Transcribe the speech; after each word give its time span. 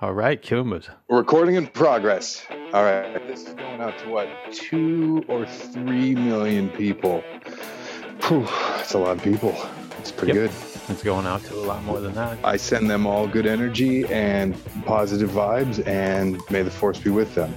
All 0.00 0.14
right, 0.14 0.40
Kumas. 0.42 0.88
Recording 1.10 1.56
in 1.56 1.66
progress. 1.66 2.42
All 2.72 2.84
right, 2.84 3.26
this 3.26 3.46
is 3.46 3.54
going 3.54 3.80
out 3.82 3.98
to 3.98 4.08
what 4.08 4.28
two 4.50 5.22
or 5.28 5.44
three 5.44 6.14
million 6.14 6.70
people. 6.70 7.22
Whew, 8.24 8.44
that's 8.76 8.94
a 8.94 8.98
lot 8.98 9.18
of 9.18 9.22
people. 9.22 9.54
It's 9.98 10.10
pretty 10.10 10.32
Yep. 10.38 10.50
good. 10.50 10.50
It's 10.88 11.02
going 11.02 11.26
out 11.26 11.44
to 11.44 11.54
a 11.54 11.60
lot 11.66 11.84
more 11.84 12.00
than 12.00 12.14
that. 12.14 12.38
I 12.42 12.56
send 12.56 12.88
them 12.90 13.06
all 13.06 13.26
good 13.28 13.46
energy 13.46 14.06
and 14.06 14.56
positive 14.86 15.30
vibes, 15.30 15.86
and 15.86 16.40
may 16.50 16.62
the 16.62 16.70
force 16.70 16.98
be 16.98 17.10
with 17.10 17.34
them. 17.34 17.54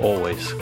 Always. 0.00 0.54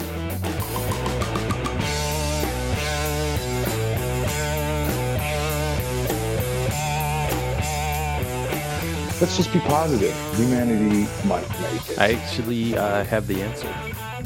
Let's 9.23 9.37
just 9.37 9.53
be 9.53 9.61
positive. 9.61 10.13
Humanity 10.35 11.09
might 11.29 11.49
make 11.61 11.91
it. 11.91 11.97
I 11.97 12.15
actually 12.15 12.77
uh, 12.77 13.05
have 13.05 13.29
the 13.29 13.41
answer. 13.41 13.73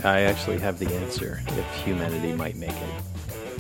I 0.03 0.21
actually 0.23 0.59
have 0.61 0.79
the 0.79 0.89
answer 0.95 1.43
if 1.49 1.85
humanity 1.85 2.33
might 2.33 2.57
make 2.57 2.71
it. 2.71 3.03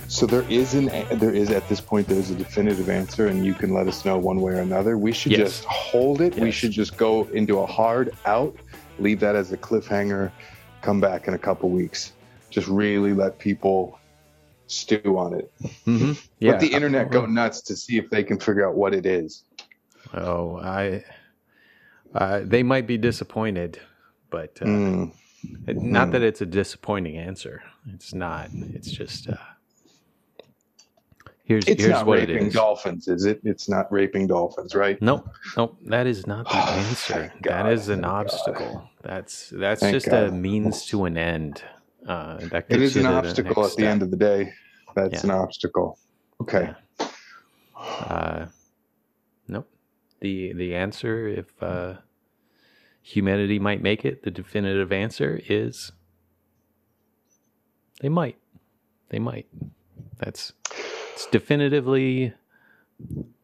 So 0.09 0.25
there 0.25 0.51
is 0.51 0.73
an 0.73 0.87
there 1.19 1.35
is 1.35 1.51
at 1.51 1.69
this 1.69 1.79
point 1.79 2.09
there's 2.09 2.31
a 2.31 2.35
definitive 2.35 2.89
answer, 2.89 3.27
and 3.27 3.45
you 3.45 3.53
can 3.53 3.75
let 3.75 3.87
us 3.87 4.03
know 4.07 4.17
one 4.17 4.41
way 4.41 4.55
or 4.55 4.61
another. 4.61 4.97
We 4.97 5.13
should 5.13 5.33
Yes. 5.33 5.41
just 5.41 5.65
hold 5.67 6.23
it. 6.23 6.37
We 6.37 6.51
should 6.51 6.71
just 6.71 6.97
go 6.97 7.25
into 7.35 7.59
a 7.59 7.67
hard 7.67 8.17
out, 8.25 8.57
leave 8.99 9.21
that 9.21 9.37
as 9.37 9.53
a 9.53 9.59
cliffhanger, 9.59 10.33
come 10.81 11.03
back 11.03 11.29
in 11.29 11.35
a 11.35 11.39
couple 11.39 11.69
weeks. 11.69 12.13
Just 12.49 12.67
really 12.67 13.13
let 13.13 13.39
people 13.39 14.01
stew 14.69 15.19
on 15.19 15.35
it. 15.35 15.53
Mm-hmm. 15.87 16.13
Let 16.41 16.61
the 16.61 16.73
internet 16.73 17.11
go 17.11 17.27
nuts 17.27 17.61
to 17.61 17.77
see 17.77 17.99
if 17.99 18.09
they 18.09 18.25
can 18.25 18.41
figure 18.41 18.67
out 18.67 18.75
what 18.75 18.95
it 18.95 19.05
is. 19.05 19.43
Oh, 20.15 20.57
I. 20.63 21.05
Uh, 22.17 22.41
they 22.45 22.63
might 22.63 22.87
be 22.87 22.97
disappointed, 22.97 23.79
but 24.31 24.57
uh, 24.63 24.67
Mm. 24.67 25.13
it- 25.67 25.77
not 25.83 26.11
that 26.13 26.23
it's 26.23 26.41
a 26.41 26.47
disappointing 26.47 27.17
answer. 27.19 27.63
It's 27.93 28.15
not. 28.15 28.49
It's 28.73 28.91
just. 28.91 29.29
Uh, 29.29 29.37
here's 31.45 31.69
It's 31.69 31.83
here's 31.83 31.93
not 31.93 32.07
what 32.07 32.19
it 32.21 32.29
raping 32.31 32.47
is. 32.49 32.55
dolphins, 32.55 33.07
is 33.09 33.27
it? 33.27 33.41
It's 33.45 33.69
not 33.69 33.93
raping 33.93 34.27
dolphins, 34.29 34.75
right? 34.75 35.01
Nope, 35.03 35.29
nope. 35.59 35.77
That 35.85 36.07
is 36.07 36.27
not 36.27 36.49
the 36.49 36.57
answer. 36.57 37.33
that 37.43 37.67
is 37.71 37.89
an 37.89 38.01
thank 38.01 38.05
God. 38.05 38.21
obstacle. 38.25 38.91
That's 39.03 39.51
that's 39.51 39.83
Thank 39.83 39.95
just 39.95 40.07
God. 40.07 40.29
a 40.29 40.31
means 40.33 40.87
to 40.87 41.05
an 41.05 41.19
end. 41.19 41.63
Uh, 42.09 42.39
that 42.51 42.67
It 42.71 42.81
is 42.81 42.97
an 42.97 43.03
to 43.03 43.09
the 43.09 43.15
obstacle 43.15 43.67
at 43.67 43.77
the 43.77 43.87
end 43.87 44.01
of 44.03 44.11
the 44.11 44.17
day. 44.17 44.53
That's 44.95 45.23
Yeah. 45.25 45.31
an 45.33 45.39
obstacle. 45.43 45.99
Okay. 46.41 46.73
Uh, 47.77 48.47
nope. 49.49 49.69
The 50.21 50.55
the 50.55 50.75
answer, 50.75 51.29
if 51.29 51.63
uh, 51.63 51.95
humanity 53.07 53.59
might 53.61 53.81
make 53.81 54.05
it, 54.05 54.25
the 54.25 54.31
definitive 54.33 54.91
answer 54.91 55.41
is 55.49 55.93
they 58.01 58.09
might. 58.09 58.37
They 59.11 59.21
might. 59.21 59.47
That's 60.19 60.53
it's 61.13 61.27
definitively 61.27 62.35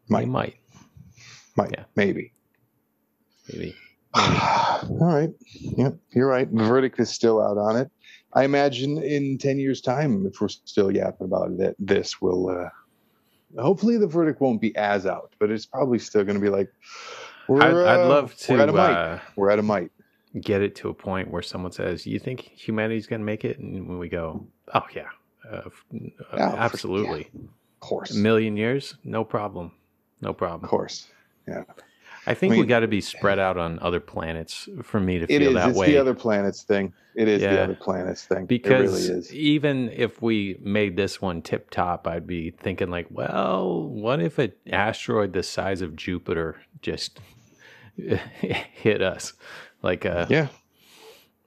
Might. 0.08 0.20
they 0.22 0.27
might. 0.27 0.56
Might. 1.56 1.70
Yeah. 1.72 1.84
Maybe. 1.94 2.33
Maybe. 3.52 3.77
All 4.14 4.83
right. 4.90 5.30
Yep, 5.55 5.96
you're 6.12 6.27
right. 6.27 6.52
The 6.52 6.64
verdict 6.64 6.98
is 6.98 7.10
still 7.10 7.40
out 7.40 7.56
on 7.56 7.77
it. 7.77 7.90
I 8.34 8.44
imagine 8.44 8.98
in 8.98 9.38
10 9.38 9.58
years' 9.58 9.80
time, 9.80 10.27
if 10.27 10.40
we're 10.40 10.48
still 10.48 10.90
yapping 10.90 11.27
about 11.27 11.52
it, 11.52 11.77
this 11.78 12.20
will, 12.20 12.48
uh, 12.48 13.60
hopefully 13.60 13.96
the 13.96 14.06
verdict 14.06 14.40
won't 14.40 14.60
be 14.60 14.74
as 14.74 15.06
out, 15.06 15.34
but 15.38 15.50
it's 15.50 15.66
probably 15.66 15.98
still 15.98 16.24
going 16.24 16.34
to 16.38 16.42
be 16.42 16.50
like, 16.50 16.70
we're, 17.48 17.62
I'd, 17.62 17.74
I'd 18.00 18.04
uh, 18.04 18.08
love 18.08 18.34
we're 18.48 18.60
at 18.60 18.66
to 18.66 18.72
a 18.72 18.76
might. 18.76 18.92
uh, 18.92 19.18
we're 19.36 19.50
at 19.50 19.58
a 19.58 19.62
might. 19.62 19.90
get 20.40 20.62
it 20.62 20.74
to 20.76 20.88
a 20.88 20.94
point 20.94 21.30
where 21.30 21.42
someone 21.42 21.72
says, 21.72 22.06
"You 22.06 22.18
think 22.18 22.40
humanity's 22.40 23.06
going 23.06 23.20
to 23.20 23.26
make 23.26 23.44
it?" 23.44 23.58
And 23.58 23.88
when 23.88 23.98
we 23.98 24.08
go, 24.08 24.46
"Oh 24.74 24.82
yeah, 24.94 25.08
uh, 25.50 25.62
f- 25.66 25.84
uh, 25.94 25.98
Yeah, 26.36 26.50
for- 26.52 26.56
absolutely, 26.58 27.30
Of 27.34 27.80
course. 27.80 28.14
a 28.14 28.18
million 28.18 28.56
years, 28.56 28.94
no 29.05 29.24
problem, 29.24 29.72
no 30.20 30.33
problem, 30.33 30.64
Of 30.64 30.68
problem." 30.68 30.68
course. 30.70 31.08
I 32.27 32.34
think 32.34 32.55
I 32.55 32.58
we 32.58 32.66
got 32.66 32.80
to 32.80 32.88
be 32.88 33.00
spread 33.00 33.38
out 33.40 33.56
on 33.56 33.78
other 33.80 33.98
planets 34.00 34.68
for 34.83 35.00
me 35.00 35.18
to 35.18 35.27
feel 35.27 35.48
is. 35.48 35.55
that 35.55 35.70
It's 35.70 35.78
way. 35.78 35.86
It's 35.86 35.94
the 35.94 36.00
other 36.00 36.14
planets 36.14 36.62
thing. 36.62 36.92
It 37.14 37.28
is 37.28 37.42
the 37.42 37.60
other 37.62 37.74
planets 37.74 38.24
thing. 38.24 38.46
because 38.46 38.92
it 39.05 39.08
really 39.10 39.18
is. 39.20 39.34
even 39.34 39.90
if 39.90 40.22
we 40.22 40.56
made 40.61 40.96
this 40.96 41.20
one 41.20 41.42
tip 41.42 41.68
top, 41.70 42.06
I'd 42.06 42.27
be 42.27 42.50
thinking 42.50 42.90
like, 42.90 43.06
well, 43.11 43.88
what 43.88 44.20
if 44.20 44.38
an 44.38 44.52
asteroid 44.70 45.32
the 45.32 45.42
size 45.42 45.82
of 45.82 45.96
Jupiter 45.96 46.61
just 46.80 47.18
hit 47.96 49.02
us? 49.02 49.32
Like, 49.82 50.06
uh, 50.06 50.27
Yeah. 50.30 50.46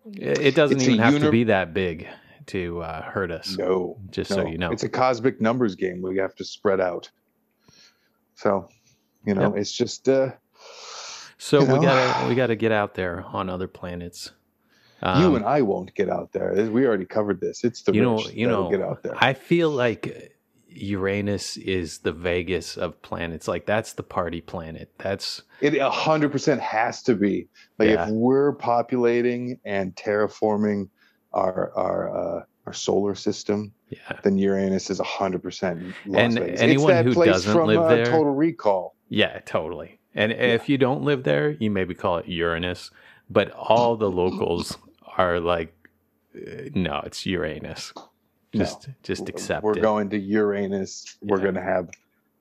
it 0.05 0.55
doesn't 0.55 0.77
It's 0.77 0.87
even 0.89 0.99
have 0.99 1.19
to 1.21 1.31
be 1.31 1.45
that 1.45 1.73
big 1.73 2.07
to 2.47 2.81
uh, 2.81 3.01
hurt 3.01 3.31
us. 3.31 3.57
No. 3.57 3.97
Just 4.11 4.29
so 4.31 4.45
you 4.45 4.57
know. 4.57 4.71
It's 4.71 4.83
a 4.83 4.89
cosmic 4.89 5.39
numbers 5.41 5.75
game. 5.75 6.01
We 6.01 6.17
have 6.17 6.35
to 6.35 6.43
spread 6.43 6.79
out. 6.81 7.09
So, 8.35 8.67
you 9.25 9.33
know, 9.33 9.41
Yep. 9.43 9.57
it's 9.57 9.71
just, 9.71 10.09
uh, 10.09 10.31
So 11.37 11.59
you 11.61 11.73
we 11.73 11.79
gotta 11.85 12.27
we 12.29 12.35
gotta 12.35 12.55
get 12.55 12.71
out 12.71 12.93
there 12.95 13.23
on 13.27 13.49
other 13.49 13.67
planets. 13.67 14.31
Um, 15.01 15.21
you 15.21 15.35
and 15.35 15.45
I 15.45 15.61
won't 15.61 15.93
get 15.93 16.09
out 16.09 16.31
there. 16.31 16.53
We 16.71 16.85
already 16.87 17.05
covered 17.05 17.41
this. 17.41 17.63
It's 17.63 17.81
the 17.83 17.93
you 17.93 18.01
know, 18.01 18.19
you 18.19 18.47
know, 18.47 18.69
get 18.71 18.81
out 18.81 19.03
there. 19.03 19.13
I 19.17 19.33
feel 19.33 19.69
like 19.69 20.31
Uranus 20.69 21.57
is 21.57 21.99
the 21.99 22.11
Vegas 22.11 22.77
of 22.77 23.01
planets. 23.01 23.47
Like 23.47 23.65
that's 23.65 23.93
the 23.93 24.03
party 24.03 24.41
planet. 24.41 24.91
That's 24.97 25.41
It 25.61 25.75
a 25.75 25.89
hundred 25.89 26.31
percent 26.31 26.61
has 26.61 27.03
to 27.03 27.15
be. 27.15 27.47
Like 27.77 27.89
Yeah. 27.89 28.05
if 28.05 28.09
we're 28.11 28.53
populating 28.53 29.59
and 29.65 29.95
terraforming 29.95 30.89
our 31.33 31.71
our 31.75 32.15
uh, 32.39 32.43
our 32.65 32.73
solar 32.73 33.15
system, 33.15 33.73
yeah, 33.89 34.19
then 34.23 34.37
Uranus 34.37 34.89
is 34.89 34.99
a 34.99 35.03
hundred 35.03 35.43
percent. 35.43 35.93
And 36.13 36.39
anyone 36.39 37.03
who 37.05 37.13
doesn't 37.25 37.51
from, 37.53 37.67
live 37.67 37.79
uh, 37.81 37.87
there- 37.89 38.05
Total 38.05 38.33
Recall. 38.33 38.95
yeah, 39.09 39.39
totally. 39.45 39.94
And 40.15 40.31
if 40.31 40.69
you 40.69 40.77
don't 40.77 41.03
live 41.03 41.23
there, 41.23 41.51
you 41.51 41.69
maybe 41.69 41.93
call 41.93 42.17
it 42.17 42.27
Uranus, 42.27 42.89
but 43.29 43.51
all 43.51 43.95
the 43.97 44.09
locals 44.09 44.77
are 45.17 45.39
like, 45.41 45.73
uh, 46.35 46.69
no, 46.73 47.01
it's 47.05 47.25
Uranus. 47.25 47.91
Just 48.53 48.87
just 49.03 49.27
accept 49.27 49.63
it. 49.63 49.65
We're 49.65 49.77
it. 49.77 49.81
going 49.81 50.09
to 50.11 50.17
Uranus. 50.17 51.17
We're 51.21 51.37
Yeah. 51.37 51.43
going 51.43 51.55
to 51.55 51.61
have 51.61 51.89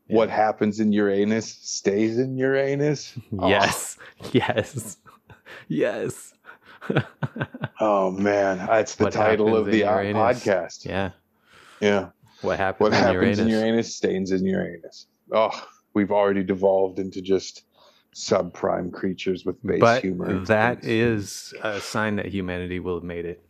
Yeah. 0.06 0.16
what 0.18 0.30
happens 0.30 0.78
in 0.78 0.92
Uranus 0.92 1.46
stays 1.48 2.18
in 2.18 2.36
Uranus. 2.38 3.12
Oh. 3.38 3.48
Yes, 3.54 3.98
yes, 4.32 4.96
yes. 5.68 6.34
Oh 7.80 8.10
man, 8.12 8.58
that's 8.58 8.94
the 8.94 9.04
What 9.04 9.12
title 9.12 9.56
of 9.56 9.66
the 9.66 9.82
uh, 9.84 9.96
podcast. 9.98 10.84
yeah. 10.84 11.10
Yeah. 11.80 12.10
What 12.42 12.58
happens? 12.58 12.80
What 12.80 12.92
in 12.92 12.98
happens 12.98 13.14
Uranus? 13.14 13.38
in 13.40 13.48
Uranus 13.48 13.94
stays 13.96 14.30
in 14.30 14.44
Uranus. 14.46 15.06
Oh, 15.32 15.50
we've 15.94 16.10
already 16.10 16.42
devolved 16.42 16.98
into 16.98 17.22
just 17.22 17.64
subprime 18.14 18.92
creatures 18.92 19.44
with 19.44 19.60
base 19.66 19.80
but 19.80 20.02
humor. 20.02 20.44
that 20.44 20.84
a 20.84 21.80
sign 21.80 22.16
that 22.16 22.26
humanity 22.26 22.78
will 22.78 22.94
have 22.96 23.04
made 23.04 23.24
it 23.24 23.44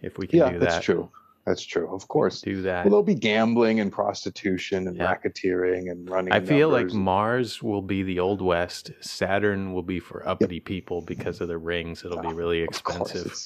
if 0.00 0.18
we 0.18 0.26
can 0.26 0.38
yeah, 0.40 0.50
do 0.50 0.58
that. 0.58 0.70
that's 0.70 0.84
true. 0.84 1.08
That's 1.46 1.62
true. 1.62 1.94
Of 1.94 2.08
course. 2.08 2.40
Do 2.40 2.62
that. 2.62 2.84
Well, 2.84 2.90
there'll 2.90 3.02
be 3.02 3.14
gambling 3.14 3.78
and 3.78 3.92
prostitution 3.92 4.88
and 4.88 4.96
Yeah. 4.96 5.14
racketeering 5.14 5.90
and 5.90 6.08
running. 6.08 6.32
I 6.32 6.40
feel 6.40 6.70
like 6.70 6.92
Mars 6.94 7.62
will 7.62 7.82
be 7.82 8.02
the 8.02 8.18
old 8.18 8.40
west. 8.40 8.90
Saturn 9.00 9.74
will 9.74 9.82
be 9.82 10.00
for 10.00 10.26
uppity 10.26 10.58
people 10.60 11.02
because 11.02 11.42
of 11.42 11.48
the 11.48 11.58
rings. 11.58 12.02
It'll 12.02 12.22
be 12.22 12.32
really 12.32 12.60
expensive. 12.62 13.36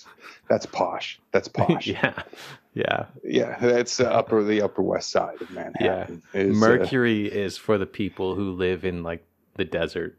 that's 0.49 0.65
posh. 0.67 1.19
That's 1.33 1.49
posh. 1.59 1.89
yeah, 1.89 2.23
yeah. 2.75 3.07
Yeah, 3.25 3.59
that's 3.59 3.97
the 3.97 4.09
upper 4.09 4.45
the 4.45 4.63
upper 4.63 4.83
west 4.83 5.11
side 5.11 5.41
of 5.43 5.51
Manhattan. 5.55 6.23
is, 6.35 6.57
uh, 6.57 6.59
Mercury 6.61 7.27
is 7.27 7.57
for 7.57 7.79
the 7.79 7.87
people 7.87 8.37
who 8.37 8.53
live 8.53 8.85
in 8.85 9.03
like 9.03 9.25
the 9.57 9.65
desert. 9.65 10.17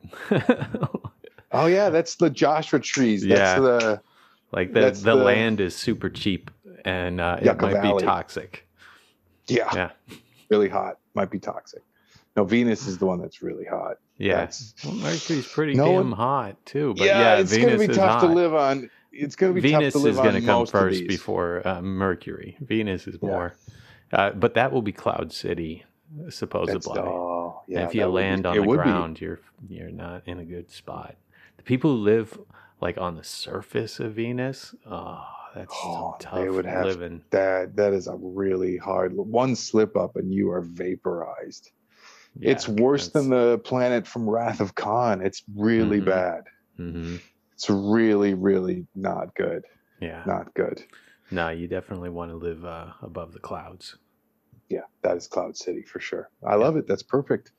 oh 1.54 1.68
yeah, 1.68 1.90
that's 1.90 2.16
the 2.16 2.30
Joshua 2.30 2.80
trees. 2.80 3.22
That's 3.26 3.40
Yeah. 3.40 3.60
the 3.60 4.02
like 4.52 4.74
the 4.74 4.82
the, 4.92 4.92
the- 4.92 5.16
land 5.16 5.62
is 5.62 5.76
super 5.76 6.10
cheap 6.10 6.52
and 6.86 7.20
uh, 7.22 7.38
it 7.40 7.46
Yucca 7.46 7.62
might 7.66 7.74
Valley. 7.74 8.02
be 8.02 8.06
toxic. 8.06 8.68
yeah, 9.48 9.70
Yeah, 9.76 9.90
really 10.50 10.70
hot. 10.70 10.98
Might 11.16 11.30
be 11.32 11.40
toxic. 11.40 11.82
No, 12.36 12.44
Venus 12.44 12.88
is 12.88 12.98
the 12.98 13.06
one 13.06 13.20
that's 13.20 13.42
really 13.42 13.66
hot. 13.66 13.98
yeah. 14.18 14.50
Well, 14.86 14.94
Mercury's 14.96 15.48
pretty 15.48 15.74
No 15.74 15.86
damn 15.88 15.96
one- 15.96 16.12
hot 16.14 16.66
too. 16.66 16.94
But 16.98 17.06
yeah, 17.08 17.20
yeah, 17.20 17.36
it's 17.42 17.52
Venus 17.52 17.76
gonna 17.78 17.88
be 17.88 17.94
tough 17.94 18.22
hot. 18.22 18.28
to 18.28 18.34
live 18.34 18.54
on. 18.54 18.90
It's 19.12 19.36
gonna 19.36 19.54
be 19.54 19.62
Venus 19.62 19.94
tough 19.94 20.02
to 20.02 20.06
live 20.06 20.14
is 20.16 20.22
gonna 20.22 20.42
come 20.42 20.66
first 20.68 21.08
before 21.08 21.68
uh, 21.68 21.82
Mercury. 21.82 22.56
Venus 22.62 23.08
is 23.08 23.18
Yeah. 23.22 23.28
more, 23.30 23.54
uh, 24.14 24.32
but 24.32 24.54
that 24.54 24.72
will 24.72 24.84
be 24.84 24.92
Cloud 24.92 25.34
City, 25.34 25.84
supposedly. 26.30 27.00
oh, 27.00 27.62
yeah. 27.68 27.80
and 27.80 27.90
if 27.90 27.96
you 27.96 28.02
would 28.02 28.08
be- 28.12 28.14
land 28.14 28.46
on 28.46 28.56
the 28.56 28.62
would 28.64 28.78
be. 28.78 28.84
ground, 28.84 29.20
you're 29.20 29.40
you're 29.68 29.90
not 29.92 30.22
in 30.28 30.40
a 30.40 30.46
good 30.46 30.72
spot. 30.72 31.16
The 31.58 31.64
people 31.64 31.92
who 31.92 31.98
live 31.98 32.40
like 32.82 32.98
on 32.98 33.16
the 33.16 33.24
surface 33.24 34.00
of 34.00 34.14
Venus, 34.14 34.74
oh, 34.90 35.26
that's 35.56 35.74
Oh, 35.74 36.16
tough 36.20 36.36
they 36.36 36.50
would 36.50 36.66
have 36.66 36.86
living. 36.86 37.24
that 37.32 37.76
that 37.76 37.94
is 37.94 38.08
a 38.08 38.16
really 38.16 38.78
hard 38.78 39.14
one 39.16 39.56
slip 39.56 39.96
up 39.98 40.16
and 40.16 40.34
you 40.34 40.52
are 40.52 40.62
vaporized. 40.62 41.70
it's 42.42 42.68
Yeah, 42.68 42.76
worse 42.76 43.10
than 43.10 43.30
the 43.30 43.60
planet 43.60 44.08
from 44.08 44.30
Wrath 44.30 44.60
of 44.62 44.76
Khan. 44.76 45.22
It's 45.22 45.44
really 45.56 46.00
Mhm. 46.00 46.06
bad. 46.06 46.44
Mhm. 46.80 47.22
It's 47.54 47.70
really, 47.70 48.34
really 48.34 48.88
not 48.96 49.36
good. 49.36 49.64
Yeah. 50.00 50.24
Not 50.26 50.54
good. 50.54 50.84
No, 51.32 51.50
you 51.50 51.68
definitely 51.68 52.10
want 52.10 52.32
to 52.32 52.38
live 52.38 52.64
uh, 52.66 52.94
above 53.02 53.34
the 53.34 53.40
clouds. 53.40 53.98
Yeah, 54.70 54.86
that 55.04 55.18
is 55.18 55.28
Cloud 55.28 55.58
City 55.58 55.84
for 55.84 56.00
sure. 56.00 56.30
I 56.48 56.56
love 56.56 56.78
it. 56.78 56.88
That's 56.88 57.04
perfect. 57.04 57.52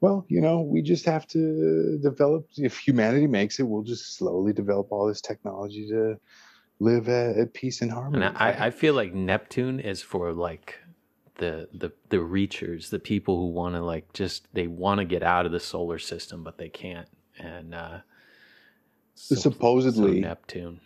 Well, 0.00 0.26
you 0.28 0.40
know, 0.40 0.60
we 0.60 0.82
just 0.82 1.06
have 1.06 1.26
to 1.28 1.98
develop. 2.02 2.46
If 2.56 2.78
humanity 2.78 3.26
makes 3.26 3.58
it, 3.58 3.64
we'll 3.64 3.82
just 3.82 4.16
slowly 4.16 4.52
develop 4.52 4.88
all 4.90 5.06
this 5.06 5.20
technology 5.22 5.88
to 5.88 6.16
live 6.78 7.08
at, 7.08 7.36
at 7.36 7.54
peace 7.54 7.80
and 7.82 7.90
harmony. 7.90 8.24
And 8.26 8.36
I, 8.36 8.66
I 8.66 8.70
feel 8.70 8.94
like 8.94 9.14
Neptune 9.14 9.80
is 9.80 10.02
for 10.02 10.32
like 10.32 10.78
the 11.36 11.68
the 11.72 11.92
the 12.08 12.16
reachers, 12.18 12.90
the 12.90 12.98
people 12.98 13.38
who 13.38 13.48
want 13.48 13.74
to 13.74 13.82
like 13.82 14.12
just 14.12 14.46
they 14.54 14.66
want 14.66 14.98
to 14.98 15.04
get 15.04 15.22
out 15.22 15.46
of 15.46 15.52
the 15.52 15.60
solar 15.60 15.98
system 15.98 16.42
but 16.42 16.58
they 16.58 16.68
can't. 16.68 17.08
And 17.38 17.74
uh 17.74 17.98
so- 19.14 19.34
so 19.34 19.40
supposedly 19.50 20.20
Neptune. 20.20 20.80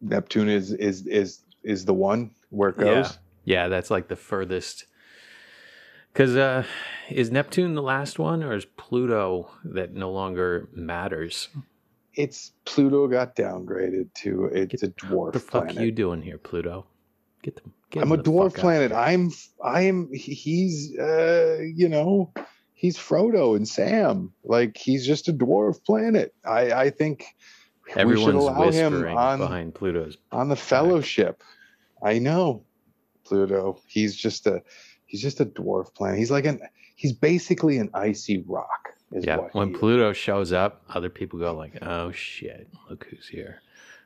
Neptune 0.00 0.48
is 0.48 0.72
is 0.72 1.06
is 1.06 1.42
is 1.62 1.84
the 1.84 1.94
one 1.94 2.30
where 2.50 2.70
it 2.70 2.76
Yeah. 2.78 2.84
goes. 3.02 3.18
Yeah, 3.44 3.68
that's 3.68 3.90
like 3.90 4.08
the 4.08 4.16
furthest. 4.16 4.84
Because 6.12 6.36
uh, 6.36 6.64
is 7.10 7.30
Neptune 7.30 7.74
the 7.74 7.82
last 7.82 8.18
one, 8.18 8.42
or 8.42 8.54
is 8.54 8.64
Pluto 8.64 9.50
that 9.64 9.92
no 9.94 10.10
longer 10.10 10.68
matters? 10.72 11.48
It's 12.18 12.50
Pluto 12.64 13.06
got 13.06 13.36
downgraded 13.36 14.12
to 14.22 14.46
it's 14.46 14.82
a 14.82 14.88
dwarf 14.88 15.10
What 15.10 15.32
the 15.34 15.38
fuck 15.38 15.64
planet. 15.68 15.84
you 15.84 15.92
doing 15.92 16.20
here, 16.20 16.36
Pluto? 16.36 16.84
Get 17.42 17.54
them. 17.54 17.72
Get 17.90 18.02
I'm 18.02 18.10
a 18.10 18.18
dwarf 18.18 18.56
planet. 18.56 18.90
I'm 18.90 19.30
I 19.64 19.82
am 19.82 20.12
he's 20.12 20.98
uh 20.98 21.58
you 21.60 21.88
know 21.88 22.32
he's 22.74 22.98
Frodo 22.98 23.54
and 23.54 23.68
Sam. 23.68 24.32
Like 24.42 24.76
he's 24.76 25.06
just 25.06 25.28
a 25.28 25.32
dwarf 25.32 25.84
planet. 25.84 26.34
I 26.44 26.72
I 26.72 26.90
think 26.90 27.24
we 27.96 28.16
should 28.16 28.34
allow 28.34 28.68
him 28.68 29.06
on 29.16 29.38
behind 29.38 29.76
Pluto's. 29.76 30.18
on 30.32 30.48
the 30.48 30.56
fellowship. 30.56 31.44
I 32.02 32.18
know 32.18 32.64
Pluto. 33.24 33.80
He's 33.86 34.16
just 34.16 34.48
a 34.48 34.60
he's 35.06 35.22
just 35.22 35.38
a 35.38 35.46
dwarf 35.46 35.94
planet. 35.94 36.18
He's 36.18 36.32
like 36.32 36.46
an 36.46 36.62
he's 36.96 37.12
basically 37.12 37.78
an 37.78 37.90
icy 37.94 38.42
rock. 38.44 38.88
Yeah, 39.10 39.38
when 39.52 39.68
he 39.68 39.74
is. 39.74 39.80
Pluto 39.80 40.12
shows 40.12 40.52
up, 40.52 40.82
other 40.88 41.08
people 41.08 41.38
go 41.38 41.54
like, 41.54 41.78
"Oh 41.82 42.12
shit, 42.12 42.68
look 42.90 43.06
who's 43.10 43.26
here!" 43.28 43.62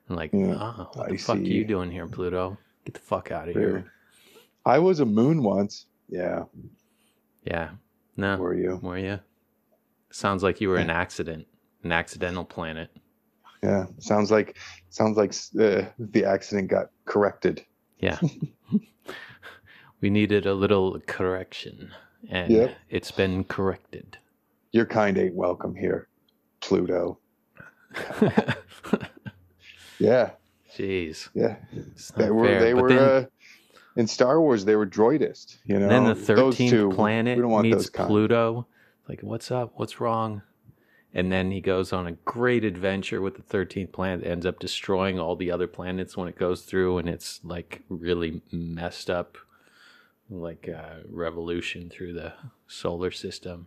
I'm 0.09 0.17
like, 0.17 0.33
Yeah, 0.33 0.55
"Oh, 0.59 0.91
what 0.95 1.07
I 1.09 1.11
the 1.13 1.17
fuck 1.17 1.37
are 1.37 1.41
you 1.41 1.65
doing 1.65 1.91
here, 1.91 2.07
Pluto? 2.07 2.57
Get 2.85 2.95
the 2.95 3.01
fuck 3.01 3.31
out 3.33 3.49
of 3.49 3.55
here!" 3.55 3.93
I 4.65 4.79
was 4.79 5.01
a 5.01 5.05
moon 5.07 5.43
once. 5.43 5.87
Yeah, 6.09 6.45
Yeah, 7.45 7.71
no, 8.17 8.37
were 8.37 8.55
you? 8.55 8.77
were 8.83 8.99
you? 8.99 9.19
Sounds 10.11 10.43
like 10.43 10.61
you 10.61 10.69
were 10.69 10.77
an 10.77 10.91
accident, 10.91 11.47
an 11.83 11.91
accidental 11.93 12.45
planet. 12.45 12.91
Yeah, 13.63 13.87
sounds 13.99 14.31
like 14.31 14.57
sounds 14.91 15.17
like 15.17 15.31
uh, 15.59 15.89
the 15.99 16.25
accident 16.25 16.69
got 16.69 16.91
corrected. 17.07 17.65
Yeah. 17.99 18.19
we 20.01 20.11
needed 20.11 20.47
a 20.47 20.55
little 20.55 21.01
correction, 21.07 21.93
and 22.29 22.53
Yep. 22.53 22.75
it's 22.91 23.11
been 23.11 23.45
corrected. 23.45 24.19
Your 24.73 24.87
kind 24.87 25.17
ain't 25.19 25.35
welcome 25.35 25.75
here, 25.75 26.09
Pluto. 26.61 27.19
Yeah, 29.99 30.31
Jeez, 30.77 31.29
yeah. 31.35 31.57
They 32.17 32.31
were 32.31 32.59
they 32.59 32.73
But 32.73 32.83
were 32.83 32.89
then, 32.89 32.99
uh, 32.99 33.25
in 33.97 34.07
Star 34.07 34.41
Wars. 34.41 34.65
They 34.65 34.75
were 34.75 34.87
droidist. 34.87 35.59
You 35.65 35.79
know, 35.79 35.89
then 35.89 36.05
the 36.05 36.15
Those 36.15 36.57
two, 36.57 36.65
thirteenth 36.67 36.95
planet 36.97 37.37
We 37.37 37.43
don't 37.43 37.51
want 37.53 37.69
meets. 37.69 37.91
Pluto. 37.91 38.67
Like, 39.09 39.21
what's 39.23 39.51
up? 39.51 39.73
What's 39.77 40.01
wrong? 40.01 40.43
And 41.15 41.31
then 41.31 41.51
he 41.51 41.61
goes 41.61 41.93
on 41.93 42.07
a 42.07 42.13
great 42.13 42.65
adventure 42.65 43.21
with 43.21 43.37
the 43.37 43.43
thirteenth 43.43 43.93
planet. 43.93 44.27
Ends 44.27 44.47
up 44.47 44.59
destroying 44.59 45.21
all 45.21 45.37
the 45.37 45.51
other 45.51 45.67
planets 45.67 46.17
when 46.17 46.27
it 46.27 46.39
goes 46.39 46.63
through, 46.63 46.99
and 46.99 47.09
it's 47.09 47.41
like 47.45 47.83
really 47.89 48.41
messed 48.51 49.11
up, 49.11 49.37
like 50.31 50.69
uh, 50.69 51.01
revolution 51.09 51.91
through 51.91 52.15
the 52.15 52.33
solar 52.67 53.11
system. 53.11 53.67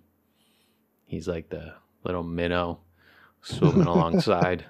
He's 1.06 1.28
like 1.28 1.50
the 1.50 1.74
little 2.04 2.24
minnow 2.24 2.80
swimming 3.42 3.88
alongside 3.88 4.66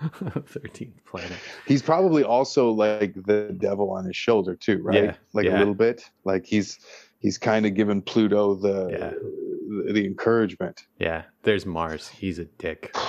thirteenth 0.46 1.04
planet. 1.04 1.36
He's 1.66 1.82
probably 1.82 2.24
also 2.24 2.70
like 2.70 3.14
the 3.26 3.54
devil 3.58 3.90
on 3.90 4.04
his 4.04 4.16
shoulder 4.16 4.54
too, 4.56 4.82
right? 4.82 5.04
Yeah, 5.04 5.14
like 5.32 5.46
yeah. 5.46 5.56
a 5.56 5.58
little 5.58 5.74
bit. 5.74 6.10
Like 6.24 6.44
he's 6.44 6.78
he's 7.20 7.38
kind 7.38 7.66
of 7.66 7.74
giving 7.74 8.02
Pluto 8.02 8.54
the, 8.54 8.88
Yeah. 8.90 9.10
the 9.86 9.92
the 9.92 10.04
encouragement. 10.04 10.86
Yeah, 10.98 11.22
there's 11.44 11.64
Mars. 11.66 12.08
He's 12.08 12.38
a 12.38 12.44
dick. 12.44 12.94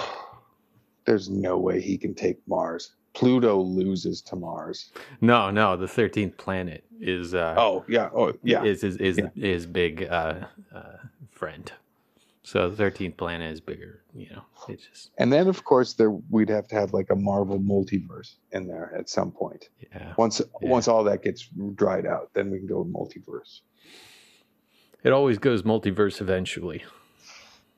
There's 1.06 1.30
no 1.30 1.58
way 1.58 1.82
he 1.82 1.98
can 1.98 2.16
take 2.16 2.38
Mars. 2.48 2.94
Pluto 3.14 3.58
loses 3.60 4.22
to 4.22 4.38
Mars. 4.38 4.92
No, 5.20 5.52
no, 5.52 5.76
the 5.76 5.88
thirteenth 5.88 6.38
planet 6.38 6.86
is 7.02 7.34
uh 7.34 7.56
Oh 7.58 7.84
yeah. 7.90 8.10
Oh 8.16 8.32
yeah. 8.42 8.64
is 8.64 8.84
is 8.86 8.96
is, 8.98 9.18
Yeah. 9.18 9.28
is 9.36 9.66
big 9.66 10.04
uh, 10.10 10.46
uh 10.74 10.98
friend. 11.30 11.72
So 12.46 12.70
the 12.70 12.76
thirteenth 12.76 13.16
planet 13.16 13.54
is 13.54 13.62
bigger, 13.62 14.04
you 14.14 14.30
know. 14.30 14.44
It's 14.68 14.86
just 14.86 15.12
And 15.18 15.32
then 15.32 15.48
of 15.48 15.64
course 15.64 15.94
there 15.94 16.12
we'd 16.12 16.50
have 16.50 16.68
to 16.70 16.76
have 16.76 16.94
like 16.94 17.10
a 17.10 17.16
Marvel 17.16 17.60
multiverse 17.60 18.36
in 18.52 18.68
there 18.68 18.94
at 18.98 19.10
some 19.10 19.32
point. 19.32 19.70
yeah. 19.94 20.14
Once 20.18 20.42
Yeah. 20.62 20.70
once 20.70 20.88
all 20.90 21.04
that 21.06 21.24
gets 21.24 21.48
dried 21.76 22.06
out, 22.06 22.32
then 22.34 22.52
we 22.52 22.58
can 22.60 22.68
go 22.68 22.84
multiverse. 22.84 23.62
It 25.04 25.12
always 25.12 25.38
goes 25.38 25.64
multiverse 25.64 26.22
eventually. 26.22 26.84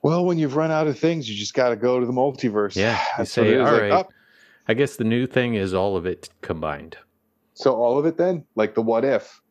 Well, 0.02 0.26
when 0.26 0.38
you've 0.38 0.56
run 0.56 0.72
out 0.72 0.86
of 0.88 0.98
things, 1.00 1.28
you 1.30 1.36
just 1.36 1.56
got 1.56 1.70
to 1.70 1.76
go 1.76 2.00
to 2.00 2.06
the 2.06 2.14
multiverse. 2.14 2.76
Yeah, 2.76 3.00
you 3.18 3.26
say, 3.26 3.58
what 3.58 3.68
"All 3.68 3.74
Like, 3.74 3.82
right." 3.82 3.92
"Up." 3.92 4.10
I 4.68 4.74
guess 4.74 4.96
the 4.96 5.04
new 5.04 5.26
thing 5.28 5.56
is 5.56 5.74
all 5.74 5.96
of 5.98 6.06
it 6.06 6.30
combined. 6.42 6.98
So 7.54 7.76
all 7.76 7.98
of 7.98 8.06
it 8.06 8.18
then, 8.18 8.46
like 8.56 8.76
the 8.76 8.82
what 8.82 9.06
if. 9.06 9.42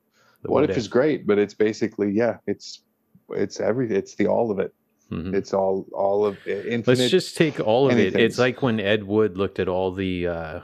The 0.42 0.50
what, 0.50 0.68
if, 0.68 0.76
is 0.76 0.88
great, 0.88 1.26
but 1.26 1.38
it's 1.38 1.54
basically 1.54 2.12
yeah, 2.12 2.38
it's 2.46 2.82
it's 3.30 3.58
everything. 3.60 3.96
It's 3.96 4.14
the 4.16 4.26
all 4.26 4.50
of 4.50 4.58
it. 4.58 4.74
Mhm. 5.10 5.34
It's 5.34 5.52
all 5.52 5.86
all 5.92 6.24
of 6.24 6.38
it. 6.46 6.66
Infinite. 6.66 6.98
Let's 6.98 7.10
just 7.10 7.36
take 7.36 7.60
all 7.60 7.90
of 7.90 7.98
it. 7.98 8.16
It's 8.16 8.38
like 8.38 8.62
when 8.62 8.80
Ed 8.80 9.04
Wood 9.04 9.36
looked 9.36 9.58
at 9.60 9.68
all 9.68 9.92
the 9.92 10.26
uh, 10.26 10.60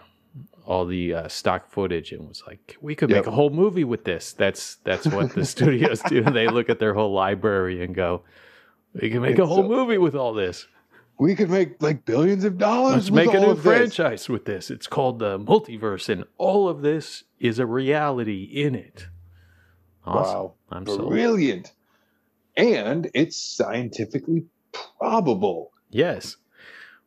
all 0.66 0.86
the 0.86 1.14
uh, 1.14 1.28
stock 1.28 1.70
footage 1.70 2.12
and 2.12 2.26
was 2.28 2.42
like, 2.46 2.76
"We 2.80 2.94
could 2.94 3.10
make 3.10 3.26
a 3.26 3.30
whole 3.30 3.50
movie 3.50 3.84
with 3.84 4.04
this." 4.04 4.32
That's 4.32 4.76
that's 4.76 5.06
what 5.06 5.34
the 5.34 5.44
studios 5.56 6.00
do. 6.02 6.22
They 6.22 6.48
look 6.48 6.70
at 6.70 6.78
their 6.78 6.94
whole 6.94 7.12
library 7.12 7.82
and 7.84 7.94
go, 7.94 8.22
"We 9.00 9.10
can 9.10 9.20
make 9.22 9.38
a 9.38 9.46
whole 9.46 9.62
so- 9.62 9.68
movie 9.68 9.98
with 9.98 10.14
all 10.14 10.32
this. 10.32 10.66
we 11.18 11.34
could 11.34 11.50
make 11.50 11.82
like 11.82 12.06
billions 12.06 12.44
of 12.44 12.56
dollars. 12.56 12.94
Let's 12.94 13.10
make 13.10 13.34
a 13.34 13.40
new 13.40 13.50
of 13.50 13.62
this." 13.62 13.64
franchise 13.94 14.28
with 14.28 14.46
this. 14.46 14.70
It's 14.70 14.86
called 14.86 15.18
the 15.18 15.38
multiverse, 15.38 16.08
and 16.08 16.24
all 16.38 16.66
of 16.68 16.80
this 16.80 17.24
is 17.38 17.58
a 17.58 17.66
reality 17.66 18.44
in 18.44 18.74
it." 18.74 19.06
Awesome. 20.06 20.34
Wow, 20.34 20.54
I'm 20.70 20.84
brilliant, 20.84 21.74
and 22.56 23.10
it's 23.14 23.36
scientifically 23.36 24.46
probable. 24.98 25.72
Yes, 25.90 26.36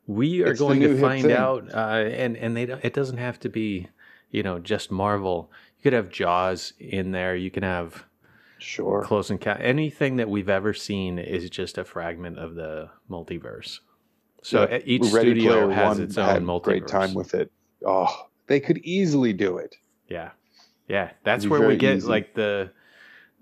we 0.06 0.42
are 0.42 0.50
It's 0.52 0.60
going 0.60 0.80
to 0.80 1.00
find 1.00 1.30
out, 1.30 1.72
uh, 1.72 2.04
and 2.10 2.36
and 2.36 2.56
they 2.56 2.64
it 2.64 2.92
doesn't 2.94 3.18
have 3.18 3.40
to 3.40 3.48
be, 3.48 3.88
you 4.30 4.42
know, 4.42 4.58
just 4.58 4.90
Marvel. 4.90 5.50
You 5.78 5.82
could 5.82 5.92
have 5.92 6.10
Jaws 6.10 6.72
in 6.78 7.12
there. 7.12 7.36
You 7.36 7.50
can 7.50 7.62
have 7.62 8.04
Sure. 8.58 9.02
Close 9.02 9.30
Encounter. 9.30 9.62
Anything 9.62 10.16
that 10.16 10.28
we've 10.28 10.48
ever 10.48 10.72
seen 10.72 11.18
is 11.18 11.50
just 11.50 11.76
a 11.76 11.84
fragment 11.84 12.38
of 12.38 12.54
the 12.54 12.88
multiverse. 13.10 13.80
So 14.42 14.68
Yeah, 14.68 14.78
each 14.84 15.02
Ready 15.12 15.40
studio 15.40 15.70
has 15.70 15.98
its 15.98 16.16
own 16.16 16.44
multiverse. 16.44 16.62
Great 16.62 16.88
time 16.88 17.14
with 17.14 17.34
it. 17.34 17.50
Oh, 17.84 18.28
they 18.46 18.60
could 18.60 18.78
easily 18.78 19.32
do 19.32 19.58
it. 19.58 19.76
Yeah, 20.08 20.30
yeah. 20.88 21.10
That's 21.24 21.46
where 21.46 21.66
we 21.66 21.76
get 21.76 21.96
easy. 21.96 22.08
like 22.08 22.34
the 22.34 22.70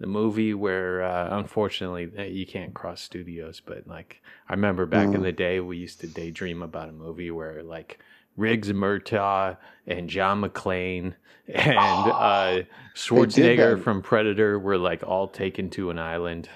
the 0.03 0.09
movie 0.09 0.53
where 0.53 1.03
uh, 1.03 1.29
unfortunately 1.39 2.11
uh, 2.19 2.23
you 2.25 2.45
can't 2.45 2.75
cross 2.75 3.01
studios, 3.01 3.63
but 3.65 3.87
like 3.87 4.21
I 4.49 4.53
remember 4.53 4.85
back 4.85 5.15
in 5.15 5.21
Mm. 5.21 5.23
the 5.23 5.33
day 5.33 5.61
we 5.61 5.79
used 5.79 6.01
to 6.01 6.09
daydream 6.09 6.61
about 6.61 6.89
a 6.89 6.93
movie 6.93 7.31
where 7.31 7.63
like 7.63 8.01
Riggs 8.37 8.73
Murtaugh 8.73 9.57
and 9.87 10.11
John 10.11 10.43
McClane 10.43 11.15
and 11.47 11.67
uh, 11.67 12.63
Schwarzenegger 12.97 13.81
from 13.81 14.03
Predator 14.03 14.59
were 14.59 14.77
like 14.77 15.05
all 15.05 15.29
taken 15.29 15.71
to 15.71 15.91
an 15.91 15.99
island 16.01 16.49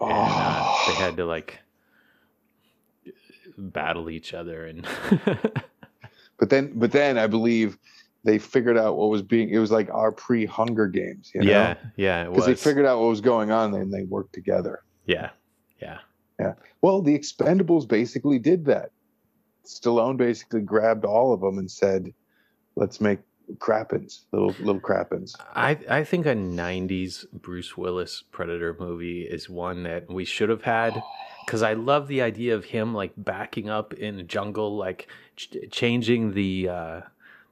Oh, 0.00 0.06
and 0.08 0.16
uh, 0.16 0.74
they 0.88 0.94
had 1.04 1.16
to 1.18 1.26
like 1.26 1.58
battle 3.58 4.08
each 4.08 4.32
other 4.32 4.64
and 4.64 4.86
but 6.38 6.48
then, 6.48 6.72
but 6.74 6.92
then 6.92 7.18
I 7.18 7.26
believe 7.26 7.76
they 8.24 8.38
figured 8.38 8.76
out 8.76 8.96
what 8.96 9.08
was 9.10 9.22
being. 9.22 9.48
It 9.50 9.58
was 9.58 9.70
like 9.70 9.88
our 9.90 10.12
pre-Hunger 10.12 10.86
Games. 10.86 11.30
You 11.34 11.42
know? 11.42 11.50
yeah, 11.50 11.74
yeah, 11.96 12.24
because 12.28 12.46
they 12.46 12.54
figured 12.54 12.86
out 12.86 13.00
what 13.00 13.08
was 13.08 13.20
going 13.20 13.50
on 13.50 13.74
and 13.74 13.92
they 13.92 14.04
worked 14.04 14.32
together. 14.32 14.82
yeah, 15.06 15.30
yeah, 15.80 15.98
Yeah. 16.38 16.54
Well, 16.82 17.02
the 17.02 17.18
Expendables 17.18 17.86
basically 17.86 18.38
did 18.38 18.64
that. 18.66 18.90
Stallone 19.64 20.16
basically 20.16 20.62
grabbed 20.62 21.04
all 21.04 21.32
of 21.32 21.40
them 21.40 21.58
and 21.58 21.70
said, 21.70 22.12
"Let's 22.74 23.00
make 23.00 23.18
crappens, 23.58 24.24
little 24.32 24.54
little 24.58 24.80
crappens. 24.80 25.34
I 25.54 25.78
I 25.88 26.04
think 26.04 26.26
a 26.26 26.34
'90s 26.34 27.26
Bruce 27.32 27.76
Willis 27.76 28.22
Predator 28.30 28.76
movie 28.78 29.22
is 29.22 29.48
one 29.48 29.82
that 29.84 30.10
we 30.10 30.24
should 30.24 30.48
have 30.48 30.62
had 30.62 31.02
because 31.44 31.62
I 31.62 31.72
love 31.74 32.08
the 32.08 32.22
idea 32.22 32.54
of 32.54 32.66
him 32.66 32.94
like 32.94 33.12
backing 33.16 33.70
up 33.70 33.94
in 33.94 34.18
a 34.18 34.22
jungle, 34.22 34.76
like 34.76 35.08
ch- 35.36 35.56
changing 35.70 36.32
the 36.34 36.68
uh, 36.68 37.00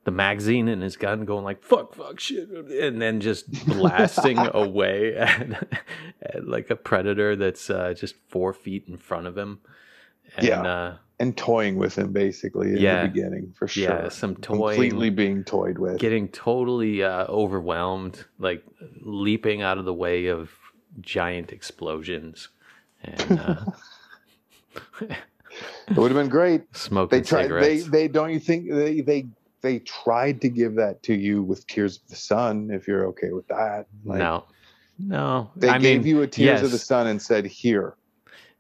the 0.06 0.10
magazine 0.10 0.68
in 0.68 0.80
his 0.80 0.96
gun, 0.96 1.26
going 1.26 1.44
like 1.44 1.62
"fuck, 1.62 1.94
fuck, 1.94 2.18
shit," 2.18 2.48
and 2.48 3.02
then 3.02 3.20
just 3.20 3.50
blasting 3.66 4.38
away 4.54 5.14
at, 5.16 5.68
at 6.22 6.48
like 6.48 6.70
a 6.70 6.76
predator 6.76 7.36
that's 7.36 7.68
uh, 7.68 7.92
just 7.94 8.14
four 8.28 8.54
feet 8.54 8.84
in 8.88 8.96
front 8.96 9.26
of 9.26 9.36
him. 9.36 9.58
And, 10.36 10.46
Yeah. 10.46 10.62
uh, 10.62 10.96
And 11.18 11.36
toying 11.36 11.76
with 11.76 11.96
him 11.98 12.12
basically 12.12 12.70
in 12.72 12.78
Yeah. 12.78 13.02
the 13.02 13.08
beginning 13.08 13.52
for 13.58 13.66
sure. 13.68 13.84
yeah, 13.84 14.08
some 14.08 14.36
toying, 14.36 14.76
Completely 14.80 15.10
being 15.10 15.44
toyed 15.44 15.78
with. 15.78 15.98
getting 15.98 16.28
totally 16.28 17.02
uh, 17.02 17.26
overwhelmed, 17.28 18.24
like 18.38 18.62
leaping 19.02 19.60
out 19.62 19.76
of 19.78 19.84
the 19.84 19.94
way 19.94 20.26
of 20.26 20.50
giant 21.00 21.52
explosions 21.52 22.48
and 23.02 23.38
uh, 23.40 23.64
It 25.88 25.96
would 25.96 26.10
have 26.10 26.20
been 26.20 26.28
great. 26.28 26.62
smoking 26.76 27.18
They 27.18 27.24
tried. 27.26 27.42
cigarettes. 27.44 27.84
They 27.84 27.88
they 27.90 28.08
don't 28.08 28.30
you 28.32 28.40
think 28.40 28.68
they 28.70 29.00
they 29.00 29.26
they 29.66 29.80
tried 29.80 30.40
to 30.42 30.48
give 30.48 30.76
that 30.76 31.02
to 31.02 31.14
you 31.14 31.42
with 31.42 31.66
Tears 31.66 31.96
of 31.96 32.08
the 32.08 32.16
Sun? 32.16 32.70
If 32.72 32.86
you're 32.86 33.06
okay 33.08 33.32
with 33.32 33.46
that, 33.48 33.86
Like, 34.04 34.18
no, 34.20 34.44
no. 34.98 35.50
They 35.56 35.68
I 35.68 35.78
gave 35.78 36.04
mean, 36.04 36.08
you 36.08 36.22
a 36.22 36.26
Tears 36.26 36.62
of 36.62 36.70
the. 36.70 36.78
Sun 36.78 37.08
and 37.08 37.20
said, 37.20 37.44
"Here, 37.46 37.96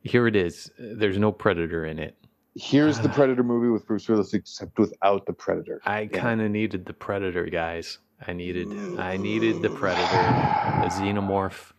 Here 0.02 0.26
it 0.26 0.34
is. 0.36 0.70
There's 0.78 1.18
no 1.18 1.30
predator 1.32 1.86
in 1.86 1.98
it. 2.00 2.16
here's 2.58 2.98
the 3.00 3.08
Ah. 3.10 3.14
Predator 3.14 3.42
movie 3.44 3.68
with 3.68 3.86
Bruce 3.86 4.08
Willis, 4.08 4.32
except 4.34 4.78
without 4.78 5.26
the 5.26 5.32
Predator." 5.32 5.80
I 5.84 6.00
Yeah. 6.02 6.18
kind 6.20 6.40
of 6.42 6.50
needed 6.50 6.86
the 6.86 6.92
predator, 6.94 7.44
guys. 7.46 7.98
I 8.26 8.32
needed, 8.32 8.68
I 8.98 9.16
needed 9.18 9.60
the 9.62 9.68
predator, 9.70 10.02
a 10.86 10.88
xenomorph, 10.90 11.72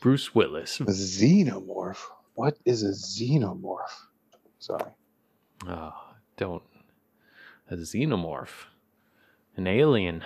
Bruce 0.00 0.34
Willis. 0.34 0.80
A 0.80 0.84
xenomorph. 0.86 2.02
What 2.34 2.56
is 2.64 2.82
a 2.82 2.92
xenomorph? 2.92 3.94
Sorry. 4.58 4.90
Oh, 5.68 5.92
don't 6.38 6.62
a 7.78 7.82
xenomorph, 7.82 8.66
an 9.56 9.66
alien. 9.66 10.22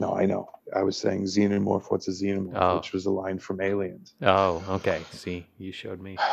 No, 0.00 0.14
I 0.14 0.26
know. 0.26 0.48
I 0.74 0.82
was 0.82 0.96
saying 0.96 1.24
xenomorph. 1.24 1.90
What's 1.90 2.08
a 2.08 2.12
xenomorph? 2.12 2.52
Oh. 2.54 2.76
Which 2.76 2.92
was 2.92 3.06
a 3.06 3.10
line 3.10 3.38
from 3.38 3.60
Aliens. 3.60 4.14
Oh, 4.22 4.62
okay. 4.68 5.02
See, 5.10 5.46
you 5.58 5.72
showed 5.72 6.00
me. 6.00 6.16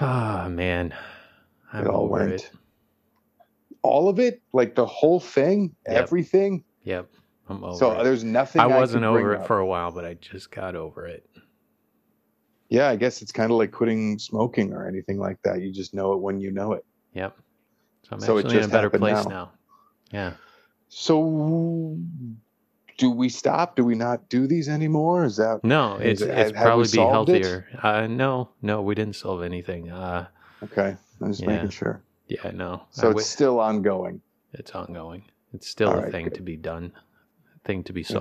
Ah, 0.00 0.46
man, 0.48 0.94
I'm 1.72 1.84
it 1.84 1.88
all 1.88 2.06
went. 2.08 2.30
it. 2.30 2.50
All 3.82 4.08
of 4.08 4.20
it, 4.20 4.40
like 4.52 4.74
the 4.76 4.86
whole 4.86 5.18
thing, 5.18 5.74
Yep. 5.88 5.96
everything. 5.96 6.62
Yep, 6.84 7.08
I'm 7.48 7.64
over 7.64 7.76
so 7.76 7.92
it. 8.00 8.04
there's 8.04 8.22
nothing. 8.22 8.60
I 8.60 8.64
I 8.64 8.78
wasn't 8.78 9.04
over 9.04 9.34
it 9.34 9.40
up. 9.40 9.46
for 9.48 9.58
a 9.58 9.66
while, 9.66 9.90
but 9.90 10.04
I 10.04 10.14
just 10.14 10.52
got 10.52 10.76
over 10.76 11.06
it. 11.06 11.28
Yeah, 12.68 12.88
I 12.88 12.96
guess 12.96 13.22
it's 13.22 13.32
kind 13.32 13.50
of 13.50 13.56
like 13.58 13.70
quitting 13.72 14.18
smoking 14.18 14.72
or 14.74 14.86
anything 14.86 15.18
like 15.18 15.38
that. 15.44 15.60
You 15.62 15.72
just 15.72 15.94
know 15.94 16.12
it 16.12 16.20
when 16.20 16.40
you 16.40 16.50
know 16.50 16.72
it. 16.72 16.84
Yep. 17.14 17.36
So 18.02 18.08
I'm 18.12 18.20
So 18.20 18.36
it 18.36 18.44
actually 18.44 18.58
in 18.58 18.64
a 18.64 18.68
better 18.68 18.90
place 18.90 19.24
now. 19.24 19.30
now. 19.30 19.52
Yeah. 20.12 20.32
So, 20.88 21.96
do 22.96 23.10
we 23.10 23.28
stop? 23.28 23.76
Do 23.76 23.84
we 23.84 23.94
not 23.94 24.28
do 24.28 24.46
these 24.46 24.68
anymore? 24.68 25.24
Is 25.24 25.36
that 25.36 25.60
No, 25.62 25.96
it's 25.96 26.20
it- 26.22 26.30
it's 26.30 26.56
have 26.56 26.64
probably 26.66 26.84
be 26.84 26.88
solved 26.88 27.28
healthier. 27.30 27.66
Uh, 27.82 28.06
no, 28.06 28.50
no, 28.62 28.82
we 28.82 28.94
didn't 28.94 29.16
solve 29.16 29.42
anything. 29.42 29.90
Uh, 29.90 30.26
okay? 30.62 30.96
I'm 31.20 31.28
just 31.30 31.42
Yeah. 31.42 31.48
making 31.48 31.70
sure. 31.70 32.02
yeah, 32.28 32.50
no. 32.52 32.82
So 32.90 33.08
I 33.08 33.10
it's 33.10 33.14
wi- 33.14 33.22
still 33.22 33.60
ongoing. 33.60 34.20
it's 34.52 34.72
ongoing. 34.72 35.24
It's 35.52 35.66
still 35.68 35.88
All 35.90 35.98
a 35.98 36.02
right, 36.02 36.12
thing 36.12 36.24
good. 36.24 36.34
to 36.34 36.42
be 36.42 36.56
done, 36.56 36.92
thing 37.64 37.82
to 37.84 37.92
be 37.92 38.02
Yeah. 38.02 38.16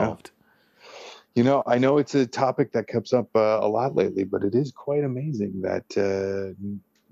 You 1.38 1.44
know, 1.44 1.62
I 1.68 1.78
know 1.78 2.00
it's 2.00 2.16
a 2.16 2.26
topic 2.26 2.72
that 2.72 2.88
comes 2.88 3.14
up 3.14 3.30
uh, 3.36 3.60
a 3.62 3.68
lot 3.68 3.96
lately, 3.96 4.24
but 4.24 4.44
it 4.44 4.56
is 4.56 4.72
quite 4.72 5.04
amazing 5.04 5.62
that 5.62 5.86
uh, 5.96 6.58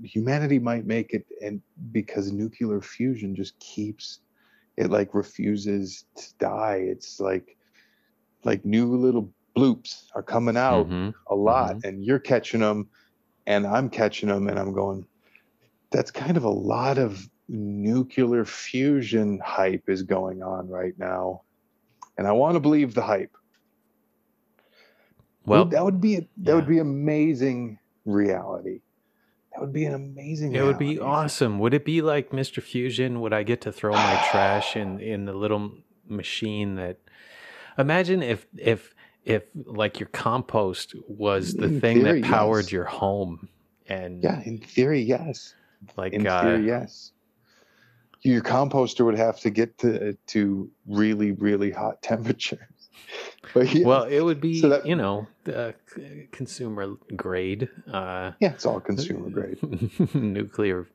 humanity 0.04 0.58
might 0.58 0.88
make 0.88 1.14
it, 1.14 1.28
and 1.44 1.62
because 1.92 2.32
nuclear 2.32 2.82
fusion 2.82 3.36
just 3.36 3.60
keeps 3.60 4.22
it 4.78 4.90
like 4.90 5.14
refuses 5.14 6.06
to 6.16 6.34
die. 6.40 6.78
It's 6.78 7.20
like 7.20 7.56
like 8.44 8.66
new 8.66 8.96
little 8.98 9.32
bloops 9.56 10.08
are 10.16 10.24
coming 10.24 10.58
out 10.58 10.88
Mhm. 10.88 11.14
a 11.30 11.36
lot, 11.36 11.76
and 11.84 12.04
you're 12.04 12.18
catching 12.18 12.62
them, 12.62 12.90
and 13.46 13.68
I'm 13.68 13.92
catching 13.92 14.30
them, 14.30 14.48
and 14.48 14.58
I'm 14.58 14.74
going. 14.74 15.06
That's 15.92 16.10
kind 16.10 16.36
of 16.36 16.44
a 16.44 16.50
lot 16.50 16.98
of 16.98 17.30
nuclear 17.48 18.44
fusion 18.44 19.40
hype 19.46 19.88
is 19.88 20.02
going 20.02 20.42
on 20.42 20.68
right 20.68 20.98
now, 20.98 21.44
and 22.18 22.26
I 22.26 22.32
want 22.32 22.56
to 22.56 22.60
believe 22.60 22.96
the 22.96 23.04
hype. 23.04 23.38
Well, 25.46 25.66
that 25.66 25.84
would 25.84 26.02
be 26.02 26.16
a, 26.16 26.22
that 26.22 26.28
yeah. 26.38 26.54
would 26.56 26.68
be 26.68 26.80
amazing 26.80 27.80
reality. 28.06 28.82
That 29.52 29.62
would 29.62 29.74
be 29.74 29.86
an 29.86 29.94
amazing. 29.94 30.54
it 30.54 30.64
would 30.64 30.78
be 30.78 31.00
awesome. 31.00 31.60
Would 31.60 31.74
it 31.74 31.86
be 31.86 32.02
like 32.02 32.32
Mr. 32.32 32.62
Fusion? 32.62 33.22
Would 33.22 33.32
I 33.34 33.44
get 33.44 33.62
to 33.62 33.72
throw 33.72 33.94
my 33.94 34.28
trash 34.30 34.76
in 34.76 35.00
in 35.00 35.26
the 35.26 35.34
little 35.34 35.72
machine 36.08 36.76
that? 36.76 36.98
Imagine 37.78 38.22
if 38.22 38.48
if 38.58 38.94
if 39.24 39.44
like 39.54 40.00
your 40.00 40.10
compost 40.10 40.94
was 41.08 41.54
the 41.54 41.66
In 41.66 41.82
thing 41.82 42.04
theory, 42.04 42.22
that 42.22 42.30
powered 42.30 42.66
yes. 42.66 42.72
your 42.72 42.84
home, 42.86 43.50
and 43.88 44.24
Yeah, 44.24 44.42
in 44.44 44.60
theory, 44.60 45.02
yes. 45.02 45.54
like 45.98 46.14
In 46.14 46.26
uh, 46.28 46.42
theory, 46.42 46.68
yes. 46.68 47.12
Your 48.22 48.42
composter 48.42 49.06
would 49.06 49.18
have 49.18 49.40
to 49.42 49.50
get 49.50 49.78
to 49.80 50.14
to 50.28 50.70
really 50.88 51.32
really 51.32 51.72
hot 51.72 52.02
temperatures. 52.02 52.60
But 53.54 53.74
yeah, 53.74 53.86
Well, 53.86 54.04
it 54.04 54.22
would 54.22 54.42
be, 54.42 54.60
So 54.60 54.70
that- 54.70 54.86
you 54.86 54.96
know, 54.96 55.28
uh, 55.54 55.72
consumer 56.32 56.96
grade, 57.16 57.70
uh, 57.92 58.32
yeah, 58.40 58.54
it's 58.54 58.66
all 58.66 58.80
consumer 58.80 59.30
grade. 59.30 59.60
nuclear 60.16 60.88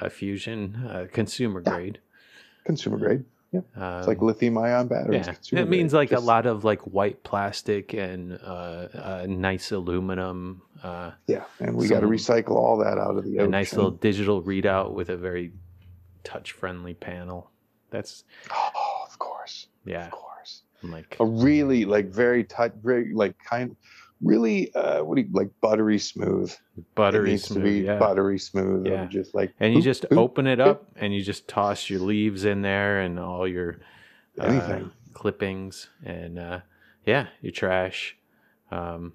uh, 0.00 0.08
fusion, 0.08 0.76
uh, 0.88 1.06
consumer 1.12 1.62
Yeah. 1.64 1.72
grade. 1.72 1.98
Consumer 2.64 2.98
grade. 2.98 3.24
Um, 3.54 3.62
It's 3.98 4.08
like 4.08 4.22
lithium 4.22 4.56
ion 4.56 4.88
batteries. 4.88 5.26
yeah, 5.26 5.60
it 5.60 5.68
means 5.68 5.92
grade. 5.92 6.00
like 6.00 6.10
Just- 6.10 6.22
a 6.22 6.26
lot 6.26 6.46
of 6.46 6.64
like 6.64 6.80
white 6.82 7.22
plastic 7.22 7.92
and 7.92 8.38
uh, 8.42 8.88
uh, 8.94 9.26
nice 9.28 9.70
aluminum, 9.72 10.62
uh, 10.82 11.10
Yeah, 11.26 11.44
and 11.60 11.76
we 11.76 11.86
got 11.88 12.00
to 12.00 12.06
recycle 12.06 12.52
all 12.56 12.78
that 12.78 12.96
out 12.96 13.16
of 13.18 13.24
the 13.24 13.36
a 13.36 13.40
ocean. 13.42 13.50
nice 13.50 13.74
little 13.74 13.90
digital 13.90 14.42
readout 14.42 14.92
with 14.94 15.10
a 15.10 15.16
very 15.18 15.52
touch-friendly 16.24 16.94
panel. 16.94 17.50
That's 17.90 18.24
Oh, 18.50 19.04
of 19.06 19.18
course, 19.18 19.66
yeah, 19.84 20.06
of 20.06 20.12
course. 20.12 20.31
Like 20.82 21.16
A 21.20 21.24
really 21.26 21.84
like 21.84 22.06
very 22.08 22.44
tight, 22.44 22.72
very 22.82 23.12
like 23.14 23.36
kind, 23.38 23.76
really 24.20 24.72
uh, 24.74 25.02
what 25.04 25.16
do 25.16 25.22
you 25.22 25.28
like 25.32 25.50
buttery 25.60 25.98
smooth. 25.98 26.52
buttery 26.94 27.36
smooth. 27.38 27.84
yeah. 27.84 27.98
buttery 27.98 28.38
smooth. 28.38 28.86
Yeah. 28.86 29.02
and 29.02 29.10
just 29.10 29.34
like 29.34 29.52
and 29.60 29.72
you 29.74 29.80
boop, 29.80 29.84
just 29.84 30.02
boop, 30.10 30.16
open 30.18 30.46
it 30.46 30.58
boop. 30.58 30.66
up 30.66 30.90
and 30.96 31.14
you 31.14 31.22
just 31.22 31.46
toss 31.48 31.88
your 31.90 32.00
leaves 32.00 32.44
in 32.44 32.62
there 32.62 33.00
and 33.00 33.18
all 33.18 33.46
your 33.46 33.78
uh, 34.40 34.44
Anything. 34.44 34.90
clippings 35.12 35.88
and 36.04 36.38
uh, 36.38 36.60
yeah 37.04 37.26
your 37.42 37.52
trash 37.52 38.16
um, 38.70 39.12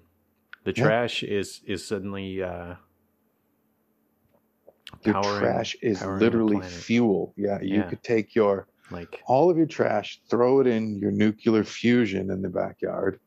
the 0.64 0.72
Yeah. 0.76 0.84
trash 0.84 1.22
is 1.22 1.60
is 1.66 1.86
suddenly 1.86 2.42
uh, 2.42 2.74
Your 5.04 5.14
powering- 5.14 5.40
trash 5.40 5.76
is 5.82 6.02
literally 6.04 6.60
fuel. 6.66 7.32
Yeah, 7.36 7.60
you 7.60 7.76
Yeah. 7.78 7.88
could 7.88 8.02
take 8.02 8.34
your 8.34 8.66
like 8.90 9.22
all 9.26 9.50
of 9.50 9.56
your 9.56 9.66
trash, 9.66 10.20
throw 10.30 10.60
it 10.60 10.66
in 10.66 10.98
your 10.98 11.10
nuclear 11.10 11.64
fusion 11.64 12.30
in 12.30 12.42
the 12.42 12.48
backyard. 12.48 13.20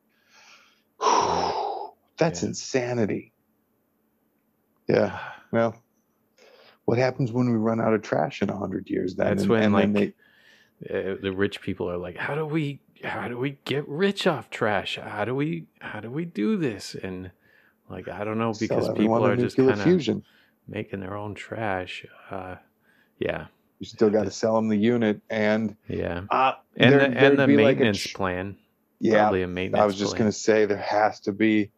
That's 2.18 2.42
Yeah. 2.44 2.50
insanity. 2.50 3.34
Yeah. 4.88 5.20
Well, 5.52 5.76
what 6.86 6.98
happens 6.98 7.34
when 7.34 7.50
we 7.50 7.58
run 7.58 7.82
out 7.82 7.94
of 7.94 8.02
trash 8.04 8.42
in 8.42 8.50
a 8.50 8.56
hundred 8.56 8.90
years? 8.90 9.16
Then 9.18 9.28
That's 9.28 9.42
And- 9.42 9.50
when, 9.52 9.64
and 9.64 9.74
like, 9.94 10.16
uh, 10.90 11.16
the 11.22 11.34
rich 11.36 11.62
people 11.62 11.90
are 11.92 11.98
like 11.98 12.16
how 12.16 12.36
do 12.36 12.46
we 12.46 12.80
how 13.04 13.28
do 13.28 13.38
we 13.38 13.58
get 13.66 13.86
rich 13.88 14.26
off 14.26 14.50
trash 14.50 14.98
how 14.98 15.26
do 15.26 15.36
we 15.36 15.68
how 15.80 16.00
do 16.00 16.10
we 16.10 16.24
do 16.26 16.56
this 16.58 16.96
and 16.96 17.30
like 17.90 18.08
i 18.08 18.24
don't 18.24 18.38
know 18.40 18.52
because 18.60 18.88
people 18.98 19.24
are 19.28 19.36
just 19.36 19.58
kind 19.58 19.70
of 19.80 20.24
making 20.68 21.02
their 21.02 21.16
own 21.16 21.36
trash 21.36 22.06
uh, 22.32 22.56
yeah 23.20 23.48
You 23.82 23.88
still 23.88 24.12
got 24.12 24.26
to 24.26 24.32
sell 24.32 24.54
them 24.56 24.68
the 24.68 24.78
unit, 24.78 25.22
and 25.32 25.76
yeah. 25.88 26.22
uh, 26.30 26.54
and 26.78 26.94
there- 26.94 27.00
the, 27.00 27.18
and 27.18 27.40
the 27.40 27.48
be 27.48 27.58
like 27.58 27.78
a 27.78 27.80
maintenance 27.80 28.06
plan. 28.14 28.56
Yeah, 29.00 29.24
probably 29.24 29.42
a 29.42 29.48
maintenance 29.48 29.82
I 29.82 29.86
was 29.88 29.98
just 29.98 30.16
plan. 30.18 30.28
to 30.28 30.32
say 30.32 30.68
there 30.68 30.78
has 30.78 31.20
to 31.22 31.32
be 31.32 31.72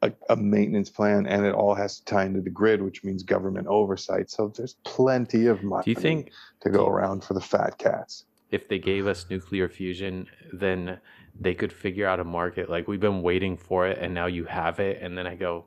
a, 0.00 0.10
a 0.30 0.36
maintenance 0.36 0.88
plan, 0.88 1.26
and 1.26 1.44
it 1.44 1.54
all 1.54 1.74
has 1.74 1.98
to 1.98 2.04
tie 2.06 2.24
into 2.24 2.40
the 2.40 2.48
grid, 2.48 2.80
which 2.80 3.04
means 3.04 3.22
government 3.22 3.66
oversight. 3.66 4.30
So 4.30 4.50
there's 4.56 4.76
plenty 4.84 5.44
of 5.44 5.62
money 5.62 5.84
do 5.84 5.90
you 5.90 5.96
think 5.96 6.30
to 6.62 6.70
go 6.70 6.86
around 6.86 7.24
for 7.24 7.34
the 7.34 7.42
fat 7.42 7.76
cats. 7.76 8.24
if 8.50 8.66
they 8.66 8.78
gave 8.78 9.06
us 9.06 9.26
nuclear 9.28 9.68
fusion 9.68 10.26
then 10.50 10.98
they 11.38 11.52
could 11.52 11.72
figure 11.72 12.06
out 12.06 12.20
a 12.20 12.24
market. 12.24 12.70
Like 12.70 12.88
we've 12.88 13.00
been 13.00 13.20
waiting 13.20 13.58
for 13.58 13.86
it 13.86 13.98
and 13.98 14.14
now 14.14 14.26
you 14.26 14.44
have 14.46 14.80
it. 14.80 15.02
And 15.02 15.18
then 15.18 15.26
i 15.26 15.34
go 15.34 15.66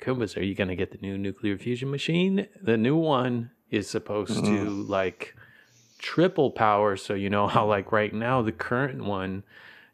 kumbas 0.00 0.36
are 0.36 0.42
you 0.42 0.54
going 0.54 0.68
to 0.68 0.76
get 0.76 0.90
the 0.90 0.98
new 0.98 1.16
nuclear 1.16 1.56
fusion 1.58 1.90
machine? 1.90 2.48
The 2.60 2.76
new 2.76 2.96
one 2.96 3.50
is 3.74 3.88
supposed 3.90 4.44
to 4.46 4.86
Mm. 4.86 4.88
like 4.88 5.34
triple 5.98 6.50
power. 6.50 6.96
So 6.96 7.14
you 7.14 7.30
know 7.30 7.46
how 7.48 7.66
like 7.66 7.92
right 7.92 8.12
now 8.14 8.42
the 8.42 8.52
current 8.52 9.04
one 9.04 9.44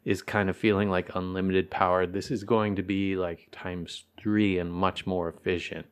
is 0.05 0.21
kind 0.23 0.49
of 0.49 0.57
feeling 0.57 0.89
like 0.89 1.15
unlimited 1.15 1.69
power. 1.71 2.07
This 2.07 2.31
is 2.31 2.43
going 2.43 2.75
to 2.77 2.83
be 2.83 3.15
like 3.15 3.47
times 3.51 4.05
three 4.19 4.57
and 4.59 4.71
much 4.73 5.05
more 5.07 5.29
efficient. 5.29 5.87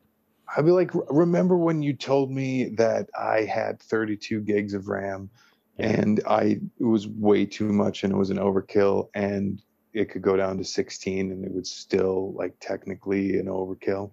I'd 0.56 0.64
be 0.64 0.72
like, 0.72 0.90
remember 1.08 1.56
when 1.56 1.82
you 1.82 1.94
told 1.94 2.30
me 2.30 2.70
that 2.76 3.08
I 3.18 3.42
had 3.42 3.80
32 3.80 4.40
gigs 4.40 4.74
of 4.74 4.88
RAM 4.88 5.30
and 5.78 6.20
I 6.28 6.60
it 6.78 6.84
was 6.84 7.06
way 7.08 7.46
too 7.46 7.72
much 7.72 8.04
and 8.04 8.12
it 8.12 8.16
was 8.16 8.30
an 8.30 8.38
overkill 8.38 9.08
and 9.14 9.62
it 9.94 10.10
could 10.10 10.22
go 10.22 10.36
down 10.36 10.58
to 10.58 10.64
16 10.64 11.30
and 11.32 11.44
it 11.44 11.52
would 11.52 11.66
still 11.66 12.32
like 12.34 12.54
technically 12.60 13.38
an 13.38 13.46
overkill. 13.46 14.12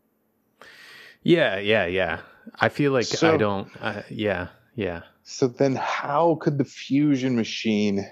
Yeah, 1.23 1.57
yeah, 1.59 1.85
yeah. 1.87 2.21
I 2.59 2.69
feel 2.69 2.91
like 2.91 3.05
So- 3.05 3.33
I 3.33 3.37
don't. 3.37 3.69
Uh, 3.81 4.01
yeah, 4.09 4.47
yeah. 4.75 5.01
So 5.23 5.47
then 5.47 5.75
how 5.75 6.35
could 6.41 6.57
the 6.57 6.65
fusion 6.65 7.35
machine 7.35 8.05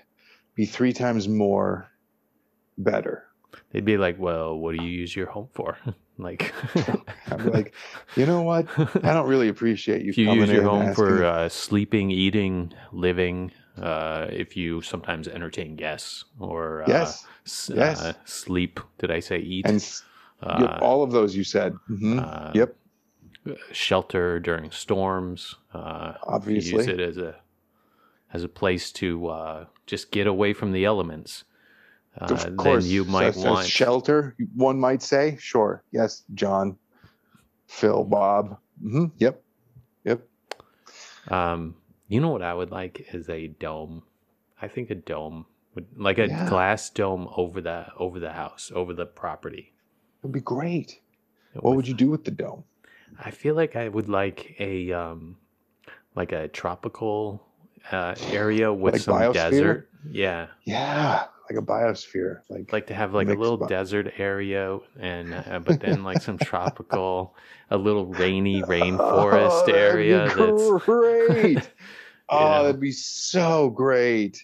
be 0.56 0.65
three 0.65 0.92
times 0.94 1.27
more 1.30 1.89
better? 2.77 3.24
They'd 3.72 3.86
be 3.86 3.98
like, 3.98 4.20
"Well, 4.20 4.58
what 4.58 4.75
do 4.77 4.84
you 4.84 4.89
use 4.92 5.15
your 5.15 5.27
home 5.27 5.48
for?" 5.54 5.77
like, 6.18 6.54
I'm 7.32 7.51
like, 7.51 7.74
you 8.15 8.25
know 8.25 8.42
what? 8.42 8.68
I 8.77 9.13
don't 9.13 9.27
really 9.27 9.48
appreciate 9.48 10.01
you 10.04 10.10
if 10.10 10.18
you 10.18 10.32
use 10.32 10.50
your 10.50 10.63
home 10.63 10.94
for 10.94 11.24
uh, 11.24 11.50
sleeping, 11.50 12.12
eating, 12.12 12.74
living, 12.92 13.51
uh, 13.82 14.27
if 14.30 14.56
you 14.56 14.82
sometimes 14.82 15.27
entertain 15.27 15.75
guests 15.75 16.25
or 16.39 16.84
uh, 16.84 16.86
yes, 16.88 17.25
yes. 17.74 18.01
uh, 18.01 18.13
sleep. 18.25 18.80
Did 18.98 19.12
I 19.12 19.20
say 19.20 19.39
eat? 19.39 19.65
and 19.65 20.01
uh, 20.42 20.58
yep, 20.62 20.82
all 20.82 21.04
of 21.04 21.12
those 21.12 21.36
you 21.36 21.44
said. 21.44 21.75
Mhm. 21.89 22.20
uh, 22.20 22.51
yep, 22.54 22.75
shelter 23.71 24.39
during 24.39 24.71
storms. 24.71 25.55
Uh, 25.73 26.13
obviously. 26.23 26.77
use 26.79 26.87
it 26.87 26.99
as 26.99 27.17
a 27.17 27.35
as 28.33 28.43
a 28.43 28.49
place 28.49 28.91
to 28.91 29.27
uh, 29.27 29.65
just 29.85 30.11
get 30.11 30.27
away 30.27 30.53
from 30.53 30.71
the 30.71 30.85
elements. 30.85 31.43
Uh, 32.19 32.33
of 32.33 32.57
course, 32.57 32.83
then 32.83 32.91
you 32.91 33.05
might 33.05 33.35
as 33.35 33.37
want 33.37 33.67
shelter. 33.67 34.35
One 34.55 34.79
might 34.79 35.01
say, 35.01 35.37
sure, 35.39 35.83
yes, 35.91 36.23
John, 36.33 36.77
Phil, 37.67 38.03
Bob. 38.03 38.57
hmm 38.81 39.05
Yep, 39.17 39.43
yep. 40.05 40.27
Um, 41.27 41.75
you 42.07 42.19
know 42.21 42.29
what 42.29 42.41
I 42.41 42.53
would 42.53 42.71
like 42.71 43.05
is 43.13 43.29
a 43.29 43.47
dome. 43.47 44.03
I 44.61 44.67
think 44.67 44.89
a 44.89 44.95
dome 44.95 45.45
would 45.73 45.87
like 45.97 46.17
a 46.17 46.27
Yeah. 46.27 46.47
glass 46.49 46.89
dome 46.89 47.27
over 47.35 47.59
the 47.61 47.87
over 47.97 48.19
the 48.19 48.31
house, 48.31 48.71
over 48.73 48.93
the 48.93 49.05
property. 49.05 49.73
It'd 50.23 50.31
be 50.31 50.39
great. 50.39 51.01
What 51.53 51.75
would 51.75 51.87
you 51.87 51.93
do 51.93 52.09
with 52.09 52.23
the 52.25 52.31
dome? 52.31 52.63
I 53.19 53.31
feel 53.31 53.55
like 53.55 53.75
I 53.75 53.88
would 53.88 54.09
like 54.09 54.55
a 54.59 54.91
um 54.91 55.38
like 56.15 56.31
a 56.31 56.47
tropical 56.50 57.45
uh 57.91 58.15
area 58.31 58.74
with 58.74 58.93
Like 58.93 59.01
some 59.01 59.15
biosphere? 59.15 59.31
desert. 59.33 59.89
Yeah. 60.09 60.47
Yeah, 60.65 61.25
like 61.50 61.59
a 61.59 61.65
biosphere. 61.65 62.41
Like, 62.50 62.71
Like 62.71 62.88
to 62.88 62.93
have 62.95 63.13
like 63.13 63.29
a 63.29 63.33
little 63.33 63.57
bu- 63.57 63.67
desert 63.67 64.13
area 64.17 64.79
and 65.00 65.33
uh, 65.33 65.59
but 65.59 65.79
then 65.79 66.03
like 66.03 66.21
some 66.21 66.38
tropical 66.39 67.35
a 67.69 67.77
little 67.77 68.05
rainy 68.07 68.63
rainforest 68.63 69.67
Oh, 69.67 69.71
that'd 69.71 70.07
be 70.07 70.19
area 70.19 70.29
that's 70.35 70.71
great. 70.71 71.69
oh, 72.29 72.63
that'd 72.65 72.81
be 72.81 72.91
so 72.91 73.69
great. 73.69 74.43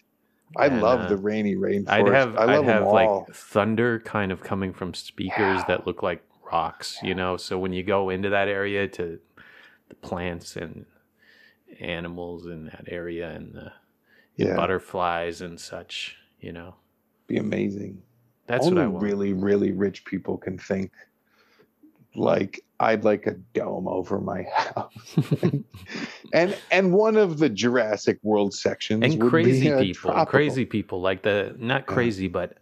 I 0.58 0.68
And, 0.68 0.82
love 0.82 1.02
uh, 1.02 1.08
the 1.08 1.18
rainy 1.18 1.56
rainforest. 1.56 1.90
I'd 1.90 2.08
have 2.08 2.36
I 2.38 2.46
love 2.46 2.50
I'd 2.50 2.64
have 2.66 2.92
like 2.94 3.10
thunder 3.34 4.00
kind 4.00 4.32
of 4.32 4.44
coming 4.44 4.74
from 4.74 4.94
speakers 4.94 5.60
Yeah. 5.60 5.66
that 5.66 5.88
look 5.88 6.04
like 6.04 6.24
rocks, 6.52 7.00
you 7.04 7.16
know. 7.16 7.38
So 7.38 7.60
when 7.60 7.74
you 7.74 7.84
go 7.84 8.10
into 8.10 8.30
that 8.30 8.48
area 8.48 8.88
to 8.90 9.20
the 9.90 9.96
plants 9.96 10.56
and 10.56 10.86
animals 11.80 12.46
in 12.48 12.66
that 12.66 12.86
area 12.88 13.30
and 13.32 13.54
the 13.54 13.74
yeah, 14.36 14.56
butterflies 14.56 15.42
and 15.42 15.60
such, 15.60 16.18
you 16.40 16.52
know. 16.54 16.76
be 17.28 17.38
amazing. 17.38 18.04
That's 18.48 18.60
Only 18.60 18.72
what 18.72 18.80
I 18.80 18.88
want. 18.88 19.16
really, 19.16 19.34
really 19.34 19.72
rich 19.72 20.06
people 20.06 20.38
can 20.38 20.58
think. 20.58 20.92
Like 22.16 22.62
I'd 22.80 23.04
like 23.06 23.28
a 23.28 23.36
dome 23.54 23.88
over 23.88 24.20
my 24.20 24.44
house, 24.56 25.18
and 26.34 26.60
and 26.72 26.94
one 26.94 27.18
of 27.18 27.40
the 27.40 27.50
Jurassic 27.50 28.20
World 28.24 28.54
sections 28.54 29.02
and 29.06 29.18
would 29.18 29.40
crazy 29.40 29.42
be 29.42 29.70
a 29.70 29.86
people, 29.86 29.88
tropical. 29.88 30.26
crazy 30.26 30.66
people 30.66 31.02
like 31.02 31.24
the 31.24 31.56
not 31.58 31.86
Yeah. 31.88 31.96
crazy 31.96 32.28
but 32.28 32.58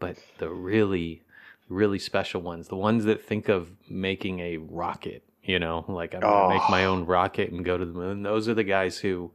but 0.00 0.18
the 0.38 0.50
really 0.50 1.22
really 1.68 1.98
special 1.98 2.42
ones, 2.42 2.68
the 2.68 2.76
ones 2.76 3.04
that 3.04 3.22
think 3.24 3.48
of 3.48 3.70
making 3.88 4.40
a 4.40 4.58
rocket, 4.58 5.24
you 5.42 5.58
know, 5.58 5.84
like 5.88 6.14
I'm 6.14 6.32
to 6.32 6.42
make 6.42 6.68
my 6.68 6.84
Oh. 6.84 6.86
own 6.86 7.06
rocket 7.06 7.50
and 7.52 7.64
go 7.64 7.78
to 7.78 7.84
the 7.86 7.92
moon. 7.92 8.22
Those 8.22 8.48
are 8.48 8.54
the 8.54 8.64
guys 8.64 8.98
who 8.98 9.32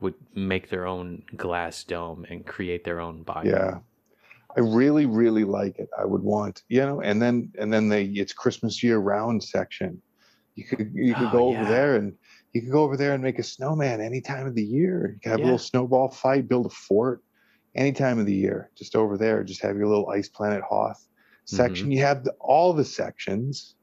would 0.00 0.14
make 0.34 0.70
their 0.70 0.86
own 0.86 1.24
glass 1.36 1.84
dome 1.84 2.26
and 2.28 2.46
create 2.46 2.84
their 2.84 3.00
own 3.00 3.22
body. 3.22 3.50
Yeah, 3.50 3.78
I 4.56 4.60
really, 4.60 5.06
really 5.06 5.44
like 5.44 5.78
it. 5.78 5.88
I 5.98 6.04
would 6.06 6.22
want, 6.22 6.62
you 6.68 6.80
know, 6.80 7.00
and 7.02 7.22
then 7.22 7.52
and 7.58 7.72
then 7.72 7.90
the 7.90 8.02
it's 8.20 8.32
Christmas 8.32 8.82
year 8.82 8.98
round 8.98 9.44
section. 9.44 10.02
You 10.56 10.66
could 10.66 10.92
you 10.94 11.16
could 11.16 11.30
Oh, 11.30 11.32
go 11.32 11.44
over 11.48 11.66
there 11.66 11.96
and 11.96 12.16
you 12.54 12.62
could 12.62 12.72
go 12.72 12.84
over 12.84 12.96
there 12.96 13.14
and 13.14 13.22
make 13.24 13.38
a 13.38 13.44
snowman 13.44 14.00
any 14.00 14.20
time 14.22 14.46
of 14.46 14.54
the 14.54 14.64
year. 14.64 15.12
You 15.14 15.20
could 15.22 15.32
have 15.32 15.40
Yeah. 15.40 15.44
a 15.44 15.44
little 15.46 15.58
snowball 15.58 16.10
fight, 16.10 16.48
build 16.48 16.66
a 16.66 16.70
fort 16.70 17.22
any 17.76 17.92
time 17.92 18.18
of 18.18 18.26
the 18.26 18.34
year. 18.34 18.70
Just 18.76 18.96
over 18.96 19.18
there, 19.18 19.44
just 19.44 19.62
have 19.62 19.76
your 19.76 19.88
little 19.88 20.10
ice 20.10 20.28
planet 20.28 20.62
Hoth 20.68 21.06
Mm-hmm. 21.46 21.56
section. 21.56 21.90
You 21.92 22.00
have 22.02 22.24
the, 22.24 22.32
all 22.40 22.72
the 22.72 22.84
sections, 22.84 23.74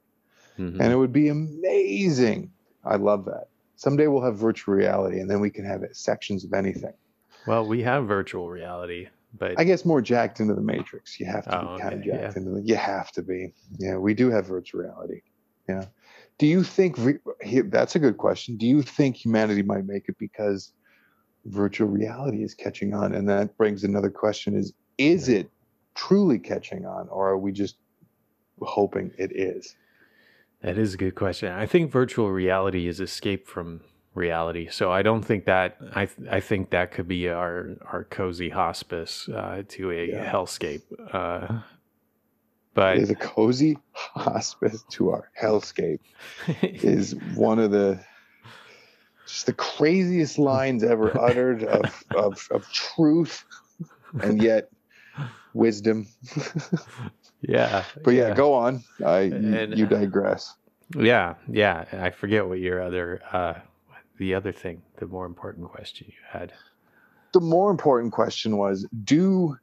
Mhm. 0.57 0.79
and 0.79 0.93
it 0.93 0.95
would 0.95 1.13
be 1.13 1.29
amazing. 1.29 2.51
I 2.83 2.95
love 2.97 3.25
that. 3.25 3.47
Someday 3.75 4.07
we'll 4.07 4.23
have 4.23 4.37
virtual 4.37 4.75
reality, 4.75 5.19
and 5.19 5.29
then 5.29 5.39
we 5.39 5.49
can 5.49 5.65
have 5.65 5.83
it, 5.83 5.95
sections 5.95 6.43
of 6.45 6.53
anything. 6.53 6.93
Well, 7.47 7.65
we 7.65 7.81
have 7.83 8.05
virtual 8.07 8.49
reality, 8.49 9.07
but 9.37 9.59
I 9.59 9.63
guess 9.63 9.83
more 9.83 10.01
jacked 10.01 10.39
into 10.39 10.53
the 10.53 10.61
matrix. 10.61 11.19
You 11.19 11.25
have 11.25 11.45
to 11.45 11.57
Oh, 11.57 11.75
be 11.75 11.81
kind 11.81 11.93
of 11.95 11.99
okay, 12.01 12.11
jacked 12.11 12.37
into 12.37 12.51
the. 12.51 12.61
You 12.61 12.75
have 12.75 13.11
to 13.13 13.21
be. 13.21 13.53
Yeah, 13.79 13.97
we 13.97 14.13
do 14.13 14.29
have 14.29 14.45
virtual 14.45 14.81
reality. 14.81 15.21
Yeah. 15.67 15.85
Do 16.37 16.47
you 16.47 16.63
think 16.63 16.97
that's 17.69 17.95
a 17.95 17.99
good 17.99 18.17
question? 18.17 18.57
Do 18.57 18.65
you 18.67 18.81
think 18.81 19.15
humanity 19.15 19.63
might 19.63 19.85
make 19.85 20.07
it 20.09 20.17
because 20.17 20.73
virtual 21.45 21.87
reality 21.87 22.43
is 22.43 22.53
catching 22.53 22.93
on? 22.93 23.13
And 23.13 23.27
that 23.29 23.57
brings 23.57 23.83
another 23.83 24.09
question: 24.09 24.55
Is 24.55 24.73
is 24.97 25.29
it 25.29 25.49
truly 25.95 26.39
catching 26.39 26.85
on, 26.85 27.07
or 27.09 27.29
are 27.29 27.37
we 27.37 27.51
just 27.51 27.75
hoping 28.61 29.11
it 29.17 29.31
is? 29.35 29.75
That 30.61 30.77
is 30.77 30.93
a 30.93 30.97
good 30.97 31.15
question. 31.15 31.51
I 31.51 31.65
think 31.65 31.91
virtual 31.91 32.31
reality 32.31 32.87
is 32.87 32.99
escape 32.99 33.47
from 33.47 33.81
reality. 34.15 34.69
So 34.69 34.91
I 34.91 35.01
don't 35.01 35.23
think 35.23 35.45
that 35.45 35.77
I 35.95 36.07
I 36.29 36.39
think 36.39 36.69
that 36.69 36.91
could 36.91 37.07
be 37.07 37.29
our 37.29 37.71
our 37.91 38.03
cozy 38.05 38.49
hospice 38.49 39.27
uh, 39.29 39.63
to 39.69 39.91
a 39.91 40.07
Yeah. 40.07 40.31
hellscape. 40.31 40.83
Uh, 41.11 41.59
but 42.73 42.97
is 42.97 43.09
a 43.09 43.15
cozy 43.15 43.77
hospice 43.91 44.83
to 44.91 45.09
our 45.11 45.29
hellscape 45.39 45.99
is 46.61 47.13
one 47.35 47.59
of 47.59 47.71
the 47.71 47.99
just 49.27 49.45
the 49.45 49.53
craziest 49.53 50.37
lines 50.37 50.83
ever 50.83 51.17
uttered 51.19 51.63
of, 51.63 52.03
of, 52.15 52.47
of 52.51 52.71
truth 52.71 53.45
and 54.21 54.41
yet 54.41 54.69
wisdom. 55.53 56.07
yeah, 57.41 57.83
But 58.03 58.11
yeah, 58.11 58.33
go 58.33 58.53
on. 58.53 58.83
I 59.05 59.21
you, 59.21 59.33
And, 59.33 59.77
you 59.77 59.85
uh, 59.85 59.89
digress. 59.89 60.53
Yeah, 60.95 61.35
yeah. 61.47 61.85
I 61.93 62.09
forget 62.11 62.47
what 62.47 62.59
your 62.59 62.81
other 62.81 63.21
uh, 63.31 63.53
the 64.17 64.35
other 64.35 64.51
thing, 64.51 64.81
the 64.97 65.07
more 65.07 65.25
important 65.25 65.69
question 65.69 66.07
you 66.07 66.13
had. 66.29 66.53
The 67.33 67.39
more 67.41 67.71
important 67.71 68.13
question 68.13 68.57
was: 68.57 68.85
Do 69.03 69.57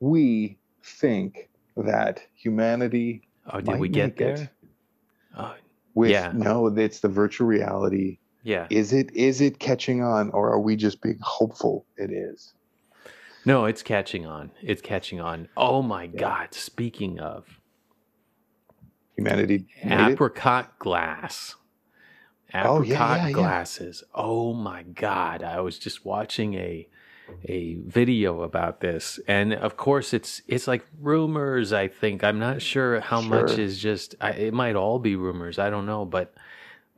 we 0.00 0.56
think 0.82 1.48
that 1.76 2.22
humanity 2.34 3.22
Oh, 3.52 3.60
did 3.60 3.78
we 3.80 3.88
get 3.88 4.10
it 4.10 4.16
there? 4.16 4.50
Oh, 5.36 5.54
with 5.94 6.10
Yeah. 6.10 6.32
no? 6.34 6.66
It's 6.68 7.00
the 7.00 7.08
virtual 7.08 7.46
reality. 7.46 8.18
yeah. 8.42 8.66
Is 8.70 8.92
it 8.92 9.14
is 9.14 9.40
it 9.40 9.58
catching 9.58 10.02
on, 10.02 10.30
or 10.30 10.50
are 10.52 10.60
we 10.60 10.76
just 10.76 11.02
being 11.02 11.18
hopeful 11.20 11.84
it 11.96 12.10
is? 12.10 12.52
No, 13.44 13.64
it's 13.64 13.82
catching 13.82 14.26
on. 14.26 14.50
It's 14.62 14.82
catching 14.82 15.20
on. 15.20 15.48
Oh 15.56 15.82
my 15.82 16.06
God! 16.06 16.52
Speaking 16.54 17.18
of, 17.18 17.60
Humanity 19.16 19.66
made 19.84 20.08
it? 20.08 20.12
apricot 20.12 20.78
glass 20.78 21.56
Oh, 22.54 22.82
apricot 22.82 22.88
yeah, 22.88 23.16
yeah, 23.16 23.26
yeah. 23.28 23.32
glasses 23.32 24.02
oh 24.14 24.52
my 24.54 24.82
god 24.82 25.42
i 25.44 25.60
was 25.60 25.78
just 25.78 26.04
watching 26.04 26.54
a 26.54 26.88
a 27.44 27.74
video 27.86 28.40
about 28.42 28.80
this 28.80 29.20
and 29.28 29.52
of 29.54 29.76
course 29.76 30.12
it's 30.12 30.42
it's 30.48 30.66
like 30.66 30.84
rumors 30.98 31.72
i 31.72 31.86
think 31.86 32.24
i'm 32.24 32.40
not 32.40 32.60
sure 32.60 32.98
how 33.00 33.20
much 33.20 33.56
is 33.58 33.78
just 33.78 34.16
I, 34.20 34.30
it 34.32 34.54
might 34.54 34.74
all 34.74 34.98
be 34.98 35.14
rumors 35.14 35.58
i 35.60 35.70
don't 35.70 35.86
know 35.86 36.04
but 36.04 36.34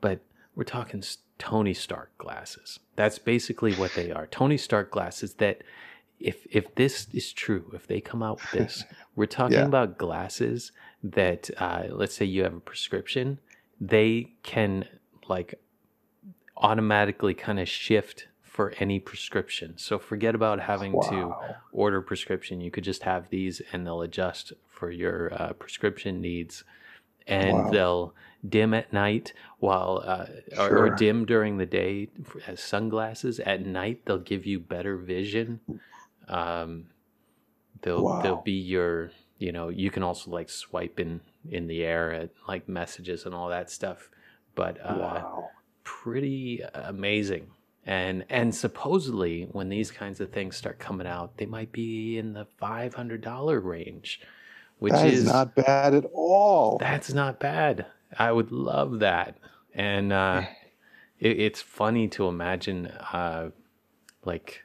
but 0.01 0.21
we're 0.55 0.65
talking 0.65 1.03
tony 1.39 1.75
stark 1.75 2.17
glasses 2.17 2.79
that's 2.97 3.19
basically 3.19 3.75
what 3.75 3.93
they 3.95 4.11
are 4.11 4.27
tony 4.29 4.57
stark 4.57 4.91
glasses 4.91 5.35
that 5.35 5.63
if 6.23 6.47
if 6.51 6.75
this 6.77 7.09
is 7.13 7.33
true 7.33 7.71
if 7.75 7.87
they 7.87 8.01
come 8.01 8.23
out 8.23 8.41
with 8.43 8.53
this 8.53 8.85
we're 9.17 9.27
talking 9.27 9.59
Yeah. 9.59 9.65
about 9.67 9.99
glasses 9.99 10.73
that 11.03 11.51
uh, 11.59 11.85
let's 11.91 12.15
say 12.17 12.25
you 12.25 12.45
have 12.45 12.55
a 12.55 12.61
prescription 12.61 13.41
they 13.81 14.35
can 14.43 14.87
like 15.29 15.55
automatically 16.57 17.35
kind 17.35 17.61
of 17.61 17.69
shift 17.69 18.29
for 18.43 18.75
any 18.79 19.01
prescription. 19.01 19.79
So 19.79 19.99
forget 19.99 20.35
about 20.35 20.61
having 20.61 21.01
to 21.01 21.29
Wow. 21.31 21.57
order 21.73 22.03
prescription. 22.03 22.61
You 22.61 22.71
could 22.71 22.85
just 22.85 23.05
have 23.05 23.31
these 23.31 23.63
and 23.73 23.87
they'll 23.87 24.03
adjust 24.03 24.53
for 24.69 24.91
your 24.91 25.33
uh, 25.35 25.53
prescription 25.55 26.21
needs. 26.21 26.65
And 27.27 27.67
Wow. 27.67 27.71
they'll 27.71 28.15
dim 28.49 28.75
at 28.75 28.93
night 28.93 29.33
while, 29.59 30.03
uh, 30.05 30.27
or, 30.59 30.71
or 30.79 30.91
dim 30.91 31.25
during 31.27 31.59
the 31.59 31.67
day 31.67 32.09
as 32.47 32.61
sunglasses. 32.63 33.41
At 33.41 33.67
night, 33.67 34.03
they'll 34.07 34.19
give 34.19 34.47
you 34.47 34.61
better 34.61 34.97
vision. 34.99 35.61
Um, 36.29 36.87
they'll, 37.83 38.21
they'll 38.23 38.43
be 38.43 38.53
your, 38.53 39.11
you 39.39 39.53
know, 39.53 39.69
you 39.69 39.91
can 39.91 40.03
also 40.03 40.31
like 40.31 40.49
swipe 40.49 40.99
in, 41.01 41.21
in 41.51 41.67
the 41.67 41.85
air 41.85 42.13
at 42.13 42.31
like 42.49 42.69
messages 42.69 43.27
and 43.27 43.35
all 43.35 43.49
that 43.49 43.71
stuff. 43.71 44.09
But, 44.55 44.79
uh, 44.83 44.97
wow. 44.99 45.49
pretty 45.85 46.63
amazing. 46.75 47.49
And 47.85 48.25
and 48.31 48.55
supposedly 48.55 49.49
when 49.51 49.69
these 49.69 49.91
kinds 49.91 50.21
of 50.21 50.31
things 50.31 50.57
start 50.57 50.79
coming 50.79 51.07
out, 51.07 51.37
they 51.39 51.47
might 51.47 51.73
be 51.73 52.17
in 52.17 52.33
the 52.33 52.45
five 52.45 52.95
hundred 52.95 53.23
dollar 53.23 53.59
range, 53.59 54.21
which 54.79 54.93
That 54.93 55.09
is 55.09 55.21
is 55.21 55.27
not 55.27 55.57
bad 55.57 55.93
at 55.93 56.05
all. 56.15 56.79
that's 56.79 57.13
not 57.13 57.41
bad. 57.41 57.87
I 58.17 58.31
would 58.31 58.53
love 58.53 59.01
that. 59.01 59.37
And 59.75 60.13
uh, 60.13 60.43
it, 61.19 61.41
it's 61.41 61.61
funny 61.61 62.07
to 62.09 62.29
imagine, 62.29 62.87
uh, 62.87 63.51
like 64.25 64.63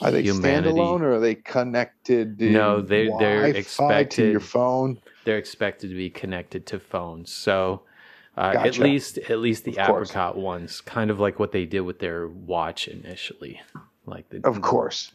Are 0.00 0.10
they 0.10 0.22
humanity. 0.22 0.78
standalone 0.78 1.00
or 1.02 1.14
are 1.14 1.20
they 1.20 1.34
connected? 1.34 2.40
No, 2.40 2.80
they- 2.80 3.10
they're 3.18 3.46
expected- 3.46 4.32
your 4.32 4.40
phone. 4.40 4.98
They're 5.24 5.38
expected 5.38 5.88
to 5.88 5.94
be 5.94 6.10
connected 6.10 6.66
to 6.66 6.78
phones. 6.78 7.32
So 7.32 7.82
uh, 8.36 8.52
at 8.56 8.78
least 8.78 9.18
at 9.18 9.38
least 9.38 9.64
the 9.64 9.78
Of 9.78 9.86
course. 9.86 10.10
apricot 10.10 10.36
ones, 10.36 10.80
kind 10.80 11.10
of 11.10 11.20
like 11.20 11.38
what 11.38 11.52
they 11.52 11.64
did 11.66 11.80
with 11.82 11.98
their 12.00 12.26
watch 12.28 12.88
initially. 12.88 13.60
Like 14.06 14.28
the, 14.30 14.40
Of 14.46 14.60
course. 14.60 15.12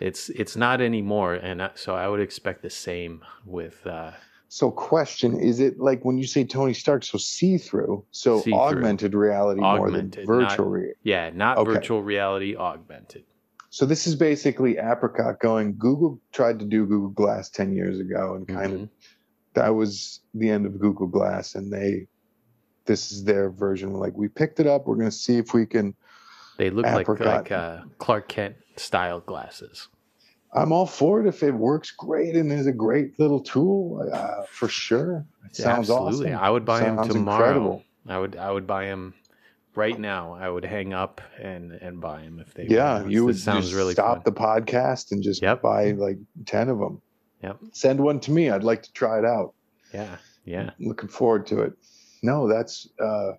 it's 0.00 0.28
it's 0.30 0.56
not 0.56 0.80
anymore, 0.80 1.34
and 1.34 1.70
so 1.74 1.94
I 1.94 2.08
would 2.08 2.20
expect 2.20 2.62
the 2.62 2.70
same 2.70 3.22
with 3.46 3.84
uh, 3.86 4.10
So, 4.48 4.70
question: 4.70 5.38
Is 5.40 5.60
it 5.60 5.80
like 5.80 6.04
when 6.04 6.18
you 6.18 6.26
say 6.26 6.44
Tony 6.44 6.74
Stark, 6.74 7.04
so 7.04 7.16
see-through, 7.18 8.04
so 8.10 8.40
See-through. 8.40 8.58
augmented 8.60 9.14
reality 9.14 9.60
more 9.62 9.86
Augmented, 9.86 10.26
than 10.26 10.38
not- 10.40 10.50
virtual 10.50 10.66
reality? 10.68 10.98
yeah, 11.04 11.30
not 11.34 11.56
Okay. 11.58 11.72
virtual 11.72 12.02
reality 12.02 12.54
augmented. 12.54 13.24
So 13.72 13.86
this 13.86 14.06
is 14.06 14.14
basically 14.14 14.76
Apricot 14.76 15.40
going. 15.40 15.76
Google 15.78 16.20
tried 16.30 16.58
to 16.58 16.66
do 16.66 16.84
Google 16.84 17.08
Glass 17.08 17.48
ten 17.48 17.72
years 17.74 17.98
ago, 17.98 18.34
and 18.34 18.46
kind 18.46 18.70
Mhm. 18.70 18.82
of 18.82 18.88
that 19.54 19.70
was 19.70 20.20
the 20.34 20.50
end 20.50 20.66
of 20.66 20.78
Google 20.78 21.06
Glass, 21.06 21.54
and 21.54 21.72
they. 21.72 22.06
This 22.84 23.12
is 23.12 23.24
their 23.24 23.48
version. 23.48 23.94
Like 23.94 24.12
we 24.14 24.28
picked 24.28 24.60
it 24.60 24.66
up. 24.66 24.86
We're 24.86 24.96
going 24.96 25.08
to 25.08 25.16
see 25.16 25.38
if 25.38 25.54
we 25.54 25.64
can. 25.64 25.94
They 26.58 26.68
look 26.68 26.84
like 26.84 27.02
Apricot. 27.02 27.26
like 27.26 27.52
uh, 27.52 27.82
Clark 27.98 28.28
Kent 28.28 28.56
style 28.76 29.20
glasses. 29.20 29.88
I'm 30.52 30.70
all 30.72 30.84
for 30.84 31.20
it 31.20 31.26
if 31.26 31.42
it 31.42 31.52
works 31.54 31.92
great 31.92 32.34
and 32.36 32.52
is 32.52 32.66
a 32.66 32.72
great 32.72 33.18
little 33.18 33.40
tool 33.40 34.06
uh, 34.12 34.42
for 34.50 34.68
sure. 34.68 35.24
It 35.46 35.56
sounds 35.56 35.88
Absolutely, 35.88 36.32
awesome. 36.34 36.44
I 36.44 36.50
would 36.50 36.64
buy 36.66 36.80
them 36.80 36.96
Sounds 36.98 37.14
tomorrow. 37.14 37.38
incredible. 37.46 37.84
I 38.06 38.18
would 38.18 38.36
I 38.36 38.50
would 38.50 38.66
buy 38.66 38.84
them 38.86 39.14
right 39.74 39.98
now. 39.98 40.34
I 40.34 40.48
would 40.48 40.64
hang 40.64 40.92
up 40.92 41.20
and 41.40 41.72
and 41.72 42.00
buy 42.00 42.22
them 42.22 42.38
if 42.38 42.52
they. 42.54 42.66
Yeah, 42.68 43.04
you 43.06 43.24
would 43.24 43.38
sounds 43.38 43.74
really 43.74 43.92
stop 43.94 44.16
fun. 44.16 44.22
the 44.24 44.32
podcast 44.32 45.12
and 45.12 45.22
just 45.22 45.42
Yep. 45.42 45.62
buy 45.62 45.92
like 45.92 46.18
ten 46.46 46.68
of 46.68 46.78
them. 46.78 47.00
Yep. 47.42 47.58
Send 47.72 48.00
one 48.00 48.20
to 48.20 48.30
me. 48.30 48.50
I'd 48.50 48.62
like 48.64 48.82
to 48.84 48.92
try 48.92 49.18
it 49.18 49.24
out. 49.24 49.54
Yeah, 49.92 50.16
yeah. 50.44 50.70
Looking 50.78 51.08
forward 51.08 51.46
to 51.48 51.62
it. 51.62 51.72
No, 52.22 52.46
that's 52.48 52.88
uh, 53.00 53.32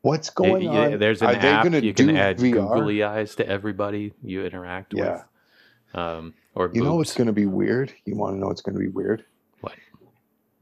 what's 0.00 0.28
going 0.30 0.62
yeah, 0.62 0.70
on. 0.92 0.98
there's 0.98 1.22
an 1.22 1.28
Are 1.28 1.32
app 1.36 1.64
you 1.82 1.94
can 1.94 2.16
add 2.16 2.38
VR? 2.38 2.52
googly 2.74 3.02
eyes 3.04 3.34
to 3.36 3.48
everybody 3.48 4.12
you 4.22 4.44
interact 4.44 4.92
Yeah. 4.94 5.12
with. 5.12 6.00
Um, 6.00 6.34
or 6.54 6.70
You 6.74 6.82
know 6.82 6.96
what's 6.96 7.14
going 7.14 7.26
to 7.28 7.32
be 7.32 7.46
weird? 7.46 7.92
You 8.06 8.16
want 8.16 8.34
to 8.34 8.40
know 8.40 8.46
what's 8.48 8.60
going 8.62 8.74
to 8.74 8.80
be 8.80 8.88
weird? 8.88 9.24
What? 9.60 9.74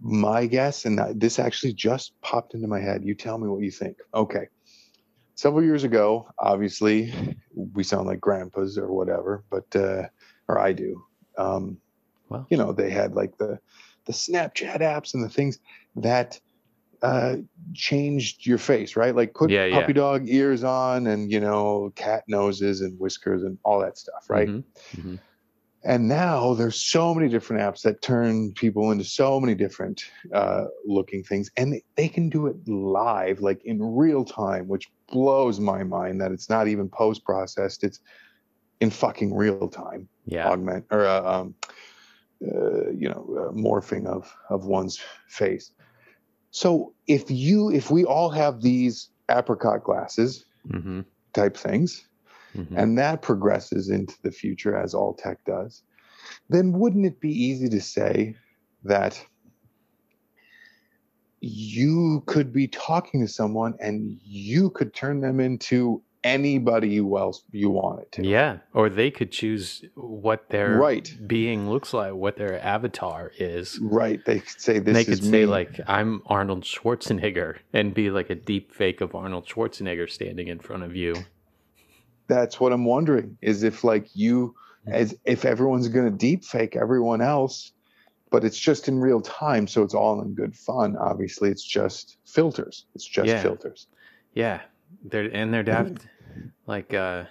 My 0.00 0.46
guess, 0.46 0.84
and 0.84 0.98
this 1.20 1.38
actually 1.38 1.72
just 1.72 2.20
popped 2.20 2.54
into 2.54 2.66
my 2.68 2.80
head. 2.80 3.02
You 3.04 3.14
tell 3.14 3.38
me 3.38 3.48
what 3.48 3.62
you 3.62 3.70
think. 3.70 3.96
Okay. 4.14 4.48
Several 5.40 5.64
years 5.64 5.84
ago, 5.84 6.28
obviously, 6.38 7.14
we 7.54 7.82
sound 7.82 8.06
like 8.06 8.20
grandpas 8.20 8.76
or 8.76 8.92
whatever, 8.92 9.42
but 9.48 9.74
uh, 9.74 10.02
or 10.48 10.58
I 10.58 10.74
do. 10.74 11.02
Um, 11.38 11.80
Well. 12.28 12.46
you 12.50 12.58
know, 12.58 12.72
they 12.74 12.90
had 12.90 13.14
like 13.14 13.38
the 13.38 13.58
the 14.04 14.12
Snapchat 14.12 14.80
apps 14.80 15.14
and 15.14 15.24
the 15.24 15.30
things 15.30 15.58
that 15.96 16.38
uh, 17.00 17.36
changed 17.72 18.44
your 18.44 18.58
face, 18.58 18.96
right? 18.96 19.16
Like 19.16 19.32
put 19.32 19.50
Yeah, 19.50 19.64
yeah. 19.64 19.80
puppy 19.80 19.94
dog 19.94 20.28
ears 20.28 20.62
on, 20.62 21.06
and 21.06 21.32
you 21.32 21.40
know, 21.40 21.90
cat 21.96 22.24
noses 22.28 22.82
and 22.82 23.00
whiskers 23.00 23.42
and 23.42 23.56
all 23.64 23.80
that 23.80 23.96
stuff, 23.96 24.28
right? 24.28 24.48
Mhm, 24.48 24.64
mhm. 24.94 25.18
and 25.84 26.06
now 26.06 26.52
there's 26.52 26.82
so 26.82 27.14
many 27.14 27.30
different 27.30 27.62
apps 27.62 27.80
that 27.80 28.02
turn 28.02 28.52
people 28.52 28.90
into 28.90 29.04
so 29.04 29.40
many 29.40 29.54
different 29.54 30.04
uh, 30.34 30.64
looking 30.84 31.22
things 31.24 31.50
and 31.56 31.72
they, 31.72 31.82
they 31.96 32.08
can 32.08 32.28
do 32.28 32.46
it 32.46 32.56
live 32.68 33.40
like 33.40 33.62
in 33.64 33.82
real 33.82 34.22
time 34.22 34.68
which 34.68 34.90
blows 35.10 35.60
my 35.60 35.82
mind 35.84 36.20
that 36.20 36.32
it's 36.32 36.48
not 36.48 36.68
even 36.68 36.88
post 36.88 37.24
processed 37.24 37.84
it's 37.84 38.00
in 38.80 38.90
fucking 38.90 39.34
real 39.34 39.68
time. 39.68 40.08
Yeah, 40.26 40.48
augment 40.48 40.86
or 40.90 41.06
uh, 41.06 41.22
um, 41.22 41.54
uh, 42.44 42.90
you 42.90 43.08
know 43.08 43.26
uh, 43.38 43.52
morphing 43.52 44.06
of 44.06 44.32
of 44.48 44.64
one's 44.64 45.00
face. 45.28 45.72
So 46.50 46.94
if 47.06 47.30
you 47.30 47.70
if 47.70 47.90
we 47.90 48.04
all 48.04 48.30
have 48.30 48.62
these 48.62 49.10
apricot 49.30 49.84
glasses 49.84 50.44
hmm 50.70 51.00
type 51.32 51.56
things 51.56 52.08
hmm 52.52 52.76
and 52.76 52.98
that 52.98 53.22
progresses 53.22 53.88
into 53.88 54.14
the 54.24 54.32
future 54.32 54.76
as 54.76 54.94
all 54.94 55.14
tech 55.14 55.38
does, 55.44 55.82
then 56.48 56.72
wouldn't 56.72 57.06
it 57.06 57.20
be 57.20 57.30
easy 57.30 57.68
to 57.68 57.80
say 57.80 58.34
that 58.84 59.24
you 61.40 62.22
could 62.26 62.52
be 62.52 62.68
talking 62.68 63.20
to 63.20 63.28
someone 63.28 63.74
and 63.80 64.18
you 64.24 64.70
could 64.70 64.94
turn 64.94 65.20
them 65.20 65.40
into 65.40 66.02
anybody 66.22 66.88
you 66.90 67.16
else 67.18 67.42
you 67.52 67.70
wanted 67.70 68.12
to? 68.12 68.26
yeah. 68.26 68.58
Or 68.74 68.90
they 68.90 69.10
could 69.10 69.32
choose 69.32 69.84
what 69.94 70.50
their 70.50 70.76
Right. 70.76 71.14
being 71.26 71.70
looks 71.70 71.94
like, 71.94 72.12
what 72.14 72.36
their 72.36 72.62
avatar 72.62 73.32
is. 73.38 73.78
Right. 73.80 74.22
They 74.24 74.40
could 74.40 74.60
say 74.60 74.78
this 74.80 74.94
they 75.06 75.12
is 75.12 75.20
could 75.20 75.24
me. 75.24 75.30
say 75.30 75.46
like, 75.46 75.80
"I'm 75.86 76.22
Arnold 76.26 76.64
Schwarzenegger," 76.64 77.58
and 77.72 77.94
be 77.94 78.10
like 78.10 78.30
a 78.30 78.34
deep 78.34 78.72
fake 78.72 79.00
of 79.00 79.14
Arnold 79.14 79.46
Schwarzenegger 79.46 80.10
standing 80.10 80.48
in 80.48 80.58
front 80.60 80.82
of 80.82 80.94
you. 80.96 81.14
That's 82.28 82.60
what 82.60 82.72
I'm 82.72 82.84
wondering 82.84 83.38
is 83.42 83.62
if 83.62 83.82
like 83.84 84.08
you 84.14 84.54
hmm. 84.84 84.92
as 84.92 85.14
if 85.24 85.44
everyone's 85.44 85.88
going 85.88 86.10
to 86.10 86.16
deep 86.16 86.44
fake 86.44 86.76
everyone 86.76 87.20
else, 87.22 87.72
but 88.30 88.44
it's 88.44 88.58
just 88.58 88.88
in 88.88 88.98
real 88.98 89.20
time, 89.20 89.66
so 89.66 89.82
it's 89.82 89.94
all 89.94 90.22
in 90.22 90.34
good 90.34 90.54
fun. 90.56 90.96
Obviously, 90.96 91.50
it's 91.50 91.64
just 91.64 92.18
filters. 92.24 92.86
It's 92.94 93.06
just 93.06 93.28
Yeah. 93.28 93.42
filters. 93.42 93.88
Yeah, 94.34 94.60
they're 95.04 95.28
and 95.34 95.52
they're 95.52 95.64
Mm-hmm. 95.64 96.46
Like, 96.66 96.94
uh, 96.94 97.24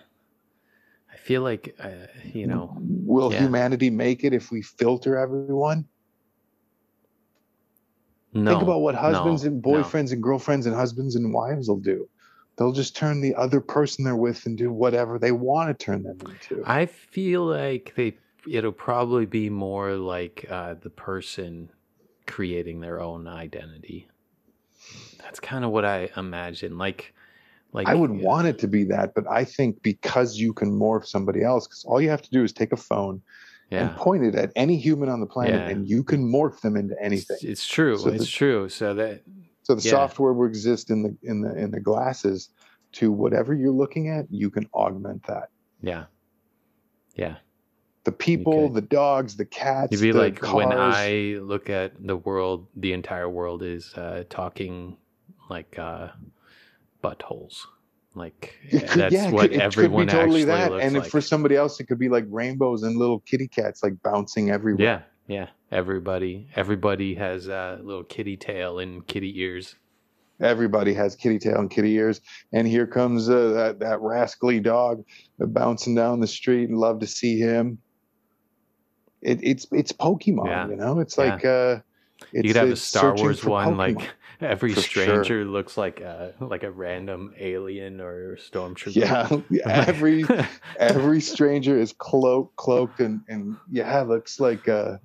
I 1.11 1.17
feel 1.17 1.41
like 1.41 1.75
uh, 1.79 2.07
you 2.33 2.47
know. 2.47 2.75
Will 2.81 3.31
Yeah. 3.31 3.39
humanity 3.39 3.89
make 3.89 4.23
it 4.23 4.33
if 4.33 4.51
we 4.51 4.61
filter 4.61 5.17
everyone? 5.17 5.87
No, 8.33 8.51
Think 8.51 8.63
about 8.63 8.81
what 8.81 8.95
husbands 8.95 9.43
no, 9.43 9.47
and 9.49 9.61
no. 9.61 9.71
boyfriends 9.71 10.11
and 10.11 10.21
girlfriends 10.21 10.65
and 10.67 10.75
husbands 10.75 11.15
and 11.15 11.33
wives 11.33 11.67
will 11.67 11.79
do. 11.79 12.07
They'll 12.57 12.73
just 12.73 12.95
turn 12.95 13.21
the 13.21 13.33
other 13.35 13.61
person 13.61 14.03
they're 14.03 14.15
with 14.15 14.45
and 14.45 14.57
do 14.57 14.71
whatever 14.71 15.17
they 15.17 15.31
want 15.31 15.69
to 15.69 15.85
turn 15.85 16.03
them 16.03 16.19
into. 16.21 16.61
I 16.65 16.85
feel 16.85 17.45
like 17.45 17.93
they 17.95 18.17
it'll 18.49 18.71
probably 18.71 19.25
be 19.25 19.49
more 19.49 19.93
like 19.95 20.45
uh, 20.49 20.75
the 20.81 20.89
person 20.89 21.69
creating 22.27 22.79
their 22.79 22.99
own 23.01 23.27
identity. 23.27 24.07
That's 25.19 25.39
kind 25.39 25.63
of 25.65 25.71
what 25.71 25.85
I 25.85 26.09
imagine. 26.17 26.77
Like, 26.77 27.13
like 27.73 27.87
I 27.87 27.95
would 27.95 28.11
want 28.11 28.47
it 28.47 28.57
to 28.59 28.67
be 28.67 28.83
that, 28.85 29.13
but 29.13 29.25
I 29.29 29.43
think 29.43 29.81
because 29.83 30.37
you 30.37 30.53
can 30.53 30.71
morph 30.71 31.05
somebody 31.05 31.43
else, 31.43 31.67
because 31.67 31.85
all 31.85 32.01
you 32.01 32.09
have 32.09 32.21
to 32.21 32.29
do 32.31 32.43
is 32.43 32.51
take 32.53 32.71
a 32.71 32.77
phone 32.77 33.21
and 33.71 33.95
point 33.95 34.23
it 34.25 34.33
at 34.33 34.51
any 34.55 34.77
human 34.77 35.09
on 35.09 35.19
the 35.19 35.27
planet, 35.27 35.53
Yeah. 35.53 35.69
and 35.69 35.87
you 35.87 36.03
can 36.03 36.23
morph 36.23 36.61
them 36.61 36.75
into 36.75 36.95
anything. 36.99 37.35
It's, 37.41 37.43
it's 37.43 37.67
true. 37.67 37.97
So 37.99 38.09
it's 38.09 38.23
the- 38.23 38.25
true. 38.25 38.69
So 38.69 38.95
that 38.95 39.21
So 39.63 39.75
the 39.75 39.83
yeah. 39.83 39.91
software 39.91 40.33
will 40.33 40.47
exist 40.47 40.89
in 40.89 41.03
the 41.03 41.15
in 41.21 41.41
the 41.41 41.55
in 41.55 41.69
the 41.69 41.79
glasses 41.79 42.49
to 42.93 43.11
whatever 43.11 43.53
you're 43.53 43.71
looking 43.83 44.09
at. 44.09 44.25
You 44.31 44.49
can 44.49 44.67
augment 44.73 45.21
that. 45.27 45.49
yeah, 45.81 46.05
yeah. 47.15 47.35
The 48.09 48.15
people, 48.15 48.69
the 48.69 48.81
dogs, 48.81 49.35
the 49.35 49.45
cats. 49.45 49.91
You'd 49.91 50.01
be 50.01 50.13
like 50.13 50.41
when. 50.41 50.73
I 50.73 51.37
look 51.39 51.69
at 51.69 51.93
the 51.99 52.17
world, 52.17 52.65
the 52.75 52.93
entire 52.93 53.29
world 53.29 53.61
is 53.61 53.93
uh, 53.93 54.23
talking 54.31 54.97
like 55.47 55.77
uh, 55.77 56.07
buttholes. 57.03 57.67
Like 58.15 58.55
that's 58.71 59.13
yeah, 59.13 59.29
what 59.29 59.41
could- 59.41 59.51
it 59.51 59.53
could 59.53 59.61
everyone 59.61 60.07
be 60.07 60.11
totally 60.11 60.41
actually 60.41 60.45
that. 60.45 60.71
And 60.81 60.95
like. 60.95 61.07
for 61.07 61.21
somebody 61.21 61.55
else, 61.55 61.79
it 61.79 61.83
could 61.83 61.99
be 61.99 62.09
like 62.09 62.25
rainbows 62.29 62.81
and 62.81 62.97
little 62.97 63.19
kitty 63.19 63.47
cats 63.47 63.83
like 63.83 64.01
bouncing 64.01 64.49
everywhere. 64.49 65.05
Yeah, 65.27 65.35
yeah. 65.41 65.49
Everybody, 65.71 66.47
everybody 66.55 67.13
has 67.13 67.47
a 67.47 67.79
little 67.83 68.03
kitty 68.03 68.37
tail 68.37 68.79
and 68.79 69.05
kitty 69.05 69.39
ears. 69.39 69.75
Everybody 70.41 70.95
has 70.95 71.15
kitty 71.15 71.37
tail 71.37 71.59
and 71.59 71.69
kitty 71.69 71.93
ears, 71.93 72.21
and 72.53 72.67
here 72.67 72.87
comes 72.87 73.29
uh, 73.29 73.49
that 73.49 73.79
that 73.81 74.01
rascally 74.01 74.59
dog 74.59 75.03
bouncing 75.37 75.93
down 75.93 76.21
the 76.21 76.27
street, 76.27 76.69
and 76.69 76.79
love 76.79 77.01
to 77.01 77.07
see 77.07 77.37
him. 77.37 77.77
It, 79.21 79.39
it's 79.43 79.67
it's 79.71 79.91
Pokemon, 79.91 80.45
Yeah. 80.47 80.67
you 80.67 80.75
know. 80.75 80.99
It's 80.99 81.17
Yeah. 81.17 81.23
like 81.25 81.45
uh, 81.45 81.79
it's, 82.33 82.47
you 82.47 82.53
could 82.53 82.59
have 82.59 82.71
a 82.71 82.75
Star 82.75 83.15
Wars 83.15 83.43
one, 83.43 83.73
Pokemon. 83.75 83.77
like 83.77 84.09
every 84.41 84.73
For 84.73 84.81
stranger 84.81 85.23
sure. 85.23 85.45
looks 85.45 85.77
like 85.77 86.01
a 86.01 86.33
like 86.39 86.63
a 86.63 86.71
random 86.71 87.33
alien 87.39 88.01
or 88.01 88.37
stormtrooper. 88.37 89.43
yeah, 89.49 89.63
every 89.87 90.23
every 90.79 91.21
stranger 91.21 91.77
is 91.79 91.93
cloaked, 91.93 92.55
cloaked, 92.57 92.99
and 92.99 93.21
and 93.27 93.55
yeah, 93.69 94.01
looks 94.01 94.39
like 94.39 94.67
uh, 94.67 94.97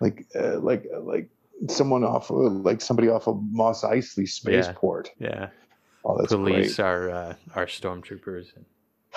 like 0.00 0.26
uh, 0.36 0.58
like 0.60 0.86
uh, 0.94 1.00
like 1.00 1.28
someone 1.68 2.04
off 2.04 2.30
of, 2.30 2.52
like 2.52 2.80
somebody 2.80 3.08
off 3.08 3.26
of 3.26 3.40
Mos 3.50 3.82
Eisley 3.82 4.28
spaceport. 4.28 5.10
yeah. 5.18 5.48
Oh, 6.04 6.16
that's 6.16 6.32
Police 6.32 6.76
great. 6.76 6.86
are 6.86 7.10
uh, 7.10 7.34
are 7.56 7.66
stormtroopers. 7.66 8.46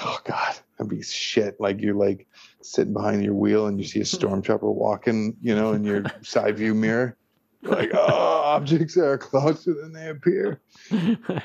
Oh 0.01 0.19
God, 0.25 0.55
that'd 0.81 0.89
be 0.89 1.03
shit. 1.03 1.59
Like 1.59 1.79
you're 1.79 1.93
like 1.93 2.27
sitting 2.63 2.93
behind 2.93 3.23
your 3.23 3.35
wheel 3.35 3.67
and 3.67 3.79
you 3.79 3.85
see 3.85 3.99
a 3.99 4.03
stormtrooper 4.03 4.63
walking, 4.63 5.37
you 5.39 5.55
know, 5.55 5.73
in 5.73 5.83
your 5.83 6.03
side 6.23 6.57
view 6.57 6.73
mirror. 6.73 7.15
You're 7.61 7.75
like, 7.75 7.91
oh, 7.93 8.41
objects 8.45 8.97
are 8.97 9.17
closer 9.19 9.75
than 9.75 9.93
they 9.93 10.09
appear. 10.09 10.61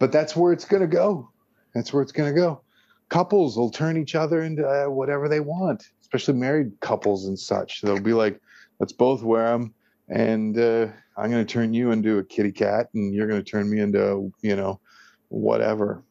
But 0.00 0.10
that's 0.10 0.34
where 0.34 0.52
it's 0.52 0.64
gonna 0.64 0.88
go. 0.88 1.30
That's 1.72 1.92
where 1.92 2.02
it's 2.02 2.12
gonna 2.12 2.32
go. 2.32 2.62
Couples 3.08 3.56
will 3.56 3.70
turn 3.70 3.96
each 3.96 4.14
other 4.14 4.42
into 4.42 4.66
uh, 4.66 4.90
whatever 4.90 5.28
they 5.28 5.40
want, 5.40 5.84
especially 6.02 6.34
married 6.34 6.72
couples 6.80 7.26
and 7.26 7.38
such. 7.38 7.80
They'll 7.80 8.00
be 8.00 8.12
like, 8.12 8.40
let's 8.80 8.92
both 8.92 9.22
wear 9.22 9.46
them, 9.46 9.72
and 10.08 10.58
uh, 10.58 10.88
I'm 11.16 11.30
gonna 11.30 11.44
turn 11.44 11.72
you 11.72 11.92
into 11.92 12.18
a 12.18 12.24
kitty 12.24 12.52
cat, 12.52 12.88
and 12.92 13.14
you're 13.14 13.28
gonna 13.28 13.42
turn 13.42 13.70
me 13.70 13.80
into, 13.80 14.32
you 14.42 14.56
know, 14.56 14.80
whatever. 15.28 16.02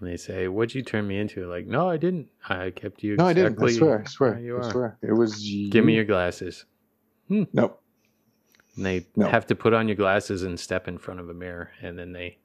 And 0.00 0.08
they 0.08 0.16
say, 0.16 0.48
"What'd 0.48 0.74
you 0.74 0.82
turn 0.82 1.06
me 1.06 1.18
into?" 1.18 1.46
Like, 1.46 1.66
no, 1.66 1.88
I 1.88 1.96
didn't. 1.96 2.28
I 2.48 2.70
kept 2.70 3.02
you. 3.02 3.16
No, 3.16 3.26
I 3.26 3.32
didn't. 3.32 3.62
I 3.62 3.70
swear. 3.70 4.02
I 4.04 4.08
swear. 4.08 4.38
you 4.40 4.56
I 4.56 4.60
are. 4.66 4.70
swear. 4.70 4.98
It 5.02 5.12
was. 5.12 5.36
Give 5.70 5.84
me 5.84 5.94
your 5.94 6.04
glasses. 6.04 6.64
Hmm. 7.28 7.44
Nope. 7.52 7.80
And 8.76 8.84
they 8.84 9.06
No. 9.14 9.28
have 9.28 9.46
to 9.46 9.54
put 9.54 9.72
on 9.72 9.86
your 9.86 9.94
glasses 9.96 10.42
and 10.42 10.58
step 10.58 10.88
in 10.88 10.98
front 10.98 11.20
of 11.20 11.28
a 11.30 11.34
mirror, 11.34 11.70
and 11.80 11.96
then 11.96 12.12
they, 12.12 12.38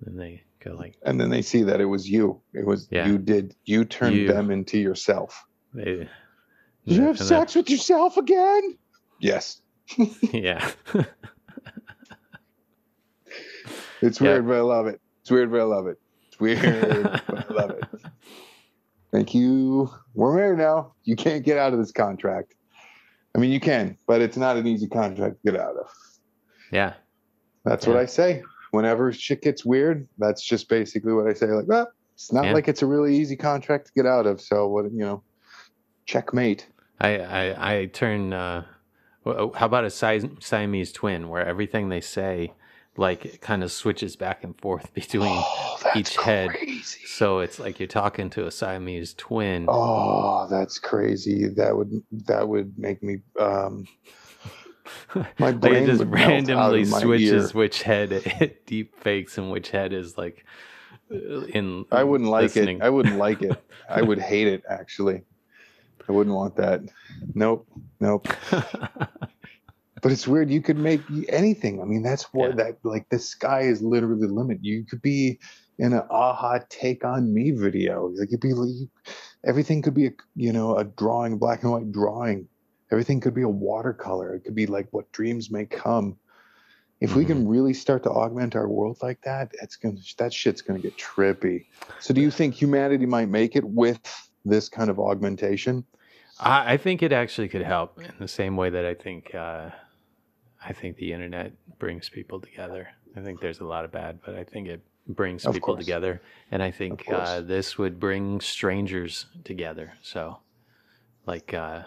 then 0.00 0.16
they 0.16 0.42
go 0.58 0.74
like, 0.74 0.96
And 1.02 1.20
then 1.20 1.30
they 1.30 1.42
see 1.42 1.62
that 1.62 1.80
it 1.80 1.84
was 1.84 2.10
you. 2.10 2.40
It 2.52 2.66
was 2.66 2.88
Yeah. 2.90 3.06
you 3.06 3.18
did. 3.18 3.54
You 3.64 3.84
turned 3.84 4.16
You. 4.16 4.26
them 4.26 4.50
into 4.50 4.78
yourself. 4.78 5.46
they, 5.72 6.08
Did 6.86 6.96
you 6.96 7.02
have 7.02 7.18
sex 7.20 7.54
with 7.54 7.70
yourself 7.70 8.16
again? 8.16 8.76
Yes. 9.20 9.60
yeah, 10.32 10.68
It's 14.02 14.20
Yeah. 14.20 14.32
weird, 14.32 14.46
but 14.48 14.56
I 14.56 14.60
love 14.60 14.86
it. 14.88 15.00
It's 15.22 15.30
weird, 15.30 15.50
but 15.50 15.60
I 15.60 15.64
love 15.64 15.86
it. 15.86 15.98
It's 16.38 16.40
weird, 16.40 17.02
but 17.26 17.50
I 17.50 17.54
love 17.54 17.70
it. 17.70 17.84
Thank 19.12 19.34
you. 19.34 19.90
We're 20.14 20.34
married 20.34 20.58
now. 20.58 20.92
You 21.04 21.16
can't 21.16 21.44
get 21.44 21.56
out 21.58 21.72
of 21.72 21.78
this 21.78 21.92
contract. 21.92 22.54
I 23.34 23.38
mean, 23.38 23.50
you 23.50 23.60
can, 23.60 23.96
but 24.06 24.20
it's 24.20 24.36
not 24.36 24.56
an 24.56 24.66
easy 24.66 24.88
contract 24.88 25.36
to 25.44 25.52
get 25.52 25.60
out 25.60 25.76
of. 25.76 25.88
yeah, 26.72 26.94
That's 27.64 27.86
what 27.86 27.96
I 27.96 28.06
say. 28.06 28.42
Whenever 28.70 29.12
shit 29.12 29.42
gets 29.42 29.64
weird, 29.64 30.08
that's 30.18 30.42
just 30.42 30.68
basically 30.68 31.12
what 31.12 31.26
I 31.26 31.34
say. 31.34 31.46
Like, 31.46 31.66
well, 31.68 31.90
it's 32.14 32.32
not 32.32 32.46
Yeah. 32.46 32.52
like 32.52 32.68
it's 32.68 32.82
a 32.82 32.86
really 32.86 33.14
easy 33.16 33.36
contract 33.36 33.86
to 33.86 33.92
get 33.94 34.06
out 34.06 34.26
of. 34.26 34.40
So 34.40 34.68
what 34.68 34.84
you 34.90 34.98
know, 35.00 35.22
checkmate. 36.06 36.66
I, 37.00 37.18
I, 37.18 37.72
I 37.80 37.86
turn. 37.86 38.32
Uh, 38.32 38.64
how 39.24 39.50
about 39.66 39.84
a 39.84 39.90
Si- 39.90 40.30
Siamese 40.40 40.92
twin, 40.92 41.28
where 41.28 41.44
everything 41.46 41.88
they 41.90 42.00
say, 42.00 42.52
like, 42.96 43.24
it 43.24 43.40
kind 43.40 43.62
of 43.62 43.70
switches 43.72 44.16
back 44.16 44.44
and 44.44 44.58
forth 44.60 44.92
between. 44.94 45.24
Oh, 45.28 45.76
each 45.94 46.16
head. 46.16 46.50
crazy. 46.50 47.06
So 47.06 47.38
it's 47.38 47.58
like 47.58 47.78
you're 47.80 47.86
talking 47.86 48.28
to 48.30 48.46
a 48.46 48.50
Siamese 48.50 49.14
twin. 49.14 49.66
Oh, 49.68 50.46
that's 50.50 50.78
crazy. 50.78 51.48
That 51.48 51.76
would 51.76 52.02
that 52.26 52.46
would 52.48 52.78
make 52.78 53.02
me 53.02 53.18
um 53.40 53.86
my 55.14 55.26
like 55.38 55.54
it 55.54 55.60
brain 55.60 55.86
just 55.86 56.00
melt 56.04 56.12
out 56.12 56.12
randomly 56.12 56.84
switches 56.84 57.54
which 57.54 57.82
head 57.82 58.12
it 58.12 58.66
deep 58.66 58.98
fakes 59.00 59.38
and 59.38 59.50
which 59.50 59.70
head 59.70 59.92
is 59.92 60.16
like 60.18 60.44
uh, 61.10 61.42
in 61.46 61.84
I 61.90 62.04
wouldn't 62.04 62.30
like 62.30 62.42
listening. 62.54 62.78
it. 62.78 62.82
I 62.82 62.90
wouldn't 62.90 63.16
like 63.16 63.42
it. 63.42 63.62
I 63.88 64.02
would 64.02 64.18
hate 64.20 64.48
it 64.48 64.62
actually. 64.68 65.22
I 66.08 66.12
wouldn't 66.12 66.36
want 66.36 66.56
that. 66.56 66.82
Nope. 67.34 67.66
Nope. 68.00 68.28
But 70.02 70.12
it's 70.12 70.28
weird. 70.28 70.50
You 70.50 70.60
could 70.60 70.78
make 70.78 71.00
anything. 71.28 71.80
I 71.80 71.84
mean, 71.84 72.02
that's 72.02 72.24
what 72.34 72.50
Yeah. 72.50 72.64
that 72.64 72.78
like 72.84 73.06
the 73.10 73.18
sky 73.18 73.62
is 73.62 73.82
literally 73.82 74.26
the 74.26 74.32
limit. 74.32 74.58
You 74.60 74.84
could 74.84 75.00
be 75.02 75.38
in 75.78 75.92
an 75.92 76.02
aha 76.10 76.60
take 76.68 77.04
on 77.04 77.32
me 77.32 77.50
video. 77.52 78.08
Like 78.08 78.30
you'd 78.30 78.40
be 78.40 78.52
like, 78.52 78.88
everything 79.44 79.82
could 79.82 79.94
be 79.94 80.06
a 80.06 80.12
you 80.34 80.52
know 80.52 80.76
a 80.76 80.84
drawing, 80.84 81.38
black 81.38 81.62
and 81.62 81.72
white 81.72 81.92
drawing. 81.92 82.48
Everything 82.92 83.20
could 83.20 83.34
be 83.34 83.42
a 83.42 83.48
watercolor. 83.48 84.34
It 84.34 84.44
could 84.44 84.54
be 84.54 84.66
like 84.66 84.88
what 84.90 85.10
dreams 85.12 85.50
may 85.50 85.64
come. 85.66 86.18
If 87.00 87.14
we 87.14 87.24
Mm-hmm. 87.24 87.32
can 87.32 87.48
really 87.48 87.74
start 87.74 88.02
to 88.04 88.10
augment 88.10 88.56
our 88.56 88.68
world 88.68 88.98
like 89.02 89.20
that, 89.22 89.50
that's 89.60 89.76
gonna 89.76 89.96
that 90.18 90.32
shit's 90.32 90.62
gonna 90.62 90.78
get 90.78 90.96
trippy. 90.98 91.66
So 92.00 92.12
do 92.14 92.20
you 92.20 92.30
think 92.30 92.54
humanity 92.54 93.06
might 93.06 93.28
make 93.28 93.56
it 93.56 93.64
with 93.64 94.00
this 94.44 94.68
kind 94.68 94.88
of 94.90 94.98
augmentation? 94.98 95.84
I, 96.40 96.74
I 96.74 96.76
think 96.76 97.02
it 97.02 97.12
actually 97.12 97.48
could 97.48 97.62
help 97.62 97.98
in 97.98 98.14
the 98.18 98.28
same 98.28 98.56
way 98.56 98.70
that 98.70 98.84
I 98.84 98.94
think 98.94 99.34
uh, 99.34 99.70
I 100.68 100.72
think 100.72 100.96
the 100.96 101.12
internet 101.12 101.52
brings 101.78 102.08
people 102.08 102.40
together. 102.40 102.88
I 103.16 103.20
think 103.20 103.40
there's 103.40 103.60
a 103.60 103.64
lot 103.64 103.84
of 103.84 103.92
bad, 103.92 104.18
but 104.24 104.34
I 104.34 104.44
think 104.44 104.68
it 104.68 104.80
brings 105.06 105.46
Of 105.46 105.54
people 105.54 105.74
course. 105.74 105.84
together, 105.84 106.20
and 106.50 106.62
I 106.62 106.70
think 106.70 107.04
uh, 107.10 107.40
this 107.40 107.78
would 107.78 107.98
bring 108.00 108.40
strangers 108.40 109.26
together. 109.44 109.94
So, 110.02 110.38
like. 111.26 111.54
Uh, 111.54 111.84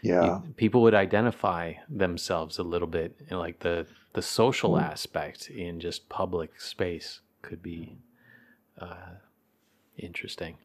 Yeah. 0.00 0.24
you- 0.42 0.54
people 0.54 0.80
would 0.82 0.94
identify 0.94 1.74
themselves 1.90 2.58
a 2.58 2.62
little 2.62 2.88
bit 2.88 3.10
in 3.30 3.38
like 3.38 3.58
the 3.60 3.86
the 4.14 4.22
social 4.22 4.72
Mm. 4.74 4.82
aspect 4.82 5.50
in 5.50 5.78
just 5.80 6.08
public 6.08 6.58
space 6.60 7.20
could 7.42 7.60
be 7.62 7.98
uh, 8.78 9.14
interesting. 9.96 10.56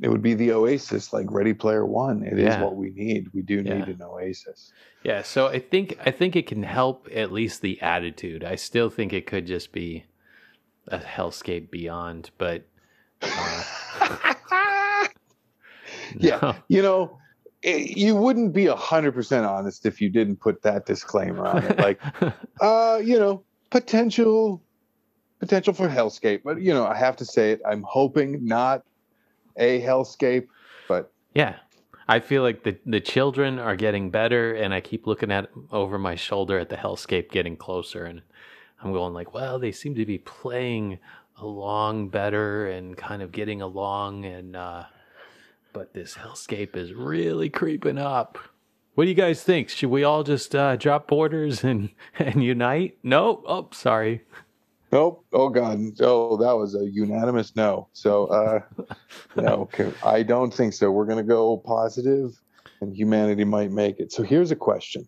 It 0.00 0.08
would 0.08 0.22
be 0.22 0.34
the 0.34 0.52
oasis, 0.52 1.12
like 1.12 1.26
Ready 1.30 1.54
Player 1.54 1.84
One. 1.84 2.22
It 2.22 2.34
is 2.38 2.44
Yeah. 2.44 2.62
what 2.62 2.76
we 2.76 2.90
need. 2.90 3.28
We 3.34 3.42
do 3.42 3.62
need 3.62 3.86
Yeah. 3.88 3.94
an 3.94 4.02
oasis. 4.02 4.72
Yeah, 5.02 5.22
so 5.22 5.46
I 5.48 5.58
think 5.58 5.98
I 6.04 6.10
think 6.12 6.36
it 6.36 6.46
can 6.46 6.62
help 6.62 7.08
at 7.12 7.32
least 7.32 7.62
the 7.62 7.80
attitude. 7.82 8.44
I 8.44 8.54
still 8.54 8.90
think 8.90 9.12
it 9.12 9.26
could 9.26 9.46
just 9.46 9.72
be 9.72 10.04
a 10.86 10.98
hellscape 10.98 11.70
beyond, 11.70 12.30
but 12.38 12.66
uh, 13.22 13.64
Yeah. 16.18 16.38
no. 16.42 16.54
You 16.68 16.82
know, 16.82 17.18
it, 17.62 17.96
you 17.96 18.14
wouldn't 18.14 18.52
be 18.52 18.66
a 18.66 18.76
hundred 18.76 19.12
percent 19.12 19.44
honest 19.46 19.84
if 19.84 20.00
you 20.00 20.08
didn't 20.10 20.36
put 20.36 20.62
that 20.62 20.86
disclaimer 20.86 21.44
on 21.46 21.64
it. 21.64 21.78
Like, 21.78 22.00
uh, 22.60 23.00
you 23.02 23.18
know, 23.18 23.42
potential, 23.70 24.62
potential 25.40 25.72
for 25.74 25.88
hellscape. 25.88 26.42
But 26.44 26.60
you 26.60 26.72
know, 26.72 26.86
I 26.86 26.94
have 26.94 27.16
to 27.16 27.24
say 27.24 27.52
it. 27.52 27.60
I'm 27.68 27.82
hoping 27.82 28.44
not 28.44 28.84
a 29.58 29.80
hellscape, 29.82 30.48
but 30.88 31.12
Yeah. 31.34 31.56
I 32.10 32.20
feel 32.20 32.42
like 32.42 32.62
the 32.64 32.78
the 32.86 33.00
children 33.00 33.58
are 33.58 33.76
getting 33.76 34.10
better 34.10 34.54
and 34.54 34.72
I 34.72 34.80
keep 34.80 35.06
looking 35.06 35.30
at 35.30 35.50
over 35.70 35.98
my 35.98 36.14
shoulder 36.14 36.58
at 36.58 36.70
the 36.70 36.76
hellscape 36.76 37.30
getting 37.30 37.54
closer 37.56 38.04
and 38.06 38.22
I'm 38.82 38.92
going 38.94 39.12
like, 39.12 39.34
well, 39.34 39.58
they 39.58 39.72
seem 39.72 39.94
to 39.96 40.06
be 40.06 40.16
playing 40.16 41.00
along 41.36 42.08
better 42.08 42.66
and 42.68 42.96
kind 42.96 43.20
of 43.20 43.30
getting 43.30 43.60
along 43.60 44.24
and 44.24 44.56
uh 44.56 44.84
but 45.74 45.92
this 45.92 46.14
hellscape 46.14 46.76
is 46.76 46.94
really 46.94 47.50
creeping 47.50 47.98
up. 47.98 48.38
What 48.94 49.04
do 49.04 49.10
you 49.10 49.14
guys 49.14 49.44
think? 49.44 49.68
Should 49.68 49.90
we 49.90 50.02
all 50.02 50.24
just 50.24 50.54
uh, 50.56 50.74
drop 50.76 51.06
borders 51.06 51.62
and 51.62 51.90
and 52.18 52.42
unite? 52.42 52.98
No. 53.02 53.44
Oh, 53.46 53.68
sorry. 53.72 54.22
Nope. 54.92 55.24
Oh 55.32 55.48
God. 55.48 55.78
Oh, 56.00 56.36
that 56.38 56.52
was 56.56 56.74
a 56.74 56.84
unanimous 56.88 57.54
no. 57.56 57.88
So, 57.92 58.26
uh, 58.26 58.60
no, 59.36 59.48
okay. 59.62 59.92
I 60.04 60.22
don't 60.22 60.52
think 60.52 60.72
so. 60.72 60.90
We're 60.90 61.06
gonna 61.06 61.22
go 61.22 61.56
positive, 61.58 62.38
and 62.80 62.94
humanity 62.94 63.44
might 63.44 63.70
make 63.70 64.00
it. 64.00 64.12
So 64.12 64.22
here's 64.22 64.50
a 64.50 64.56
question: 64.56 65.06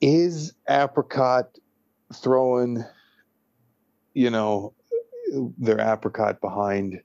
Is 0.00 0.52
Apricot 0.68 1.56
throwing, 2.14 2.84
you 4.14 4.30
know, 4.30 4.74
their 5.58 5.80
apricot 5.80 6.40
behind 6.40 7.00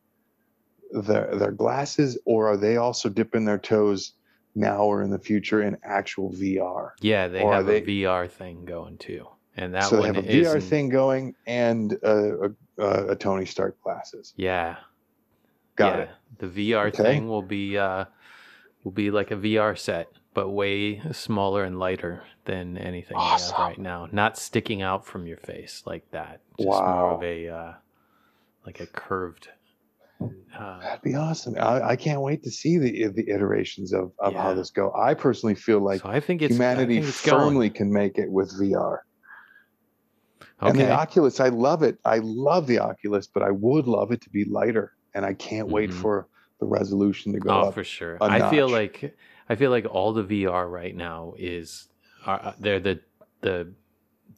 their 0.92 1.36
their 1.36 1.52
glasses, 1.52 2.18
or 2.26 2.50
are 2.52 2.58
they 2.58 2.78
also 2.78 3.10
dipping 3.10 3.46
their 3.46 3.58
toes 3.58 4.14
now 4.56 4.84
or 4.84 5.02
in 5.02 5.10
the 5.10 5.18
future 5.20 5.62
in 5.64 5.76
actual 5.84 6.32
VR? 6.32 6.92
Yeah, 7.02 7.28
they 7.28 7.42
Or 7.42 7.54
have 7.54 7.66
they- 7.66 7.82
a 7.82 7.86
VR 7.86 8.30
thing 8.30 8.66
going 8.66 8.98
too. 8.98 9.28
And 9.56 9.74
that 9.76 9.84
so 9.84 9.98
they 9.98 10.02
one 10.04 10.16
have 10.16 10.26
a 10.26 10.28
VR 10.28 10.56
isn't- 10.58 10.62
thing 10.62 10.90
going 10.90 11.36
and 11.46 11.94
a, 12.04 12.52
a, 12.80 13.08
a 13.12 13.16
Tony 13.16 13.46
Stark 13.46 13.82
glasses. 13.84 14.34
Yeah. 14.36 14.78
Got 15.76 15.98
yeah, 15.98 16.04
it. 16.04 16.10
The 16.40 16.72
VR 16.72 16.88
Okay. 16.88 17.04
thing 17.04 17.28
will 17.28 17.42
be 17.42 17.78
uh 17.78 18.06
will 18.84 18.92
be 18.92 19.12
like 19.12 19.32
a 19.32 19.36
VR 19.36 19.78
set 19.78 20.10
but 20.34 20.50
way 20.50 21.00
smaller 21.12 21.64
and 21.64 21.80
lighter 21.80 22.24
than 22.46 22.78
anything 22.78 23.16
Awesome. 23.18 23.62
right 23.62 23.78
now. 23.78 24.08
Not 24.12 24.38
sticking 24.38 24.82
out 24.82 25.06
from 25.06 25.28
your 25.28 25.38
face 25.38 25.84
like 25.86 26.10
that. 26.12 26.42
Just 26.58 26.68
more 26.68 26.82
Wow. 26.82 27.16
of 27.16 27.24
a 27.24 27.48
uh, 27.50 27.74
like 28.66 28.80
a 28.80 28.88
curved. 28.88 29.50
Uh, 30.58 30.80
That'd 30.80 31.02
be 31.02 31.16
awesome. 31.16 31.56
I, 31.60 31.90
I 31.90 31.96
can't 31.96 32.22
wait 32.22 32.44
to 32.44 32.52
see 32.52 32.78
the 32.78 33.08
the 33.10 33.30
iterations 33.30 33.94
of, 33.94 34.12
of 34.20 34.34
how 34.34 34.54
this 34.54 34.70
go. 34.72 34.92
I 34.94 35.14
personally 35.14 35.56
feel 35.56 35.80
like 35.80 36.02
so 36.02 36.10
I 36.10 36.20
think 36.20 36.42
it's 36.42 36.54
I 36.54 36.56
humanity 36.56 36.96
think 36.96 37.08
it's 37.08 37.26
going. 37.26 37.40
firmly 37.42 37.70
can 37.70 37.92
make 37.92 38.18
it 38.18 38.32
with 38.32 38.52
VR. 38.60 39.00
And 40.68 40.80
the 40.80 40.92
Oculus, 40.92 41.40
I 41.40 41.50
love 41.50 41.84
it. 41.84 41.98
I 42.06 42.20
love 42.20 42.68
the 42.68 42.80
Oculus, 42.80 43.28
but 43.28 43.44
I 43.44 43.52
would 43.52 43.88
love 43.88 44.12
it 44.12 44.22
to 44.22 44.30
be 44.30 44.46
lighter. 44.46 44.94
And 45.14 45.26
I 45.26 45.34
can't 45.34 45.68
wait 45.70 45.90
Mhm. 45.92 45.94
for 46.02 46.28
the 46.60 46.66
resolution 46.66 47.34
to 47.34 47.40
go 47.40 47.50
Oh, 47.52 47.62
up. 47.68 47.74
for 47.74 47.84
sure. 47.84 48.18
I 48.22 48.50
feel 48.50 48.68
like 48.70 49.16
I 49.50 49.56
feel 49.56 49.72
like 49.72 49.86
all 49.86 50.14
the 50.14 50.24
VR 50.24 50.68
right 50.70 50.96
now 50.96 51.34
is 51.38 51.90
are, 52.26 52.56
they're 52.60 52.80
the 52.80 53.02
the 53.42 53.74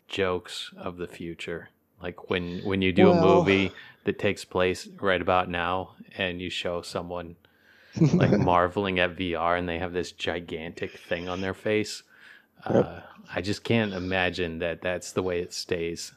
jokes 0.07 0.71
of 0.77 0.97
the 0.97 1.07
future. 1.07 1.69
Like 2.01 2.29
when 2.29 2.59
when 2.63 2.81
you 2.81 2.91
do 2.91 3.11
a 3.11 3.21
movie 3.21 3.71
that 4.03 4.19
takes 4.19 4.43
place 4.45 4.87
right 4.99 5.21
about 5.21 5.49
now, 5.49 5.95
and 6.17 6.41
you 6.41 6.49
show 6.49 6.81
someone 6.81 7.35
like 8.13 8.31
marveling 8.39 8.99
at 8.99 9.15
VR, 9.15 9.57
and 9.57 9.67
they 9.69 9.79
have 9.79 9.93
this 9.93 10.11
gigantic 10.11 10.91
thing 10.97 11.29
on 11.29 11.41
their 11.41 11.53
face. 11.53 12.03
Yep. 12.73 12.85
Uh, 12.85 12.99
I 13.33 13.41
just 13.41 13.63
can't 13.63 13.93
imagine 13.93 14.59
that 14.59 14.81
that's 14.81 15.11
the 15.11 15.23
way 15.23 15.39
it 15.41 15.53
stays. 15.53 16.13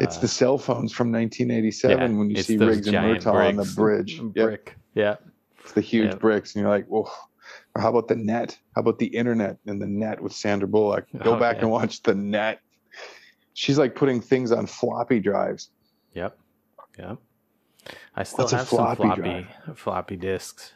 it's 0.00 0.16
Uh, 0.16 0.20
the 0.20 0.28
cell 0.28 0.58
phones 0.58 0.92
from 0.92 1.10
1987 1.12 1.98
yeah, 2.12 2.18
when 2.18 2.30
you 2.30 2.42
see 2.42 2.56
Riggs 2.56 2.86
and 2.86 2.96
Murtaugh 2.96 3.48
on 3.48 3.56
the 3.56 3.72
bridge. 3.76 4.20
Yep. 4.20 4.32
Brick. 4.34 4.76
Yeah. 4.94 5.16
It's 5.60 5.72
the 5.72 5.80
huge 5.80 6.10
Yep. 6.10 6.20
bricks, 6.20 6.54
and 6.54 6.62
you're 6.62 6.70
like, 6.70 6.86
"Whoa!" 6.86 7.08
Or 7.74 7.80
how 7.82 7.88
about 7.90 8.08
the 8.08 8.16
net? 8.16 8.58
How 8.74 8.80
about 8.80 8.98
the 8.98 9.06
internet 9.06 9.58
and 9.66 9.80
the 9.80 9.86
net 9.86 10.20
with 10.22 10.32
Sandra 10.32 10.68
Bullock? 10.68 11.06
Go 11.22 11.36
Oh, 11.36 11.40
back 11.40 11.56
yeah. 11.56 11.62
and 11.62 11.70
watch 11.70 12.02
the 12.02 12.14
net. 12.14 12.60
She's 13.54 13.78
like 13.78 13.94
putting 13.94 14.20
things 14.20 14.52
on 14.52 14.66
floppy 14.66 15.20
drives. 15.20 15.70
Yep. 16.14 16.38
Yep. 16.98 17.18
I 18.14 18.22
still 18.22 18.44
What's 18.44 18.52
have 18.52 18.68
some 18.68 18.76
floppy 18.96 19.02
floppy 19.02 19.46
floppy 19.74 20.16
disks. 20.16 20.72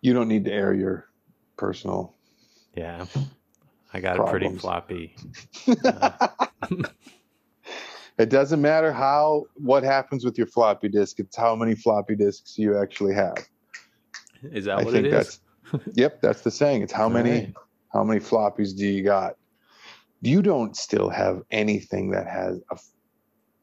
You 0.00 0.12
don't 0.14 0.28
need 0.28 0.44
to 0.44 0.52
air 0.52 0.72
your 0.74 1.08
personal. 1.56 2.14
Yeah. 2.78 3.06
I 3.92 4.00
got 4.00 4.18
a 4.18 4.24
pretty 4.24 4.46
Problems. 4.46 4.60
floppy. 4.60 5.16
it 8.18 8.28
doesn't 8.28 8.60
matter 8.60 8.92
how 8.92 9.44
what 9.54 9.82
happens 9.82 10.24
with 10.24 10.36
your 10.36 10.46
floppy 10.46 10.88
disk. 10.88 11.18
It's 11.20 11.36
how 11.36 11.54
many 11.56 11.74
floppy 11.74 12.14
disks 12.16 12.58
you 12.58 12.78
actually 12.78 13.14
have. 13.14 13.36
Is 14.42 14.66
that 14.66 14.78
I 14.78 14.84
what 14.84 14.92
think 14.92 15.06
it 15.06 15.12
is? 15.14 15.40
that's 15.72 15.86
yep. 15.96 16.20
That's 16.20 16.42
the 16.42 16.50
saying. 16.50 16.82
It's 16.82 16.92
how 16.92 17.04
All 17.04 17.10
many 17.10 17.30
right. 17.30 17.54
how 17.92 18.04
many 18.04 18.20
floppies 18.20 18.76
do 18.76 18.86
you 18.86 19.02
got? 19.02 19.34
You 20.20 20.42
don't 20.42 20.76
still 20.76 21.08
have 21.08 21.42
anything 21.50 22.10
that 22.10 22.26
has 22.26 22.60
a 22.70 22.78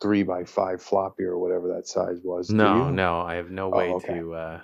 three 0.01 0.23
by 0.23 0.43
five 0.43 0.81
floppy 0.81 1.23
or 1.23 1.37
whatever 1.37 1.67
that 1.69 1.87
size 1.87 2.19
was. 2.23 2.49
No, 2.49 2.89
no, 2.89 3.21
I 3.21 3.35
have 3.35 3.51
no 3.51 3.71
Oh, 3.71 3.77
way 3.77 3.89
okay. 3.91 4.19
to 4.19 4.33
uh 4.33 4.61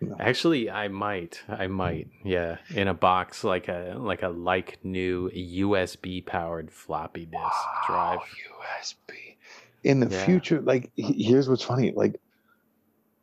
No. 0.00 0.16
Actually, 0.20 0.70
I 0.70 0.88
might. 0.88 1.42
I 1.48 1.66
might. 1.66 2.08
Yeah, 2.24 2.58
in 2.70 2.86
a 2.86 2.94
box 2.94 3.42
like 3.42 3.68
a 3.68 3.96
like 3.98 4.22
a 4.22 4.28
like 4.28 4.78
new 4.84 5.28
USB 5.30 6.24
powered 6.24 6.70
floppy 6.70 7.26
disk 7.26 7.42
drive. 7.86 8.18
Wow, 8.18 8.24
USB. 8.80 9.36
In 9.82 10.00
the 10.00 10.08
Yeah. 10.10 10.24
future, 10.24 10.60
like 10.60 10.92
here's 10.96 11.48
what's 11.48 11.64
funny, 11.64 11.92
like 11.92 12.20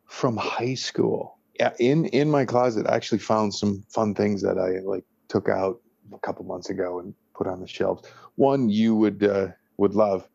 from 0.08 0.36
high 0.36 0.74
school, 0.74 1.40
yeah, 1.60 1.74
in 1.80 2.06
in 2.08 2.30
my 2.30 2.44
closet, 2.46 2.88
I 2.88 2.96
actually 2.96 3.20
found 3.20 3.54
some 3.54 3.84
fun 3.90 4.14
things 4.14 4.42
that 4.42 4.58
I 4.58 4.80
like 4.86 5.06
took 5.30 5.48
out 5.48 5.78
a 6.14 6.20
couple 6.20 6.44
months 6.46 6.70
ago 6.70 7.00
and 7.00 7.14
put 7.36 7.48
on 7.48 7.62
the 7.62 7.68
shelves. 7.68 8.08
One 8.36 8.70
you 8.70 8.96
would 8.96 9.24
uh, 9.24 9.48
would 9.78 9.94
love, 9.96 10.28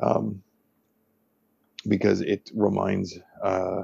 um, 0.00 0.42
because 1.86 2.22
it 2.22 2.50
reminds. 2.54 3.16
Uh, 3.42 3.82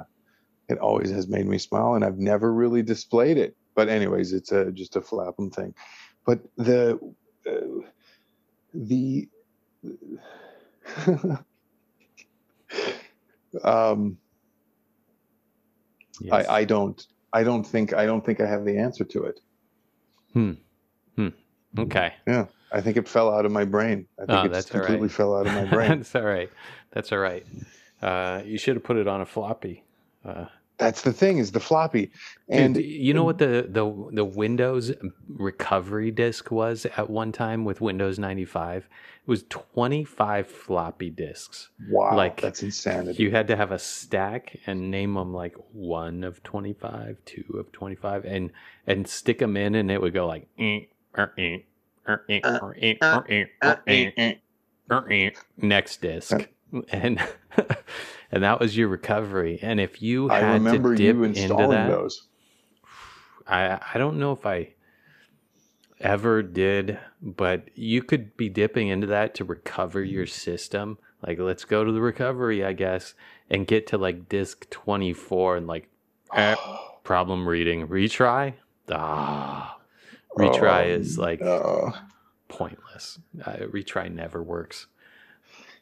it 0.68 0.78
always 0.78 1.10
has 1.10 1.28
made 1.28 1.46
me 1.46 1.58
smile, 1.58 1.94
and 1.94 2.04
I've 2.04 2.18
never 2.18 2.52
really 2.52 2.82
displayed 2.82 3.38
it. 3.38 3.56
But 3.74 3.88
anyways, 3.88 4.32
it's 4.32 4.52
a 4.52 4.70
just 4.72 4.96
a 4.96 5.00
flapham 5.00 5.50
thing. 5.50 5.74
But 6.26 6.40
the 6.56 6.98
uh, 7.46 7.86
the 8.74 9.28
um, 13.64 14.18
Yes. 16.20 16.46
I, 16.46 16.58
I 16.58 16.64
don't 16.64 17.04
I 17.32 17.42
don't 17.42 17.64
think 17.64 17.94
I 17.94 18.04
don't 18.06 18.24
think 18.24 18.40
I 18.40 18.46
have 18.46 18.64
the 18.64 18.76
answer 18.78 19.02
to 19.04 19.24
it. 19.24 19.40
Hmm. 20.34 20.52
Okay. 21.78 22.12
Yeah. 22.26 22.46
I 22.70 22.82
think 22.82 22.98
it 22.98 23.08
fell 23.08 23.32
out 23.34 23.46
of 23.46 23.52
my 23.52 23.64
brain. 23.64 24.06
I 24.18 24.26
think 24.26 24.30
Oh, 24.38 24.44
it 24.44 24.48
that's 24.50 24.70
all 24.74 24.80
right. 24.80 24.86
completely 24.86 25.08
fell 25.08 25.34
out 25.34 25.46
of 25.46 25.54
my 25.54 25.64
brain. 25.74 25.88
That's 25.98 26.14
all 26.14 26.22
right. 26.22 26.50
That's 26.90 27.10
all 27.12 27.18
right. 27.18 27.46
Uh, 28.02 28.42
you 28.44 28.58
should 28.58 28.76
have 28.76 28.84
put 28.84 28.98
it 28.98 29.08
on 29.08 29.22
a 29.22 29.26
floppy. 29.26 29.82
Uh, 30.24 30.46
That's 30.78 31.02
the 31.02 31.12
thing 31.12 31.38
is 31.38 31.52
the 31.52 31.60
floppy, 31.60 32.10
and 32.48 32.76
and 32.76 32.84
you 32.84 33.14
know 33.14 33.24
what 33.24 33.38
the, 33.38 33.66
the 33.68 34.08
the 34.12 34.24
Windows 34.24 34.92
recovery 35.28 36.10
disk 36.10 36.50
was 36.50 36.86
at 36.96 37.10
one 37.10 37.32
time 37.32 37.64
with 37.64 37.80
Windows 37.80 38.18
95? 38.18 38.88
It 39.24 39.30
was 39.30 39.44
25 39.50 40.48
floppy 40.48 41.10
disks. 41.10 41.70
wow, 41.88 42.16
like, 42.16 42.40
that's 42.40 42.62
insanity. 42.62 43.22
You 43.22 43.30
had 43.30 43.46
to 43.48 43.56
have 43.56 43.70
a 43.70 43.78
stack 43.78 44.58
and 44.66 44.90
name 44.90 45.14
them 45.14 45.32
like 45.32 45.54
one 45.72 46.24
of 46.24 46.42
25, 46.42 47.18
two 47.24 47.44
of 47.58 47.70
25, 47.72 48.24
and 48.24 48.50
and 48.86 49.06
stick 49.06 49.38
them 49.38 49.56
in, 49.56 49.76
and 49.76 49.90
it 49.90 50.00
would 50.00 50.14
go 50.14 50.26
like 50.26 50.48
next 55.56 56.00
disc, 56.02 56.48
and 56.90 57.20
and 58.32 58.42
that 58.42 58.60
was 58.60 58.76
your 58.76 58.88
recovery. 58.88 59.58
And 59.62 59.80
if 59.80 60.02
you 60.02 60.28
had 60.28 60.44
I 60.44 60.52
remember 60.54 60.96
to 60.96 61.02
dip 61.02 61.16
you 61.16 61.24
into 61.24 61.66
that, 61.68 61.88
those. 61.88 62.22
I 63.46 63.78
I 63.94 63.98
don't 63.98 64.18
know 64.18 64.32
if 64.32 64.46
I 64.46 64.74
ever 66.00 66.42
did, 66.42 66.98
but 67.20 67.68
you 67.74 68.02
could 68.02 68.36
be 68.36 68.48
dipping 68.48 68.88
into 68.88 69.06
that 69.08 69.34
to 69.36 69.44
recover 69.44 70.02
your 70.02 70.26
system. 70.26 70.98
Like, 71.26 71.38
let's 71.38 71.64
go 71.64 71.84
to 71.84 71.92
the 71.92 72.00
recovery, 72.00 72.64
I 72.64 72.72
guess, 72.72 73.14
and 73.48 73.66
get 73.66 73.86
to 73.88 73.98
like 73.98 74.28
disk 74.28 74.68
24 74.70 75.58
and 75.58 75.66
like 75.68 75.88
eh, 76.34 76.56
problem 77.04 77.48
reading. 77.48 77.86
Retry? 77.86 78.54
Ah. 78.90 79.78
Retry 80.36 80.86
Oh, 80.86 80.88
is 80.88 81.18
like 81.18 81.40
no. 81.40 81.92
pointless. 82.48 83.18
Uh, 83.44 83.58
retry 83.70 84.12
never 84.12 84.42
works. 84.42 84.86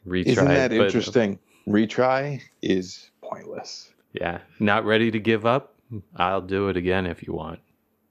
Retry, 0.07 0.25
Isn't 0.27 0.45
that 0.47 0.69
but- 0.71 0.81
interesting? 0.85 1.39
Retry 1.67 2.41
is 2.61 3.11
pointless. 3.21 3.91
Yeah. 4.13 4.39
Not 4.59 4.83
ready 4.85 5.11
to 5.11 5.19
give 5.19 5.45
up? 5.45 5.75
I'll 6.15 6.41
do 6.41 6.69
it 6.69 6.77
again 6.77 7.05
if 7.05 7.21
you 7.25 7.33
want. 7.33 7.59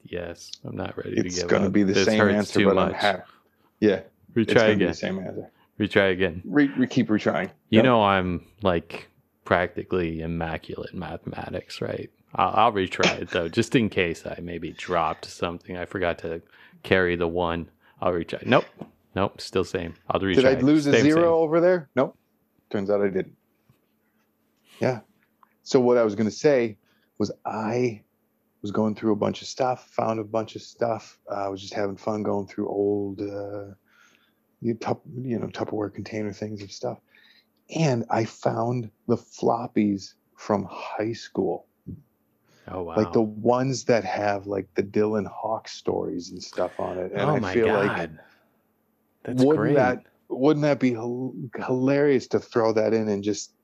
Yes. 0.05 0.51
I'm 0.65 0.77
not 0.77 0.97
ready 0.97 1.17
to 1.17 1.27
It's 1.27 1.37
give 1.37 1.45
up. 1.45 1.51
going 1.51 1.63
to 1.65 1.71
be 1.71 1.83
the 1.83 1.93
This 1.93 2.07
same 2.07 2.21
answer, 2.29 2.65
but 2.65 2.75
much. 2.75 2.89
I'm 2.89 2.95
happy. 2.95 3.23
Yeah, 3.81 4.01
Retry 4.35 4.47
to 4.55 4.67
again. 4.73 4.89
the 4.89 4.95
same 4.95 5.19
answer. 5.19 5.51
Retry 5.79 6.13
again. 6.13 6.43
Re, 6.45 6.69
re, 6.77 6.87
keep 6.87 7.09
retrying. 7.09 7.51
You 7.71 7.83
know 7.83 8.03
I'm 8.03 8.45
like 8.63 9.09
practically 9.45 10.21
immaculate 10.21 10.93
in 10.93 10.99
mathematics, 10.99 11.81
right? 11.81 12.11
I'll, 12.35 12.67
I'll 12.67 12.73
retry 12.73 13.21
it 13.23 13.31
though, 13.31 13.49
just 13.49 13.75
in 13.75 13.89
case 13.89 14.25
I 14.27 14.39
maybe 14.43 14.73
dropped 14.73 15.25
something. 15.25 15.77
I 15.77 15.87
forgot 15.87 16.19
to 16.19 16.43
carry 16.83 17.17
the 17.17 17.29
one. 17.29 17.69
I'll 18.01 18.13
retry. 18.13 18.45
Nope, 18.47 18.67
nope, 19.15 19.41
still 19.41 19.65
same. 19.65 19.95
I'll. 20.09 20.21
Did 20.21 20.45
I 20.45 20.55
lose 20.61 20.87
a 20.87 21.01
zero 21.01 21.23
same. 21.23 21.25
over 21.25 21.61
there? 21.61 21.89
Nope. 21.95 22.17
Turns 22.71 22.91
out 22.91 23.01
I 23.01 23.09
didn't. 23.09 23.37
Yeah. 24.81 25.01
So 25.63 25.81
what 25.81 25.99
I 25.99 26.03
was 26.03 26.15
going 26.15 26.29
to 26.29 26.35
say 26.35 26.79
was 27.19 27.31
I 27.45 28.03
was 28.63 28.71
going 28.71 28.95
through 28.95 29.13
a 29.13 29.17
bunch 29.17 29.43
of 29.43 29.49
stuff, 29.49 29.89
found 29.91 30.21
a 30.21 30.25
bunch 30.25 30.57
of 30.57 30.63
stuff. 30.63 31.19
Uh, 31.31 31.47
I 31.47 31.49
was 31.49 31.61
just 31.61 31.75
having 31.75 31.97
fun 31.97 32.23
going 32.23 32.47
through 32.47 32.69
old, 32.69 33.21
uh, 33.21 33.75
you, 34.61 34.75
tup, 34.75 35.03
you 35.23 35.39
know, 35.39 35.47
Tupperware 35.49 35.93
container 35.93 36.33
things 36.33 36.61
and 36.61 36.71
stuff, 36.71 36.99
and 37.75 38.05
I 38.11 38.25
found 38.25 38.91
the 39.09 39.17
floppies 39.17 40.15
from 40.37 40.67
high 40.71 41.13
school, 41.13 41.67
Oh 42.69 42.83
wow! 42.83 42.97
like 42.97 43.13
the 43.13 43.23
ones 43.23 43.85
that 43.85 44.05
have 44.05 44.47
like 44.47 44.69
the 44.75 44.83
Dylan 44.83 45.27
Hawk 45.27 45.67
stories 45.69 46.31
and 46.31 46.43
stuff 46.43 46.79
on 46.79 46.99
it. 46.99 47.13
And 47.13 47.23
oh 47.23 47.37
I 47.37 47.41
my 47.41 47.55
feel 47.55 47.67
god, 47.67 47.87
like 47.87 48.11
that's 49.23 49.45
wouldn't 49.45 49.57
great. 49.57 49.75
that 49.75 49.99
wouldn't 50.29 50.63
that 50.63 50.81
be 50.81 50.97
hilarious 51.67 52.27
to 52.29 52.39
throw 52.39 52.73
that 52.73 52.93
in 52.95 53.09
and 53.09 53.23
just 53.25 53.55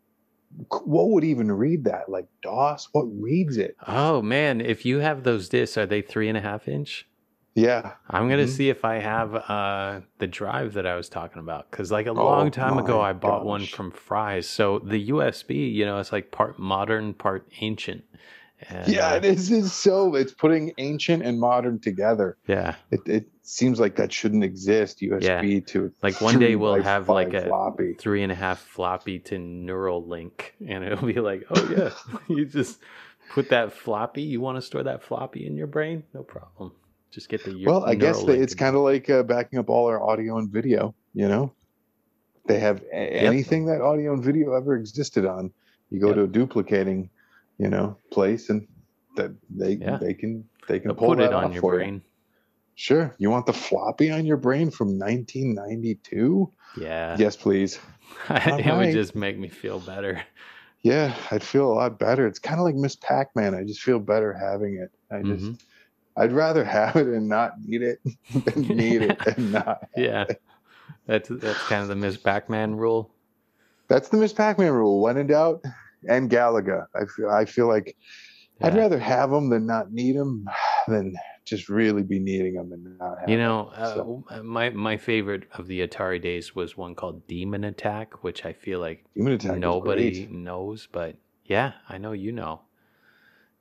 what 0.84 1.10
would 1.10 1.24
even 1.24 1.50
read 1.50 1.84
that 1.84 2.08
like 2.08 2.26
dos 2.42 2.88
what 2.92 3.04
reads 3.20 3.56
it 3.56 3.76
Oh 3.86 4.22
man, 4.22 4.60
if 4.60 4.84
you 4.84 4.98
have 5.00 5.22
those 5.24 5.48
discs, 5.48 5.76
are 5.76 5.86
they 5.86 6.02
three 6.02 6.28
and 6.28 6.38
a 6.38 6.40
half 6.40 6.66
inch? 6.68 7.06
yeah 7.54 7.94
I'm 8.08 8.28
gonna 8.28 8.44
Mhm. 8.44 8.48
see 8.48 8.68
if 8.68 8.84
I 8.84 8.96
have 8.96 9.34
uh, 9.34 10.00
the 10.18 10.26
drive 10.26 10.74
that 10.74 10.86
I 10.86 10.94
was 10.94 11.08
talking 11.08 11.40
about 11.40 11.70
because, 11.70 11.90
like 11.90 12.06
a 12.06 12.12
long 12.12 12.46
Oh 12.46 12.50
time 12.50 12.78
ago, 12.78 13.00
I 13.00 13.12
bought 13.12 13.44
one 13.44 13.66
from 13.66 13.90
Fry's. 13.90 14.48
So 14.48 14.78
the 14.78 15.08
USB, 15.08 15.72
you 15.72 15.84
know, 15.84 15.98
it's 15.98 16.12
like 16.12 16.30
part 16.30 16.58
modern, 16.58 17.14
part 17.14 17.48
ancient, 17.60 18.04
And, 18.68 18.88
Yeah, 18.88 19.12
uh, 19.12 19.16
it 19.16 19.24
is. 19.24 19.72
So 19.72 20.14
it's 20.14 20.32
putting 20.32 20.72
ancient 20.78 21.22
and 21.22 21.38
modern 21.38 21.78
together. 21.78 22.36
yeah. 22.46 22.74
It, 22.90 23.00
it 23.06 23.28
seems 23.42 23.78
like 23.78 23.96
that 23.96 24.12
shouldn't 24.12 24.42
exist. 24.44 25.00
USB 25.00 25.64
to 25.68 25.92
Like 26.02 26.20
one 26.20 26.38
day 26.38 26.56
we'll 26.56 26.82
have 26.82 27.08
like 27.08 27.32
a 27.34 27.46
floppy. 27.46 27.94
three 27.94 28.22
and 28.22 28.32
a 28.32 28.34
half 28.34 28.60
floppy 28.60 29.18
to 29.20 29.36
Neuralink, 29.36 30.50
and 30.66 30.82
it'll 30.84 31.06
be 31.06 31.20
like, 31.20 31.44
oh 31.50 31.68
yeah, 31.76 31.90
you 32.34 32.44
just 32.44 32.80
put 33.30 33.50
that 33.50 33.72
floppy. 33.72 34.22
You 34.22 34.40
want 34.40 34.56
to 34.56 34.62
store 34.62 34.82
that 34.82 35.02
floppy 35.02 35.46
in 35.46 35.56
your 35.56 35.66
brain? 35.68 36.02
No 36.12 36.22
problem. 36.22 36.72
Just 37.12 37.28
get 37.28 37.44
the. 37.44 37.64
Well, 37.64 37.84
I 37.84 37.94
guess 37.94 38.22
it's 38.24 38.54
kind 38.54 38.74
of 38.74 38.82
like 38.82 39.08
uh, 39.08 39.22
backing 39.22 39.58
up 39.58 39.70
all 39.70 39.86
our 39.86 40.02
audio 40.02 40.38
and 40.38 40.50
video. 40.50 40.94
You 41.14 41.28
know, 41.28 41.52
they 42.46 42.58
have 42.58 42.82
a- 42.92 42.96
anything 42.96 43.66
that 43.66 43.80
audio 43.80 44.12
and 44.12 44.22
video 44.24 44.54
ever 44.54 44.74
existed 44.74 45.24
on. 45.24 45.52
You 45.90 46.00
go 46.00 46.08
Yep. 46.08 46.16
to 46.16 46.22
a 46.24 46.26
duplicating, 46.26 47.10
you 47.58 47.68
know, 47.68 47.96
place, 48.10 48.50
and 48.50 48.66
that 49.16 49.32
they 49.50 49.72
Yeah. 49.72 49.96
they 49.98 50.14
can 50.14 50.44
they 50.68 50.78
can 50.80 50.88
They'll 50.88 50.96
pull 50.96 51.08
put 51.16 51.20
it 51.20 51.32
on 51.32 51.52
your 51.52 51.60
for 51.60 51.74
you. 51.74 51.80
brain. 51.80 52.02
Sure, 52.74 53.14
you 53.18 53.30
want 53.30 53.46
the 53.46 53.52
floppy 53.54 54.10
on 54.10 54.26
your 54.26 54.36
brain 54.36 54.70
from 54.70 54.98
1992? 54.98 56.52
Yeah, 56.78 57.16
Yes, 57.18 57.34
please. 57.34 57.78
it 58.30 58.76
would 58.76 58.92
just 58.92 59.14
make 59.14 59.38
me 59.38 59.48
feel 59.48 59.80
better. 59.80 60.22
Yeah, 60.82 61.16
I'd 61.30 61.42
feel 61.42 61.72
a 61.72 61.74
lot 61.74 61.98
better. 61.98 62.26
It's 62.26 62.38
kind 62.38 62.60
of 62.60 62.64
like 62.64 62.74
Miss 62.74 62.94
Pac-Man. 62.96 63.54
I 63.54 63.64
just 63.64 63.80
feel 63.80 63.98
better 63.98 64.32
having 64.34 64.74
it. 64.76 64.90
I 65.10 65.22
just, 65.22 65.44
Mhm. 65.44 65.60
I'd 66.18 66.32
rather 66.32 66.64
have 66.64 66.96
it 66.96 67.06
and 67.06 67.28
not 67.28 67.52
need 67.64 67.80
it 67.82 67.98
than 68.44 68.62
need 68.76 69.00
it 69.02 69.18
and 69.26 69.52
not. 69.52 69.88
Yeah, 69.96 70.26
that's 71.06 71.30
that's 71.30 71.66
kind 71.68 71.82
of 71.82 71.88
the 71.88 71.96
Miss 71.96 72.18
Pac-Man 72.18 72.74
rule. 72.76 73.10
That's 73.88 74.10
the 74.10 74.18
Miss 74.18 74.32
Pac-Man 74.34 74.72
rule. 74.72 75.00
When 75.00 75.16
in 75.16 75.28
doubt, 75.28 75.64
and 76.08 76.30
Galaga. 76.30 76.86
I 76.94 77.04
feel, 77.06 77.30
I 77.30 77.44
feel 77.44 77.68
like 77.68 77.96
I'd 78.62 78.74
rather 78.74 78.98
have 78.98 79.30
them 79.30 79.50
than 79.50 79.66
not 79.66 79.92
need 79.92 80.16
them, 80.16 80.46
than 80.88 81.14
just 81.44 81.68
really 81.68 82.02
be 82.02 82.18
needing 82.18 82.54
them 82.54 82.72
and 82.72 82.98
not 82.98 83.18
have 83.20 83.28
You 83.28 83.38
know, 83.38 83.68
uh, 83.74 83.94
So- 83.94 84.24
my 84.42 84.70
my 84.70 84.96
favorite 84.96 85.44
of 85.52 85.66
the 85.66 85.86
Atari 85.86 86.20
days 86.20 86.54
was 86.54 86.76
one 86.76 86.94
called 86.94 87.26
Demon 87.26 87.64
Attack, 87.64 88.24
which 88.24 88.44
I 88.44 88.52
feel 88.52 88.80
like 88.80 89.04
Demon 89.14 89.34
Attack. 89.34 89.58
nobody 89.58 90.26
knows, 90.30 90.88
but 90.90 91.16
yeah, 91.44 91.72
I 91.88 91.98
know 91.98 92.12
you 92.12 92.32
know. 92.32 92.62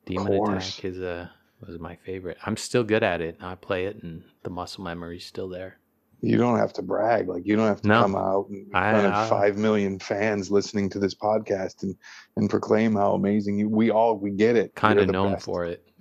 Demon. 0.06 0.34
Attack 0.34 0.86
is 0.86 1.00
a 1.00 1.32
was 1.66 1.80
my 1.80 1.96
favorite. 1.96 2.38
I'm 2.46 2.58
still 2.58 2.84
good 2.84 3.04
at 3.04 3.22
it. 3.22 3.38
I 3.41 3.56
play 3.56 3.86
it, 3.86 4.02
and 4.04 4.24
the 4.43 4.50
muscle 4.50 4.84
memory's 4.84 5.26
still 5.26 5.50
there. 5.50 5.80
You 6.26 6.38
don't 6.38 6.58
have 6.60 6.74
to 6.74 6.82
brag. 6.82 7.28
Like 7.28 7.46
you 7.46 7.56
don't 7.56 7.68
have 7.68 7.82
to 7.82 7.88
No. 7.88 8.02
come 8.02 8.16
out 8.16 8.50
and 8.50 8.68
I- 8.74 8.92
front 8.92 9.06
of 9.16 9.30
five 9.30 9.58
million 9.58 10.00
fans 10.00 10.50
listening 10.52 10.90
to 10.92 11.00
this 11.00 11.14
podcast 11.16 11.84
and 11.84 11.96
and 12.36 12.50
proclaim 12.50 12.96
how 12.96 13.14
amazing 13.14 13.60
you. 13.60 13.70
We 13.70 13.92
all 13.92 14.18
we 14.18 14.32
get 14.32 14.56
it. 14.56 14.76
Kind 14.76 15.00
of 15.00 15.10
known 15.10 15.34
best. 15.34 15.46
for 15.46 15.66
it. 15.66 15.82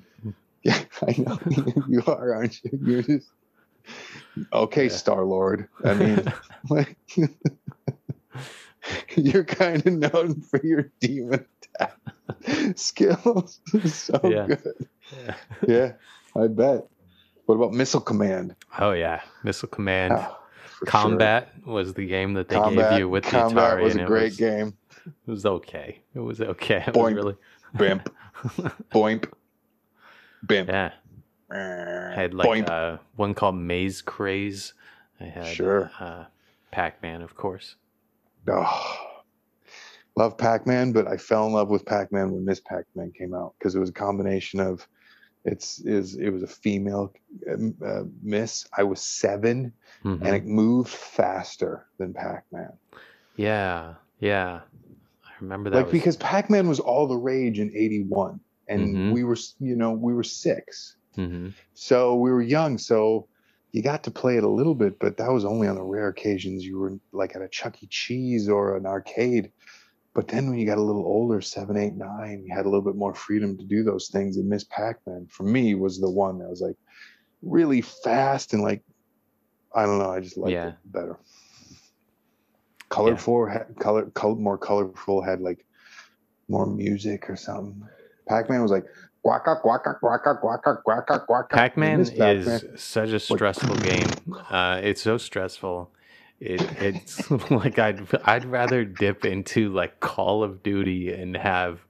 Yeah, 0.63 0.83
I 1.07 1.15
know 1.19 1.39
you 1.89 2.03
are, 2.07 2.33
aren't 2.37 2.59
you? 2.65 2.71
You're 2.83 3.03
just 3.03 3.29
okay, 4.51 4.85
Yeah. 4.85 4.89
Star 4.93 5.23
Lord. 5.27 5.69
I 5.85 5.93
mean, 5.93 6.23
like, 6.71 6.97
you're 9.17 9.45
kind 9.45 9.87
of 9.87 9.93
known 9.93 10.41
for 10.41 10.61
your 10.65 10.91
demon 11.01 11.45
attack 11.77 11.99
skills. 12.79 13.61
so 13.85 14.21
Yeah. 14.25 14.47
good. 14.47 14.89
Yeah. 15.27 15.35
Yeah, 15.69 15.93
I 16.35 16.47
bet. 16.47 16.87
What 17.47 17.57
about 17.57 17.73
Missile 17.73 18.01
Command? 18.01 18.55
Oh 18.79 18.93
yeah, 18.93 19.21
Missile 19.43 19.69
Command. 19.69 20.15
For 20.15 20.87
sure. 20.87 20.87
Combat 20.87 21.53
was 21.65 21.95
the 21.95 22.07
game 22.07 22.35
that 22.35 22.49
they 22.49 22.57
Combat, 22.57 22.91
gave 22.91 22.99
you 23.01 23.09
with 23.09 23.25
the 23.25 23.31
Combat 23.31 23.79
Atari, 23.79 23.83
was 23.83 23.97
a 23.97 24.05
great 24.05 24.25
was, 24.31 24.37
game. 24.37 24.77
It 25.07 25.31
was 25.31 25.47
okay. 25.47 26.01
It 26.15 26.21
was 26.21 26.41
okay. 26.41 26.85
It 26.89 26.97
was 26.97 27.13
really 27.13 27.37
Bimp, 27.77 28.09
boimp, 28.93 29.31
bimp. 30.47 30.69
yeah. 30.69 30.93
I 31.51 32.15
had 32.15 32.35
like 32.35 32.69
uh, 32.69 32.99
one 33.17 33.35
called 33.35 33.57
Maze 33.57 34.03
Craze. 34.03 34.75
I 35.21 35.25
had 35.25 35.47
Sure. 35.47 35.91
uh, 36.01 36.25
Pac 36.71 37.03
Man, 37.03 37.23
of 37.23 37.37
course. 37.37 37.77
Oh, 38.49 38.97
love 40.17 40.37
Pac-Man, 40.37 40.93
but 40.93 41.07
I 41.07 41.17
fell 41.17 41.47
in 41.47 41.53
love 41.53 41.71
with 41.71 41.87
Pac-Man 41.87 42.31
when 42.33 42.45
Miss 42.45 42.61
Pac-Man 42.61 43.13
came 43.17 43.35
out 43.35 43.55
because 43.59 43.75
it 43.75 43.81
was 43.81 43.91
a 43.91 43.95
combination 43.95 44.61
of 44.61 44.87
it's 45.45 45.81
is 45.81 46.17
it 46.17 46.31
was 46.31 46.43
a 46.43 46.47
female 46.47 47.13
um, 47.53 47.75
uh, 47.85 48.03
Miss. 48.23 48.67
I 48.77 48.83
was 48.83 49.01
7 49.01 49.73
Mhm. 50.05 50.21
and 50.25 50.37
it 50.37 50.45
moved 50.47 50.91
faster 50.91 51.87
than 51.99 52.13
Pac-Man. 52.15 52.73
yeah, 53.37 53.95
yeah. 54.21 54.61
I 55.27 55.31
remember 55.41 55.71
that. 55.71 55.77
Like 55.77 55.87
was- 55.87 55.93
because 55.93 56.17
Pac-Man 56.17 56.69
was 56.69 56.81
all 56.81 57.07
the 57.07 57.17
rage 57.17 57.59
in 57.59 57.71
'81, 57.75 58.41
and 58.69 58.95
Mhm. 58.95 59.13
we 59.13 59.25
were 59.25 59.37
you 59.61 59.77
know 59.77 59.93
we 59.93 60.15
were 60.15 60.23
six, 60.23 60.97
Mhm. 61.17 61.53
so 61.75 62.17
we 62.17 62.31
were 62.31 62.43
young, 62.43 62.79
so. 62.79 63.29
You 63.73 63.83
got 63.83 64.05
to 64.05 64.13
play 64.13 64.37
it 64.37 64.45
a 64.45 64.49
little 64.49 64.77
bit, 64.77 65.01
but 65.01 65.17
that 65.17 65.33
was 65.33 65.45
only 65.45 65.67
on 65.67 65.75
the 65.75 65.83
rare 65.83 66.07
occasions 66.07 66.65
you 66.65 66.79
were 66.79 66.97
like 67.11 67.35
at 67.35 67.43
a 67.43 67.49
Chuck 67.49 67.83
E. 67.83 67.89
Cheese 67.89 68.49
or 68.49 68.77
an 68.77 68.87
arcade. 68.87 69.51
But 70.15 70.29
then 70.29 70.49
when 70.49 70.59
you 70.59 70.67
got 70.67 70.79
a 70.79 70.83
little 70.83 71.05
older, 71.05 71.41
seven, 71.41 71.77
eight, 71.77 71.95
nine, 71.95 72.45
you 72.47 72.55
had 72.55 72.67
a 72.67 72.69
little 72.69 72.83
bit 72.85 72.95
more 72.95 73.15
freedom 73.15 73.59
to 73.59 73.65
do 73.65 73.83
those 73.83 74.09
things. 74.09 74.37
And 74.37 74.49
Miss 74.49 74.65
Pac-Man, 74.65 75.27
for 75.29 75.43
me, 75.43 75.75
was 75.75 76.01
the 76.01 76.09
one 76.11 76.39
that 76.39 76.49
was 76.49 76.61
like 76.61 76.77
really 77.43 77.81
fast 77.81 78.53
and 78.55 78.63
like 78.63 78.83
I 79.75 79.85
don't 79.87 79.99
know, 79.99 80.11
I 80.11 80.21
just 80.21 80.37
liked 80.37 80.53
Yeah. 80.53 80.69
it 80.69 80.75
better. 80.85 81.19
Colorful, 82.91 83.47
had, 83.49 83.75
color, 83.81 84.05
color, 84.11 84.37
more 84.37 84.57
colorful, 84.57 85.21
had 85.21 85.41
like 85.41 85.67
more 86.49 86.65
music 86.67 87.29
or 87.29 87.35
something. 87.35 87.83
Pac-Man 88.29 88.63
was 88.63 88.71
like 88.71 88.85
guaca 89.27 89.61
guaca 89.63 89.99
guaca 90.01 90.41
guaca 90.41 90.79
guaca 90.87 91.27
guaca. 91.27 91.51
Pac 91.51 91.77
Man 91.77 91.99
Miss 91.99 92.11
Pac-Man- 92.11 92.37
is 92.47 92.65
such 92.81 93.11
a 93.11 93.19
stressful 93.19 93.75
game. 93.79 94.07
Uh, 94.49 94.81
it's 94.83 95.03
so 95.03 95.19
stressful. 95.19 95.91
It, 96.41 96.61
it's 96.81 97.31
like 97.51 97.79
I'd 97.79 98.07
I'd 98.25 98.45
rather 98.45 98.85
dip 98.85 99.25
into 99.25 99.73
like 99.73 100.01
Call 100.01 100.43
of 100.43 100.63
Duty 100.63 101.13
and 101.13 101.37
have 101.37 101.81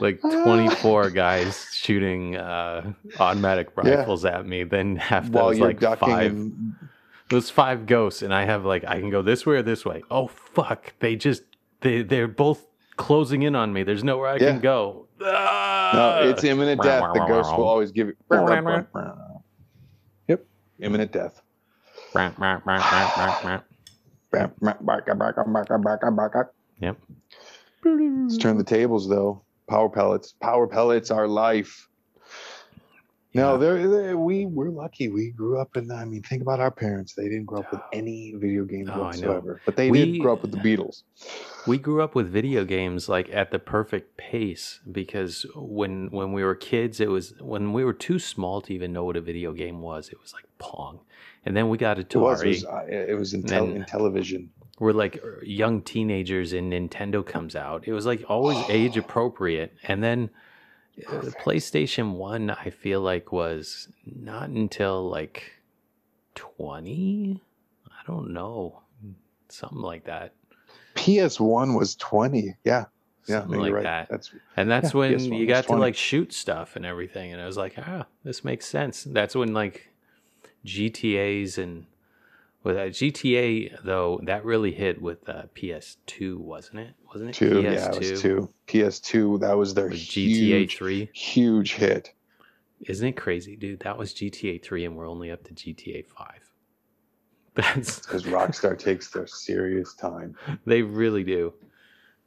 like 0.00 0.20
24 0.20 1.10
guys 1.10 1.68
shooting 1.72 2.36
uh, 2.36 2.92
automatic 3.18 3.70
Yeah. 3.76 3.96
rifles 3.96 4.24
at 4.24 4.46
me 4.46 4.64
than 4.64 4.96
have 4.96 5.30
those 5.32 5.58
like 5.60 5.80
five 5.80 6.32
and 6.32 6.74
those 7.30 7.50
five 7.50 7.86
ghosts 7.86 8.22
and 8.22 8.34
I 8.34 8.44
have 8.44 8.64
like 8.64 8.84
I 8.84 9.00
can 9.00 9.10
go 9.10 9.22
this 9.22 9.44
way 9.46 9.56
or 9.56 9.62
this 9.62 9.84
way. 9.84 10.02
Oh 10.10 10.28
fuck! 10.28 10.94
They 11.00 11.16
just 11.16 11.42
they 11.80 12.02
they're 12.02 12.28
both 12.28 12.66
closing 12.96 13.42
in 13.42 13.54
on 13.56 13.72
me. 13.72 13.82
There's 13.82 14.04
nowhere 14.04 14.28
I 14.28 14.34
Yeah. 14.36 14.52
can 14.52 14.60
go. 14.60 15.08
No, 15.20 15.26
Ah! 15.30 16.22
it's 16.24 16.44
imminent 16.44 16.82
death. 16.82 17.02
The 17.14 17.24
ghost 17.26 17.56
will 17.56 17.68
always 17.68 17.90
give 17.92 18.08
you. 18.08 18.14
Yep, 20.28 20.44
imminent 20.80 21.12
death. 21.12 21.40
Yep. 26.80 26.98
Let's 27.84 28.38
turn 28.38 28.58
the 28.58 28.64
tables, 28.64 29.08
though. 29.08 29.44
Power 29.68 29.88
pellets. 29.88 30.34
Power 30.40 30.66
pellets 30.66 31.10
are 31.10 31.26
life. 31.28 31.88
No, 33.36 33.58
they're, 33.58 33.88
they're 33.88 34.16
we 34.16 34.46
we're 34.46 34.70
lucky. 34.70 35.08
We 35.08 35.30
grew 35.32 35.58
up 35.58 35.76
in. 35.76 35.90
I 35.90 36.04
mean, 36.04 36.22
think 36.22 36.40
about 36.40 36.60
our 36.60 36.70
parents. 36.70 37.14
They 37.14 37.24
didn't 37.24 37.46
grow 37.46 37.60
up 37.60 37.72
with 37.72 37.80
any 37.92 38.32
video 38.36 38.64
games 38.64 38.88
Oh, 38.92 39.00
whatsoever, 39.00 39.60
but 39.66 39.74
they 39.74 39.90
We- 39.90 40.12
did 40.12 40.20
grow 40.20 40.34
up 40.34 40.42
with 40.42 40.52
the 40.52 40.58
Beatles. 40.58 41.02
we 41.66 41.76
grew 41.78 42.00
up 42.00 42.14
with 42.14 42.28
video 42.30 42.64
games 42.64 43.08
like 43.08 43.28
at 43.32 43.50
the 43.50 43.58
perfect 43.58 44.16
pace 44.16 44.78
because 44.90 45.44
when 45.56 46.10
when 46.12 46.32
we 46.32 46.44
were 46.44 46.54
kids 46.54 47.00
it 47.00 47.08
was 47.10 47.34
when 47.40 47.72
we 47.72 47.84
were 47.84 47.92
too 47.92 48.18
small 48.20 48.60
to 48.62 48.72
even 48.72 48.92
know 48.92 49.04
what 49.04 49.16
a 49.16 49.20
video 49.20 49.52
game 49.52 49.80
was 49.80 50.10
it 50.10 50.20
was 50.20 50.32
like 50.32 50.44
pong 50.58 51.00
and 51.44 51.56
then 51.56 51.68
we 51.68 51.76
got 51.78 51.98
It 51.98 52.14
was. 52.14 52.42
It 52.42 52.44
atari 52.44 52.48
was, 52.48 52.64
uh, 52.64 52.84
it 52.88 53.18
was 53.18 53.34
in, 53.34 53.42
tel- 53.42 53.64
in 53.70 53.84
television. 53.86 54.50
we're 54.78 54.92
like 54.92 55.16
er, 55.24 55.42
young 55.44 55.80
teenagers 55.82 56.52
and 56.52 56.72
nintendo 56.72 57.24
comes 57.26 57.56
out 57.56 57.88
it 57.88 57.92
was 57.92 58.04
like 58.06 58.22
always 58.28 58.58
age 58.68 58.96
appropriate 58.98 59.72
and 59.84 60.02
then 60.04 60.28
uh, 61.08 61.20
playstation 61.44 62.14
1 62.14 62.50
i 62.50 62.70
feel 62.70 63.00
like 63.00 63.32
was 63.32 63.88
not 64.04 64.48
until 64.48 65.08
like 65.08 65.52
20 66.34 67.40
i 67.88 68.06
don't 68.06 68.32
know 68.32 68.80
something 69.48 69.80
like 69.80 70.04
that 70.04 70.32
PS 70.94 71.40
One 71.40 71.74
was 71.74 71.96
twenty. 71.96 72.56
Yeah, 72.64 72.86
yeah, 73.26 73.40
something 73.40 73.60
like 73.60 73.72
right. 73.72 73.82
that 73.82 74.08
That's 74.08 74.30
And 74.56 74.70
that's 74.70 74.94
Yeah, 74.94 75.00
when 75.00 75.18
PS1 75.18 75.38
you 75.38 75.46
got 75.46 75.66
to 75.66 75.76
like 75.76 75.96
shoot 75.96 76.32
stuff 76.32 76.76
and 76.76 76.86
everything. 76.86 77.32
And 77.32 77.40
I 77.40 77.46
was 77.46 77.56
like, 77.56 77.74
ah, 77.78 78.06
this 78.22 78.44
makes 78.44 78.66
sense. 78.66 79.04
That's 79.04 79.34
when 79.34 79.52
like 79.52 79.88
GTAs 80.64 81.58
and 81.58 81.86
with 82.62 82.76
uh, 82.76 82.86
GTA 82.86 83.82
though, 83.84 84.20
that 84.24 84.44
really 84.44 84.72
hit 84.72 85.02
with 85.02 85.28
uh, 85.28 85.44
PS2, 85.54 86.38
wasn't 86.38 86.80
it? 86.80 86.94
Wasn't 87.14 87.30
it? 87.30 87.34
two. 87.34 87.62
Yeah, 87.62 87.92
it 87.92 87.98
was 87.98 88.20
two. 88.20 88.48
PS 88.66 88.98
Two. 88.98 89.38
That 89.38 89.56
was 89.56 89.72
their 89.72 89.88
Was 89.88 90.00
GTA 90.00 90.26
huge, 90.26 90.76
3. 90.76 91.10
huge 91.14 91.74
hit. 91.74 92.12
Isn't 92.80 93.08
it 93.08 93.12
crazy, 93.16 93.56
dude? 93.56 93.80
That 93.80 93.96
was 93.96 94.12
GTA 94.12 94.62
3 94.62 94.84
and 94.84 94.96
we're 94.96 95.08
only 95.08 95.30
up 95.30 95.44
to 95.44 95.54
GTA 95.54 96.04
5. 96.06 96.28
That's 97.54 98.00
because 98.00 98.24
Rockstar 98.24 98.76
takes 98.76 99.10
their 99.10 99.28
serious 99.28 99.94
time. 99.94 100.36
they 100.66 100.82
really 100.82 101.22
do. 101.22 101.54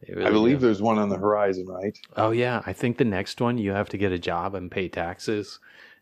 They 0.06 0.14
really 0.14 0.28
I 0.28 0.32
believe 0.32 0.60
do. 0.62 0.68
there's 0.68 0.82
one 0.82 0.98
on 0.98 1.10
the 1.10 1.18
horizon, 1.18 1.68
right? 1.68 1.98
Oh 2.16 2.32
yeah, 2.32 2.62
I 2.66 2.72
think 2.72 2.98
the 2.98 3.04
next 3.04 3.42
one 3.42 3.58
you 3.58 3.72
have 3.72 3.90
to 3.90 3.98
get 3.98 4.14
a 4.14 4.20
job 4.20 4.56
and 4.56 4.72
pay 4.72 4.88
taxes, 4.88 5.60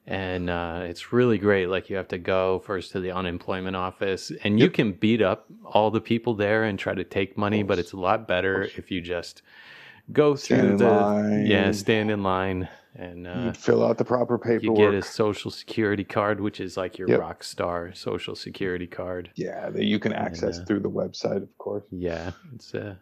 and 0.07 0.49
uh, 0.49 0.81
it's 0.83 1.11
really 1.13 1.37
great. 1.37 1.67
Like 1.67 1.89
you 1.89 1.95
have 1.95 2.07
to 2.09 2.17
go 2.17 2.59
first 2.59 2.91
to 2.91 2.99
the 2.99 3.11
unemployment 3.11 3.75
office, 3.75 4.31
and 4.43 4.59
you 4.59 4.65
Yep. 4.65 4.73
can 4.73 4.91
beat 4.93 5.21
up 5.21 5.47
all 5.63 5.91
the 5.91 6.01
people 6.01 6.33
there 6.35 6.63
and 6.63 6.77
try 6.77 6.93
to 6.93 7.03
take 7.03 7.37
money, 7.37 7.63
but 7.63 7.79
it's 7.79 7.93
a 7.93 7.97
lot 7.97 8.27
better 8.27 8.63
if 8.77 8.91
you 8.91 9.01
just 9.01 9.41
go 10.11 10.35
Stand 10.35 10.61
through 10.67 10.77
the 10.77 10.85
line. 10.85 11.45
yeah, 11.47 11.71
stand 11.71 12.11
in 12.11 12.23
line, 12.23 12.69
and 12.95 13.27
uh, 13.27 13.53
fill 13.53 13.83
out 13.83 13.97
the 13.97 14.05
proper 14.05 14.37
paperwork. 14.37 14.61
you 14.63 14.69
get 14.91 14.93
a 14.93 15.01
social 15.01 15.51
security 15.51 16.03
card, 16.03 16.39
which 16.39 16.59
is 16.59 16.77
like 16.77 16.97
your 16.97 17.07
Yep. 17.09 17.19
rock 17.19 17.43
star 17.43 17.93
social 17.93 18.35
security 18.35 18.87
card. 18.87 19.31
yeah, 19.35 19.69
that 19.69 19.83
you 19.85 19.99
can 19.99 20.13
access 20.13 20.59
uh, 20.59 20.65
through 20.65 20.79
the 20.81 20.89
website, 20.89 21.41
of 21.43 21.57
course. 21.57 21.83
Yeah, 21.91 22.31
it's 22.53 22.73
uh 22.75 22.95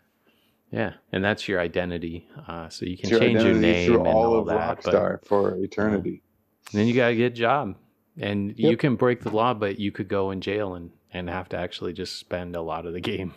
yeah, 0.71 0.93
and 1.11 1.23
that's 1.23 1.47
your 1.47 1.59
identity. 1.59 2.27
Uh, 2.47 2.67
so 2.69 2.85
you 2.85 2.97
can 2.97 3.09
It's 3.09 3.19
change 3.19 3.43
your 3.43 3.53
identity 3.53 3.59
name 3.59 3.85
through 3.85 3.99
and 3.99 4.07
all 4.07 4.23
all 4.23 4.39
of 4.39 4.47
that, 4.47 4.83
but 4.83 5.25
for 5.25 5.55
eternity. 5.57 6.22
Then 6.71 6.87
you 6.87 6.93
gotta 6.93 7.15
get 7.15 7.33
a 7.33 7.35
job, 7.35 7.75
and 8.19 8.57
you 8.57 8.77
can 8.77 8.95
break 8.95 9.21
the 9.21 9.29
law, 9.29 9.53
but 9.53 9.79
you 9.79 9.91
could 9.91 10.07
go 10.07 10.31
in 10.31 10.41
jail 10.41 10.75
and 10.75 10.91
and 11.11 11.29
have 11.29 11.49
to 11.49 11.57
actually 11.57 11.93
just 11.93 12.17
spend 12.17 12.55
a 12.55 12.61
lot 12.61 12.85
of 12.85 12.93
the 12.93 13.01
game 13.01 13.33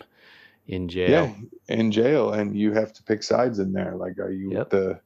in 0.67 0.87
jail. 0.87 1.35
Yeah, 1.67 1.75
in 1.75 1.91
jail, 1.91 2.33
and 2.33 2.55
you 2.57 2.73
have 2.73 2.93
to 2.93 3.03
pick 3.03 3.23
sides 3.23 3.59
in 3.59 3.71
there. 3.71 3.95
Like, 3.95 4.17
are 4.19 4.31
you 4.31 4.51
Yep. 4.51 4.69
the, 4.69 4.99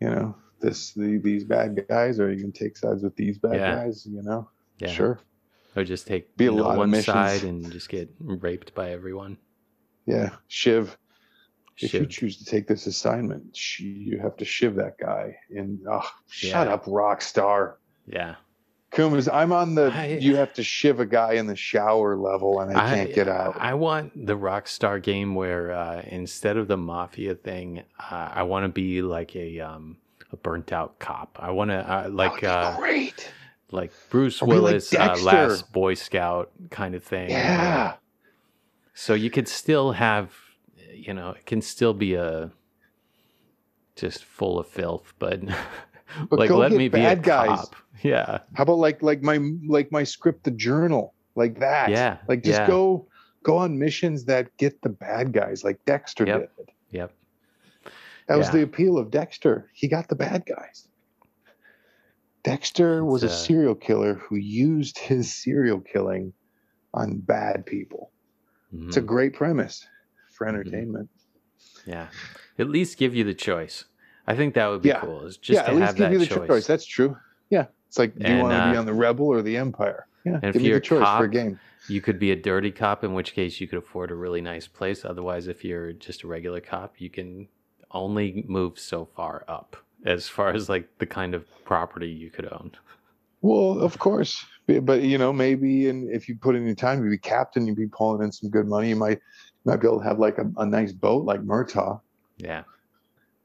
you 0.00 0.10
know, 0.10 0.36
this 0.60 0.92
the, 0.92 1.18
these 1.18 1.44
bad 1.44 1.86
guys, 1.88 2.18
or 2.18 2.26
are 2.26 2.32
you 2.32 2.40
gonna 2.40 2.52
take 2.52 2.76
sides 2.76 3.02
with 3.02 3.16
these 3.16 3.38
bad 3.38 3.56
Yeah. 3.56 3.74
guys? 3.76 4.06
You 4.06 4.22
know, 4.22 4.50
Yeah. 4.80 4.88
sure, 4.92 5.20
Or 5.76 5.84
just 5.84 6.06
take 6.06 6.36
Be 6.36 6.46
a 6.46 6.52
know, 6.52 6.64
lot 6.64 6.78
one 6.78 6.92
side 6.94 7.42
and 7.44 7.70
just 7.72 7.88
get 7.88 8.10
raped 8.20 8.74
by 8.74 8.90
everyone. 8.90 9.38
yeah. 10.06 10.30
Shiv, 10.48 10.96
if 11.78 11.92
you 11.94 12.06
choose 12.06 12.36
to 12.38 12.44
take 12.44 12.66
this 12.66 12.86
assignment, 12.86 13.78
you 13.80 14.18
have 14.18 14.36
to 14.36 14.44
shiv 14.44 14.74
that 14.76 14.98
guy. 14.98 15.36
And 15.50 15.80
oh, 15.90 16.08
shut 16.28 16.66
Yeah. 16.66 16.74
up, 16.74 16.84
Rockstar. 16.84 17.74
Yeah. 18.06 18.36
Kumas, 18.92 19.28
I'm 19.32 19.50
on 19.50 19.74
the 19.74 19.90
I- 19.92 20.18
you 20.20 20.36
have 20.36 20.52
to 20.54 20.62
shiv 20.62 21.00
a 21.00 21.06
guy 21.06 21.32
in 21.32 21.48
the 21.48 21.56
shower 21.56 22.16
level, 22.16 22.60
and 22.60 22.76
I 22.76 22.94
can't 22.94 23.12
get 23.14 23.26
out. 23.28 23.56
I 23.58 23.74
want 23.74 24.26
the 24.26 24.36
rock 24.36 24.68
star 24.68 25.00
game 25.00 25.34
where 25.34 25.72
uh, 25.72 26.02
instead 26.06 26.56
of 26.56 26.68
the 26.68 26.76
mafia 26.76 27.34
thing, 27.34 27.82
uh, 27.98 28.30
I 28.32 28.44
want 28.44 28.64
to 28.64 28.68
be 28.68 29.02
like 29.02 29.34
a 29.34 29.58
um, 29.58 29.96
a 30.30 30.36
burnt 30.36 30.72
out 30.72 31.00
cop. 31.00 31.38
I 31.40 31.50
want 31.50 31.70
to 31.72 31.78
uh, 31.78 32.08
like 32.08 32.44
uh, 32.44 32.76
great. 32.76 33.32
like 33.72 33.90
Bruce 34.10 34.40
Or 34.40 34.46
be 34.46 34.54
like 34.54 34.62
Willis, 34.62 34.94
uh, 34.94 35.16
last 35.24 35.72
Boy 35.72 35.94
Scout 35.94 36.52
kind 36.70 36.94
of 36.94 37.02
thing. 37.02 37.30
Yeah. 37.30 37.94
So 38.94 39.14
you 39.14 39.28
could 39.28 39.48
still 39.48 39.90
have, 39.92 40.32
you 40.94 41.14
know, 41.14 41.30
it 41.30 41.46
can 41.46 41.60
still 41.62 41.94
be 41.94 42.14
a 42.14 42.50
just 43.96 44.24
full 44.24 44.58
of 44.58 44.66
filth, 44.66 45.14
but, 45.18 45.40
But 46.30 46.38
like 46.38 46.50
let 46.50 46.72
me 46.72 46.88
be 46.88 46.98
a 47.00 47.16
bad 47.16 47.22
guys. 47.22 47.48
cop. 47.48 47.76
Yeah, 48.02 48.40
How 48.54 48.62
about 48.64 48.78
like 48.78 49.02
like 49.02 49.22
my 49.22 49.38
like 49.66 49.90
my 49.90 50.04
script, 50.04 50.44
the 50.44 50.50
journal, 50.50 51.14
like 51.34 51.58
that? 51.60 51.90
Yeah, 51.90 52.18
Like 52.28 52.42
just 52.42 52.60
yeah. 52.60 52.66
go 52.66 53.08
go 53.44 53.56
on 53.56 53.78
missions 53.78 54.24
that 54.26 54.56
get 54.58 54.80
the 54.82 54.88
bad 54.90 55.32
guys, 55.32 55.64
like 55.64 55.78
Dexter 55.86 56.24
Yep. 56.26 56.50
did. 56.56 56.68
yep, 56.90 57.12
That 58.28 58.36
was 58.38 58.50
the 58.50 58.62
appeal 58.62 58.96
of 58.98 59.10
Dexter. 59.10 59.70
He 59.74 59.88
got 59.88 60.08
the 60.08 60.14
bad 60.16 60.44
guys. 60.46 60.88
Dexter 62.42 63.04
was 63.04 63.22
a 63.22 63.26
uh, 63.26 63.30
serial 63.30 63.74
killer 63.74 64.14
who 64.14 64.36
used 64.36 64.98
his 64.98 65.32
serial 65.34 65.80
killing 65.80 66.32
on 66.92 67.18
bad 67.20 67.64
people. 67.64 68.12
It's 68.72 68.96
a 68.96 69.00
Mhm. 69.02 69.06
great 69.06 69.34
premise 69.34 69.86
for 70.34 70.46
Mm-hmm. 70.46 70.56
entertainment. 70.56 71.08
yeah. 71.86 72.08
At 72.58 72.68
least 72.68 72.98
give 72.98 73.14
you 73.14 73.24
the 73.24 73.34
choice. 73.34 73.84
I 74.26 74.34
think 74.36 74.54
that 74.54 74.66
would 74.68 74.82
be 74.82 74.88
Yeah. 74.90 75.00
cool. 75.00 75.26
Is 75.26 75.36
just 75.36 75.56
yeah, 75.56 75.62
to 75.62 75.68
at 75.68 75.74
least 75.74 75.86
have 75.86 75.96
give 75.96 76.06
that 76.06 76.12
you 76.12 76.18
the 76.18 76.26
choice. 76.26 76.48
choice. 76.48 76.66
That's 76.66 76.86
true. 76.86 77.16
Yeah. 77.50 77.66
It's 77.88 77.98
like, 77.98 78.18
do 78.18 78.30
you 78.32 78.38
want 78.42 78.52
to 78.52 78.70
be 78.72 78.76
uh, 78.76 78.80
on 78.80 78.86
the 78.86 78.92
Rebel 78.94 79.26
or 79.26 79.42
the 79.42 79.56
Empire? 79.56 80.06
Yeah. 80.24 80.40
and 80.42 80.52
Give 80.52 80.62
me 80.62 80.68
you're 80.68 80.78
the 80.80 80.86
a 80.86 80.98
choice 81.00 81.18
for 81.18 81.24
a 81.24 81.28
game. 81.30 81.58
You 81.88 82.00
could 82.00 82.18
be 82.18 82.30
a 82.30 82.36
dirty 82.36 82.70
cop, 82.70 83.04
in 83.04 83.12
which 83.12 83.34
case 83.34 83.60
you 83.60 83.66
could 83.68 83.78
afford 83.78 84.10
a 84.10 84.14
really 84.14 84.40
nice 84.40 84.66
place. 84.66 85.04
Otherwise, 85.04 85.46
if 85.48 85.62
you're 85.64 85.92
just 85.92 86.22
a 86.22 86.26
regular 86.26 86.60
cop, 86.60 86.94
you 86.98 87.10
can 87.10 87.46
only 87.90 88.44
move 88.48 88.78
so 88.78 89.04
far 89.04 89.44
up 89.48 89.76
as 90.06 90.26
far 90.28 90.50
as 90.50 90.68
like 90.68 90.88
the 90.98 91.06
kind 91.06 91.34
of 91.34 91.44
property 91.64 92.08
you 92.08 92.30
could 92.30 92.46
own. 92.50 92.72
Well, 93.42 93.78
of 93.80 93.98
course, 93.98 94.42
but 94.66 95.02
you 95.02 95.18
know, 95.18 95.30
maybe 95.32 95.88
in, 95.88 96.08
if 96.10 96.26
you 96.28 96.34
put 96.36 96.56
in 96.56 96.64
your 96.64 96.74
time, 96.74 97.04
you'd 97.04 97.10
be 97.10 97.18
captain, 97.18 97.66
you'd 97.66 97.76
be 97.76 97.86
pulling 97.86 98.22
in 98.24 98.32
some 98.32 98.48
good 98.48 98.66
money. 98.66 98.88
You 98.88 98.96
might 98.96 99.20
might 99.64 99.76
be 99.80 99.86
able 99.86 99.98
to 99.98 100.04
have 100.04 100.18
like 100.18 100.38
a, 100.38 100.50
a 100.58 100.66
nice 100.66 100.92
boat 100.92 101.24
like 101.24 101.40
Murtaugh. 101.42 102.00
Yeah. 102.38 102.64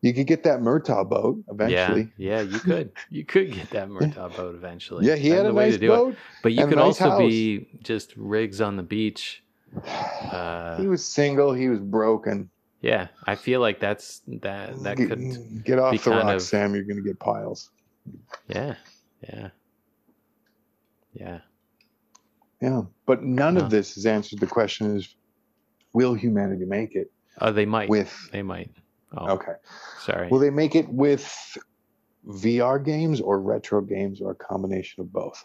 You 0.01 0.13
could 0.13 0.27
get 0.27 0.43
that 0.43 0.61
Murtaugh 0.61 1.09
boat 1.09 1.43
eventually. 1.49 2.11
Yeah, 2.17 2.37
yeah, 2.37 2.41
you 2.41 2.59
could. 2.59 2.91
You 3.09 3.25
could 3.25 3.51
get 3.51 3.69
that 3.71 3.89
Murtaugh 3.89 4.35
boat 4.35 4.55
eventually. 4.55 5.05
Yeah, 5.05 5.15
he 5.15 5.29
That's 5.29 5.41
had 5.43 5.51
a 5.51 5.53
way 5.53 5.65
nice 5.65 5.73
to 5.73 5.79
do 5.79 5.93
it. 5.93 5.95
boat. 5.97 6.15
But 6.41 6.53
you 6.53 6.65
could 6.67 6.77
nice 6.77 7.01
also 7.01 7.19
be 7.19 7.67
just 7.83 8.13
Riggs 8.15 8.61
on 8.61 8.77
the 8.77 8.83
beach. 8.83 9.43
Uh, 10.31 10.77
he 10.79 10.87
was 10.87 11.03
single. 11.03 11.53
He 11.53 11.67
was 11.69 11.79
broken. 11.79 12.49
yeah, 12.81 13.07
I 13.25 13.35
feel 13.35 13.59
like 13.61 13.79
that's 13.79 14.21
that 14.27 14.81
that 14.83 14.97
get, 14.97 15.09
could. 15.09 15.63
get 15.63 15.79
off 15.79 16.03
the 16.03 16.11
rock, 16.11 16.35
of- 16.35 16.41
Sam. 16.41 16.75
You're 16.75 16.83
going 16.83 16.97
to 16.97 17.03
get 17.03 17.19
piles. 17.19 17.69
Yeah, 18.47 18.75
yeah, 19.23 19.49
yeah. 21.13 21.39
Yeah, 22.61 22.81
but 23.05 23.23
none 23.23 23.57
of 23.57 23.69
this 23.69 23.95
has 23.95 24.05
answered 24.05 24.39
the 24.39 24.47
question: 24.47 24.95
Is 24.95 25.15
will 25.93 26.13
humanity 26.13 26.65
make 26.65 26.95
it 26.95 27.11
Oh, 27.41 27.51
they 27.51 27.65
might. 27.65 27.89
with? 27.89 28.13
They 28.31 28.41
might. 28.43 28.71
Oh, 29.17 29.31
Okay, 29.31 29.53
sorry. 29.99 30.29
will 30.29 30.39
they 30.39 30.49
make 30.49 30.75
it 30.75 30.87
with 30.89 31.57
VR 32.27 32.83
games 32.83 33.21
or 33.21 33.39
retro 33.41 33.81
games 33.81 34.21
or 34.21 34.31
a 34.31 34.35
combination 34.35 35.01
of 35.01 35.11
both? 35.13 35.43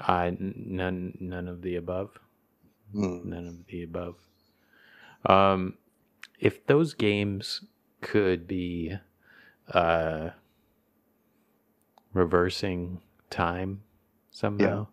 Uh, 0.00 0.32
none, 0.38 1.16
none 1.20 1.48
of 1.48 1.62
the 1.62 1.76
above. 1.76 2.18
Hmm. 2.92 3.28
None 3.30 3.46
of 3.48 3.66
the 3.66 3.82
above. 3.84 4.16
Um, 5.24 5.78
if 6.38 6.66
those 6.66 6.94
games 6.94 7.64
could 8.00 8.46
be 8.46 8.96
uh, 9.72 10.30
reversing 12.12 13.00
time 13.30 13.82
somehow, 14.30 14.88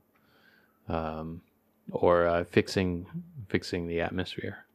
um, 0.88 1.42
or 1.92 2.28
uh, 2.28 2.44
fixing 2.46 3.06
fixing 3.48 3.88
the 3.88 4.02
atmosphere. 4.02 4.66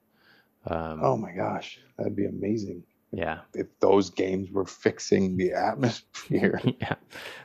Um, 0.66 1.00
Oh 1.02 1.16
my 1.16 1.32
gosh, 1.32 1.80
that'd 1.96 2.16
be 2.16 2.26
amazing 2.26 2.82
yeah, 3.10 3.40
if 3.54 3.66
those 3.80 4.10
games 4.10 4.50
were 4.50 4.66
fixing 4.66 5.36
the 5.36 5.52
atmosphere. 5.52 6.60
yeah, 6.80 6.94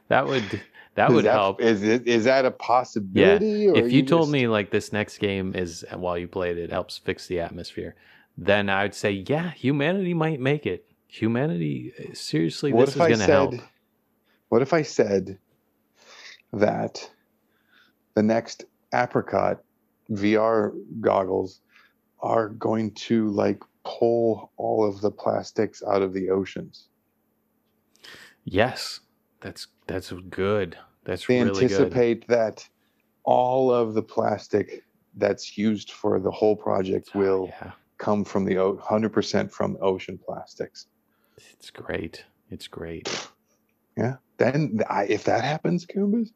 that 0.10 0.28
would 0.28 0.44
that 0.96 1.10
Is 1.10 1.16
would 1.16 1.26
help. 1.26 1.62
Is 1.62 1.84
it 1.84 2.08
is 2.08 2.26
that 2.26 2.46
a 2.46 2.52
possibility? 2.52 3.70
or 3.70 3.78
if 3.78 3.92
you 3.92 4.04
told 4.04 4.24
just- 4.24 4.32
me 4.32 4.48
like 4.48 4.72
this 4.72 4.92
next 4.92 5.20
game 5.20 5.56
is 5.56 5.86
while 5.96 6.18
you 6.18 6.28
played 6.28 6.58
it 6.58 6.70
helps 6.72 6.98
fix 6.98 7.28
the 7.28 7.40
atmosphere 7.40 7.96
then 8.36 8.68
i 8.68 8.82
would 8.82 8.96
say 8.96 9.12
yeah 9.12 9.52
humanity 9.52 10.12
might 10.12 10.40
make 10.40 10.66
it 10.66 10.88
humanity 11.06 11.94
seriously 12.14 12.74
what 12.74 12.88
this 12.88 12.96
if 12.96 13.02
is 13.02 13.08
going 13.08 13.20
to 13.20 13.26
help 13.32 13.54
what 14.50 14.62
if 14.62 14.74
I 14.74 14.82
said 14.84 15.40
that 16.52 17.10
the 18.14 18.22
next 18.24 18.66
apricot 18.94 19.64
VR 20.12 20.74
goggles 21.02 21.62
are 22.22 22.50
going 22.50 22.92
to 22.94 23.30
like 23.30 23.62
pull 23.86 24.52
all 24.58 24.86
of 24.86 25.02
the 25.02 25.12
plastics 25.12 25.82
out 25.88 26.02
of 26.02 26.14
the 26.14 26.30
oceans? 26.30 26.88
yes 28.46 29.00
that's 29.42 29.68
that's 29.88 30.12
good 30.30 30.78
that's 31.06 31.26
They 31.28 31.42
really 31.42 31.50
good 31.50 31.64
anticipate 31.64 32.28
that 32.28 32.68
all 33.24 33.72
of 33.72 33.94
the 33.94 34.04
plastic 34.04 34.84
that's 35.16 35.58
used 35.58 35.92
for 35.92 36.20
the 36.20 36.32
whole 36.32 36.56
project 36.56 37.14
will 37.16 37.48
yeah 37.48 37.72
come 38.00 38.26
from 38.26 38.44
the 38.44 38.56
100% 38.56 39.50
from 39.52 39.78
ocean 39.82 40.20
plastics. 40.26 40.88
it's 41.38 41.70
great 41.70 42.26
it's 42.50 42.68
great 42.68 43.08
Yeah. 43.96 44.16
Then 44.38 44.80
I, 44.90 45.04
if 45.06 45.24
that 45.26 45.44
happens, 45.44 45.86
Kumbas, 45.86 46.30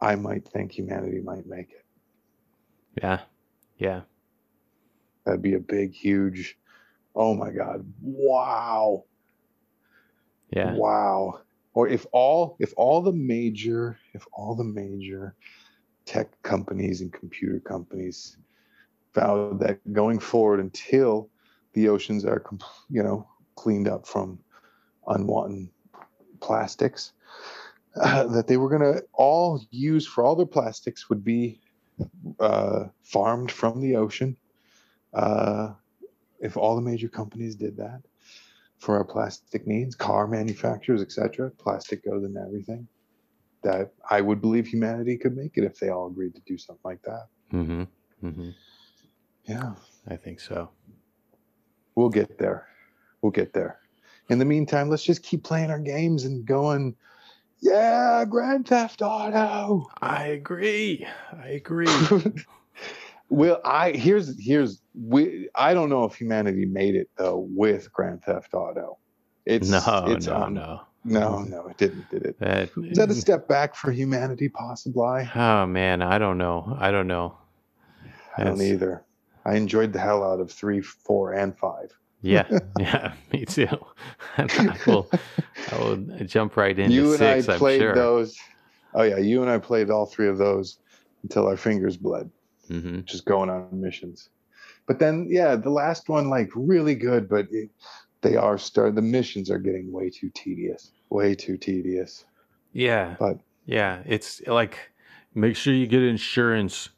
I 0.00 0.16
might 0.16 0.46
think 0.46 0.72
humanity 0.72 1.20
might 1.20 1.46
make 1.46 1.70
it. 1.70 1.84
Yeah 3.02 3.20
yeah 3.78 4.00
That'd 5.28 5.42
be 5.42 5.54
a 5.54 5.60
big, 5.60 5.92
huge. 5.92 6.56
Oh 7.14 7.34
my 7.34 7.50
God! 7.50 7.84
Wow! 8.00 9.04
yeah 10.50 10.74
Wow! 10.74 11.40
Or 11.74 11.86
if 11.86 12.06
all 12.12 12.56
if 12.60 12.72
all 12.78 13.02
the 13.02 13.12
major 13.12 13.98
if 14.14 14.26
all 14.32 14.54
the 14.54 14.64
major 14.64 15.34
tech 16.06 16.30
companies 16.42 17.02
and 17.02 17.12
computer 17.12 17.60
companies 17.60 18.38
vowed 19.14 19.60
that 19.60 19.80
going 19.92 20.18
forward 20.18 20.60
until 20.60 21.28
the 21.74 21.88
oceans 21.88 22.24
are 22.24 22.42
you 22.88 23.02
know 23.02 23.28
cleaned 23.54 23.86
up 23.86 24.06
from 24.06 24.38
unwanted 25.08 25.68
plastics 26.40 27.12
uh, 28.00 28.26
that 28.28 28.46
they 28.46 28.56
were 28.56 28.70
going 28.70 28.94
to 28.94 29.04
all 29.12 29.60
use 29.70 30.06
for 30.06 30.24
all 30.24 30.36
their 30.36 30.46
plastics 30.46 31.10
would 31.10 31.22
be 31.22 31.60
uh, 32.40 32.84
farmed 33.02 33.50
from 33.50 33.80
the 33.80 33.96
ocean 33.96 34.36
uh, 35.14 35.72
if 36.40 36.56
all 36.56 36.76
the 36.76 36.82
major 36.82 37.08
companies 37.08 37.56
did 37.56 37.76
that 37.76 38.02
for 38.78 38.96
our 38.96 39.04
plastic 39.04 39.66
needs, 39.66 39.94
car 39.94 40.26
manufacturers, 40.26 41.02
etc., 41.02 41.50
plastic 41.58 42.04
goes 42.04 42.24
in 42.24 42.36
everything. 42.36 42.86
That 43.64 43.92
I 44.08 44.20
would 44.20 44.40
believe 44.40 44.68
humanity 44.68 45.16
could 45.16 45.36
make 45.36 45.56
it 45.56 45.64
if 45.64 45.78
they 45.78 45.88
all 45.88 46.06
agreed 46.06 46.34
to 46.36 46.40
do 46.46 46.56
something 46.56 46.80
like 46.84 47.02
that. 47.02 47.26
Mm-hmm. 47.52 47.82
Mm-hmm. 48.24 48.50
Yeah, 49.46 49.74
I 50.06 50.16
think 50.16 50.38
so. 50.38 50.70
we'll 51.96 52.08
get 52.08 52.38
there. 52.38 52.68
We'll 53.20 53.32
get 53.32 53.52
there. 53.52 53.80
In 54.28 54.38
the 54.38 54.44
meantime, 54.44 54.88
let's 54.88 55.02
just 55.02 55.24
keep 55.24 55.42
playing 55.42 55.70
our 55.70 55.80
games 55.80 56.24
and 56.24 56.44
going. 56.44 56.94
Yeah, 57.60 58.24
Grand 58.28 58.68
Theft 58.68 59.02
Auto. 59.02 59.86
I 60.00 60.26
agree. 60.26 61.06
I 61.32 61.48
agree. 61.48 61.88
well, 63.28 63.60
I 63.64 63.92
here's 63.92 64.40
here's 64.42 64.80
we. 64.94 65.48
I 65.54 65.74
don't 65.74 65.90
know 65.90 66.04
if 66.04 66.14
humanity 66.14 66.66
made 66.66 66.94
it 66.94 67.08
though 67.16 67.48
with 67.50 67.92
Grand 67.92 68.22
Theft 68.22 68.54
Auto. 68.54 68.98
It's 69.44 69.68
no, 69.68 70.04
it's 70.08 70.26
no, 70.26 70.34
on- 70.34 70.54
no. 70.54 70.80
no, 71.04 71.38
no, 71.42 71.66
it 71.68 71.78
didn't. 71.78 72.08
Did 72.10 72.26
it? 72.26 72.38
That, 72.38 72.70
Is 72.76 72.98
that 72.98 73.10
a 73.10 73.14
step 73.14 73.48
back 73.48 73.74
for 73.74 73.90
humanity? 73.90 74.48
Possibly. 74.48 75.28
oh 75.34 75.66
man, 75.66 76.02
I 76.02 76.18
don't 76.18 76.38
know. 76.38 76.76
I 76.78 76.90
don't 76.90 77.08
know. 77.08 77.38
I 78.36 78.44
don't 78.44 78.60
either. 78.60 79.04
I 79.44 79.56
enjoyed 79.56 79.92
the 79.92 79.98
hell 79.98 80.22
out 80.22 80.40
of 80.40 80.52
three, 80.52 80.80
four, 80.80 81.32
and 81.32 81.56
five. 81.56 81.90
Yeah, 82.20 82.48
yeah, 82.78 83.14
me 83.32 83.44
too. 83.44 83.68
I 84.38 84.78
will, 84.86 85.12
I 85.68 85.76
will 85.76 85.96
jump 86.26 86.56
right 86.56 86.78
into 86.78 87.04
you 87.04 87.12
and 87.14 87.22
six. 87.22 87.48
I 87.48 87.48
I'm 87.48 87.64
played 87.64 87.64
sure. 87.64 87.94
those. 87.94 88.36
Oh 88.94 89.02
yeah, 89.02 89.18
you 89.18 89.42
and 89.42 89.50
I 89.50 89.58
played 89.58 89.90
all 89.90 90.06
three 90.06 90.28
of 90.28 90.38
those 90.38 90.78
until 91.22 91.46
our 91.46 91.56
fingers 91.56 91.96
bled, 91.96 92.30
hmm 92.68 93.00
just 93.06 93.26
going 93.26 93.50
on 93.50 93.80
missions. 93.80 94.30
But 94.86 95.00
then, 95.00 95.28
yeah, 95.30 95.56
the 95.56 95.70
last 95.70 96.08
one 96.08 96.30
like 96.30 96.50
really 96.56 96.96
good, 96.96 97.28
but 97.28 97.46
it, 97.50 97.70
they 98.22 98.36
are 98.36 98.58
start. 98.58 98.94
The 98.96 99.02
missions 99.02 99.50
are 99.50 99.58
getting 99.58 99.92
way 99.92 100.10
too 100.10 100.30
tedious, 100.34 100.92
way 101.10 101.34
too 101.34 101.56
tedious. 101.58 102.24
Yeah, 102.72 103.16
But 103.18 103.38
yeah. 103.66 104.02
It's 104.06 104.40
like 104.46 104.92
make 105.34 105.56
sure 105.56 105.74
you 105.74 105.86
get 105.86 106.02
insurance. 106.02 106.90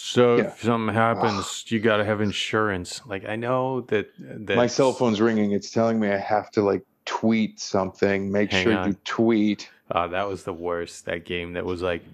So 0.00 0.36
Yeah. 0.36 0.44
if 0.44 0.62
something 0.62 0.94
happens, 0.94 1.44
ah. 1.44 1.74
you 1.74 1.80
got 1.80 1.96
to 1.96 2.04
have 2.04 2.20
insurance. 2.20 3.02
Like 3.04 3.28
I 3.28 3.34
know 3.34 3.80
that 3.88 4.08
that 4.18 4.56
my 4.56 4.68
cell 4.68 4.92
phone's 4.92 5.20
ringing. 5.20 5.50
It's 5.50 5.70
telling 5.70 5.98
me 5.98 6.08
I 6.08 6.16
have 6.18 6.52
to 6.52 6.62
like 6.62 6.82
tweet 7.04 7.58
something. 7.58 8.30
Make 8.30 8.52
Hang 8.52 8.62
sure 8.64 8.78
on. 8.78 8.88
you 8.88 8.96
tweet. 9.04 9.68
Oh, 9.90 10.06
that 10.06 10.28
was 10.28 10.44
the 10.44 10.52
worst. 10.52 11.06
That 11.06 11.24
game 11.24 11.54
that 11.54 11.64
was 11.64 11.82
like, 11.82 12.04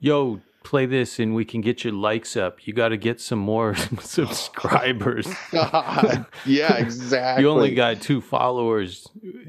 yo, 0.00 0.40
play 0.64 0.86
this 0.86 1.18
and 1.18 1.34
we 1.34 1.44
can 1.44 1.60
get 1.60 1.84
your 1.84 1.92
likes 1.92 2.38
up. 2.38 2.66
You 2.66 2.72
got 2.72 2.88
to 2.88 2.96
get 2.96 3.20
some 3.20 3.38
more 3.38 3.76
subscribers. 4.00 5.28
yeah, 5.52 6.76
exactly. 6.78 7.42
You 7.44 7.50
only 7.50 7.74
got 7.74 8.00
two 8.00 8.22
followers. 8.22 9.06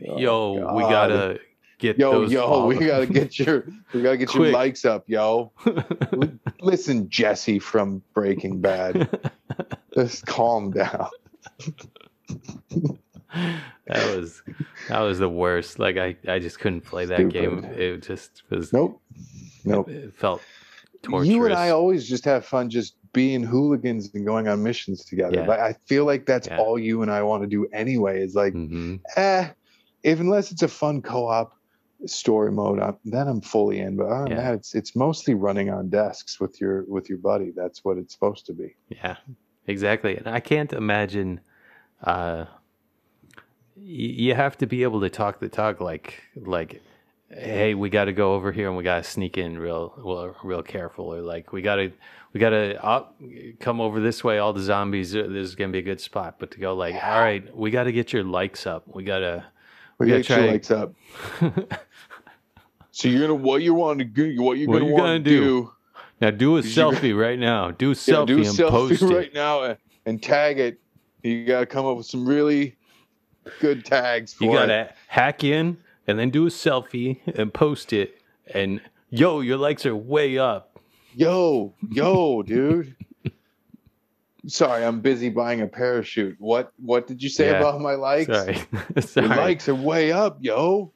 Oh, 0.09 0.17
yo, 0.19 0.73
we 0.75 0.81
gotta 0.83 1.39
get 1.77 1.97
yo 1.97 2.11
those. 2.21 2.31
yo. 2.31 2.65
We 2.67 2.75
gotta 2.77 3.05
get 3.05 3.37
your 3.39 3.65
we 3.93 4.01
gotta 4.01 4.17
get 4.17 4.33
your 4.33 4.47
likes 4.47 4.85
up, 4.85 5.07
yo. 5.07 5.51
Listen, 6.61 7.09
Jesse 7.09 7.59
from 7.59 8.01
Breaking 8.13 8.59
Bad. 8.61 9.09
Just 9.93 10.25
calm 10.25 10.71
down. 10.71 11.09
that 13.87 14.15
was 14.15 14.43
that 14.89 14.99
was 14.99 15.19
the 15.19 15.29
worst. 15.29 15.79
Like 15.79 15.97
I, 15.97 16.15
I 16.27 16.39
just 16.39 16.59
couldn't 16.59 16.81
play 16.81 17.05
that 17.05 17.29
game. 17.29 17.63
It 17.65 18.01
just 18.03 18.43
was. 18.49 18.73
Nope. 18.73 19.01
Nope. 19.65 19.89
It 19.89 20.13
felt 20.13 20.41
torturous. 21.03 21.29
You 21.29 21.45
and 21.45 21.53
I 21.53 21.69
always 21.69 22.07
just 22.07 22.25
have 22.25 22.45
fun 22.45 22.69
just 22.69 22.95
being 23.13 23.41
hooligans 23.43 24.13
and 24.13 24.25
going 24.25 24.47
on 24.47 24.61
missions 24.63 25.03
together. 25.05 25.37
Yeah. 25.39 25.45
But 25.45 25.59
I 25.59 25.73
feel 25.85 26.05
like 26.05 26.25
that's 26.25 26.47
Yeah. 26.47 26.57
all 26.59 26.77
you 26.77 27.01
and 27.01 27.09
I 27.11 27.23
want 27.23 27.43
to 27.43 27.47
do 27.47 27.65
anyway. 27.73 28.21
Is 28.21 28.35
like, 28.35 28.53
Mhm. 28.53 28.99
eh, 29.15 29.49
if 30.03 30.19
unless 30.19 30.51
it's 30.51 30.61
a 30.61 30.67
fun 30.67 31.01
co-op 31.01 31.53
story 32.05 32.51
mode, 32.51 32.79
then 33.05 33.27
I'm 33.27 33.41
fully 33.41 33.79
in. 33.79 33.95
But 33.97 34.05
other 34.07 34.23
than 34.29 34.31
Yeah. 34.37 34.43
that, 34.43 34.53
it's 34.55 34.75
it's 34.75 34.95
mostly 34.95 35.33
running 35.33 35.69
on 35.69 35.89
desks 35.89 36.39
with 36.39 36.61
your 36.61 36.83
with 36.87 37.09
your 37.09 37.17
buddy. 37.17 37.51
That's 37.55 37.83
what 37.83 37.97
it's 37.97 38.13
supposed 38.13 38.45
to 38.47 38.53
be. 38.53 38.75
Yeah, 38.89 39.15
exactly. 39.65 40.17
And 40.17 40.27
I 40.27 40.39
can't 40.39 40.71
imagine. 40.73 41.39
Uh, 42.03 42.45
y- 43.75 43.81
you 44.25 44.35
have 44.35 44.57
to 44.59 44.67
be 44.67 44.83
able 44.83 45.01
to 45.01 45.09
talk 45.09 45.39
the 45.39 45.49
talk, 45.49 45.81
like 45.81 46.21
like, 46.35 46.81
hey, 47.29 47.73
we 47.73 47.89
got 47.89 48.05
to 48.05 48.13
go 48.13 48.33
over 48.35 48.51
here 48.51 48.67
and 48.67 48.77
we 48.77 48.83
got 48.83 49.03
to 49.03 49.09
sneak 49.09 49.37
in 49.37 49.57
real 49.57 49.93
well, 50.03 50.35
real 50.43 50.61
careful, 50.63 51.05
or 51.13 51.21
like 51.21 51.51
we 51.51 51.61
got 51.63 51.77
to 51.77 51.91
we 52.33 52.39
got 52.39 52.51
to 52.51 52.83
uh, 52.85 53.05
come 53.59 53.81
over 53.81 53.99
this 53.99 54.23
way. 54.23 54.37
All 54.37 54.53
the 54.53 54.61
zombies, 54.61 55.15
uh, 55.15 55.23
this 55.23 55.47
is 55.47 55.55
gonna 55.55 55.71
be 55.71 55.79
a 55.79 55.81
good 55.81 55.99
spot. 56.01 56.35
But 56.37 56.51
to 56.51 56.59
go 56.59 56.75
like, 56.75 56.93
all 56.93 57.19
right, 57.21 57.55
we 57.55 57.71
got 57.71 57.85
to 57.85 57.91
get 57.91 58.13
your 58.13 58.23
likes 58.23 58.67
up. 58.67 58.83
We 58.87 59.03
gotta. 59.03 59.45
We 59.99 60.05
We 60.05 60.11
got 60.11 60.29
your 60.29 60.37
try- 60.37 60.47
likes 60.51 60.69
up. 60.69 60.93
So 62.97 63.09
you're 63.09 63.21
gonna 63.21 63.35
what 63.35 63.61
you 63.61 63.75
want 63.75 63.99
to 63.99 64.05
do? 64.05 64.41
What 64.41 64.57
you're 64.57 64.67
What 64.67 64.79
gonna 64.79 64.89
you 64.91 64.97
gonna 64.97 65.19
do? 65.19 65.39
do? 65.39 65.71
now 66.19 66.31
do 66.31 66.57
a 66.57 66.61
selfie 66.61 67.15
right 67.25 67.37
now. 67.37 67.69
Do 67.69 67.91
a 67.91 67.93
Yeah, 67.93 67.95
selfie 67.95 68.25
do 68.25 68.37
a 68.37 68.39
and 68.39 68.47
selfie 68.49 68.71
post 68.71 69.01
right 69.03 69.27
it. 69.27 69.33
now 69.35 69.61
and, 69.61 69.77
and 70.07 70.23
tag 70.23 70.57
it. 70.57 70.79
You 71.21 71.45
got 71.45 71.59
to 71.59 71.67
come 71.67 71.85
up 71.85 71.95
with 71.97 72.07
some 72.07 72.27
really 72.27 72.75
good 73.59 73.85
tags 73.85 74.33
for 74.33 74.45
You 74.45 74.49
it. 74.49 74.53
gotta 74.53 74.93
hack 75.09 75.43
in 75.43 75.77
and 76.07 76.17
then 76.17 76.31
do 76.31 76.47
a 76.47 76.49
selfie 76.49 77.19
and 77.35 77.53
post 77.53 77.93
it. 77.93 78.19
And 78.55 78.81
yo, 79.11 79.41
your 79.41 79.57
likes 79.57 79.85
are 79.85 79.95
way 79.95 80.39
up. 80.39 80.79
Yo, 81.15 81.75
yo, 81.91 82.41
dude. 82.41 82.95
Sorry, 84.47 84.83
I'm 84.83 85.01
busy 85.01 85.29
buying 85.29 85.61
a 85.61 85.67
parachute. 85.67 86.37
What 86.39 86.71
what 86.77 87.05
did 87.05 87.21
you 87.21 87.29
say 87.29 87.49
Yeah. 87.49 87.59
about 87.59 87.79
my 87.79 87.93
likes? 87.93 88.25
Sorry, 88.25 88.55
Sorry. 89.01 89.27
Your 89.27 89.37
likes 89.37 89.69
are 89.69 89.75
way 89.75 90.11
up, 90.11 90.39
yo. 90.41 90.93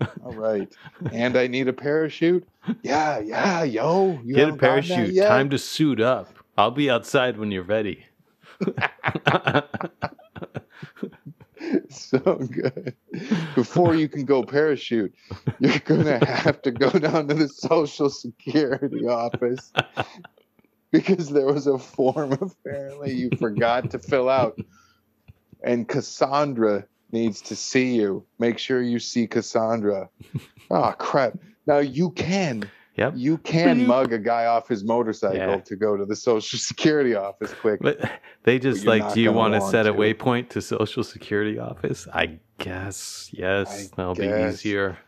All 0.24 0.32
right. 0.32 0.72
And 1.12 1.36
I 1.36 1.46
need 1.46 1.68
a 1.68 1.72
parachute? 1.72 2.46
Yeah, 2.82 3.18
yeah, 3.18 3.62
yo. 3.64 4.20
You 4.24 4.34
Get 4.34 4.42
a 4.42 4.46
haven't 4.46 4.60
gotten 4.60 4.88
that 4.88 4.96
parachute. 4.96 5.22
Time 5.24 5.50
to 5.50 5.58
suit 5.58 6.00
up. 6.00 6.34
I'll 6.56 6.70
be 6.70 6.90
outside 6.90 7.38
when 7.38 7.50
you're 7.50 7.62
ready. 7.62 8.04
so 11.88 12.18
good. 12.18 12.94
Before 13.54 13.94
you 13.94 14.08
can 14.08 14.24
go 14.24 14.42
parachute, 14.42 15.14
you're 15.58 15.78
gonna 15.80 16.24
have 16.24 16.62
to 16.62 16.70
go 16.70 16.90
down 16.90 17.28
to 17.28 17.34
the 17.34 17.48
social 17.48 18.10
security 18.10 19.06
office 19.06 19.72
because 20.90 21.30
there 21.30 21.46
was 21.46 21.66
a 21.66 21.78
form 21.78 22.32
apparently 22.64 23.12
you 23.12 23.30
forgot 23.38 23.90
to 23.90 23.98
fill 23.98 24.28
out. 24.28 24.58
And 25.64 25.88
Cassandra 25.88 26.86
needs 27.12 27.40
to 27.42 27.54
see 27.56 27.94
you. 27.94 28.24
Make 28.38 28.58
sure 28.58 28.82
you 28.82 28.98
see 28.98 29.26
Cassandra. 29.26 30.08
Oh 30.70 30.94
crap. 30.98 31.34
Now 31.66 31.78
you 31.78 32.10
can 32.10 32.68
Yep. 32.96 33.14
you 33.16 33.38
can 33.38 33.86
mug 33.86 34.12
a 34.12 34.18
guy 34.18 34.44
off 34.46 34.68
his 34.68 34.84
motorcycle 34.84 35.38
Yeah. 35.38 35.56
to 35.56 35.76
go 35.76 35.96
to 35.96 36.04
the 36.04 36.16
social 36.16 36.58
security 36.70 37.14
office 37.14 37.54
quick. 37.54 37.80
But 37.80 38.10
they 38.42 38.58
just 38.58 38.84
you're 38.84 38.98
like, 38.98 39.14
do 39.14 39.20
you 39.22 39.32
want 39.32 39.54
to 39.54 39.60
set 39.62 39.86
a 39.86 39.92
waypoint 39.94 40.50
to 40.50 40.60
Social 40.60 41.02
Security 41.02 41.58
office? 41.58 42.06
I 42.12 42.38
guess 42.58 43.30
yes. 43.32 43.90
I 43.92 43.96
That'll 43.96 44.14
be 44.14 44.26
easier. 44.26 44.98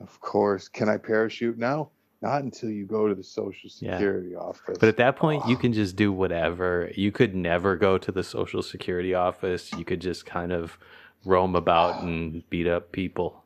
Of 0.00 0.18
course. 0.20 0.68
Can 0.68 0.88
I 0.88 0.96
parachute 0.96 1.58
now? 1.58 1.90
Not 2.22 2.42
until 2.44 2.70
you 2.70 2.84
go 2.86 3.06
to 3.08 3.14
the 3.14 3.22
social 3.22 3.70
Yeah. 3.78 3.92
security 3.98 4.34
office. 4.34 4.78
But 4.80 4.88
at 4.88 4.96
that 4.96 5.16
point, 5.16 5.46
you 5.46 5.54
Oh. 5.56 5.58
can 5.58 5.72
just 5.72 5.96
do 5.96 6.10
whatever. 6.12 6.90
You 6.96 7.12
could 7.12 7.34
never 7.34 7.76
go 7.76 7.98
to 7.98 8.10
the 8.10 8.22
Social 8.24 8.62
Security 8.62 9.12
office. 9.14 9.70
You 9.74 9.84
could 9.84 10.00
just 10.00 10.24
kind 10.24 10.50
of 10.52 10.78
roam 11.24 11.54
about 11.56 12.02
and 12.02 12.48
beat 12.50 12.66
up 12.66 12.92
people. 12.92 13.44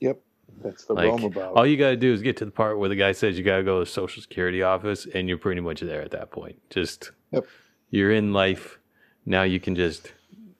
yep, 0.00 0.20
that's 0.62 0.84
the 0.86 0.94
Like, 0.94 1.06
roam 1.08 1.24
about. 1.24 1.54
All 1.54 1.66
you 1.66 1.76
got 1.76 1.90
to 1.90 1.96
do 1.96 2.12
is 2.12 2.22
get 2.22 2.36
to 2.38 2.44
the 2.44 2.50
part 2.50 2.78
where 2.78 2.88
the 2.88 2.96
guy 2.96 3.12
says 3.12 3.36
you 3.38 3.44
got 3.44 3.58
to 3.58 3.62
go 3.62 3.78
to 3.78 3.84
the 3.84 3.90
Social 3.90 4.22
Security 4.22 4.62
office, 4.62 5.06
and 5.14 5.28
you're 5.28 5.38
pretty 5.38 5.60
much 5.60 5.80
there 5.80 6.02
at 6.02 6.10
that 6.12 6.30
point. 6.30 6.58
Just 6.70 7.10
Yep. 7.32 7.46
you're 7.90 8.12
in 8.12 8.32
life. 8.32 8.78
Now 9.24 9.42
you 9.42 9.60
can 9.60 9.74
just 9.74 10.12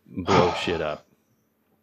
blow 0.06 0.52
shit 0.62 0.80
up. 0.80 1.06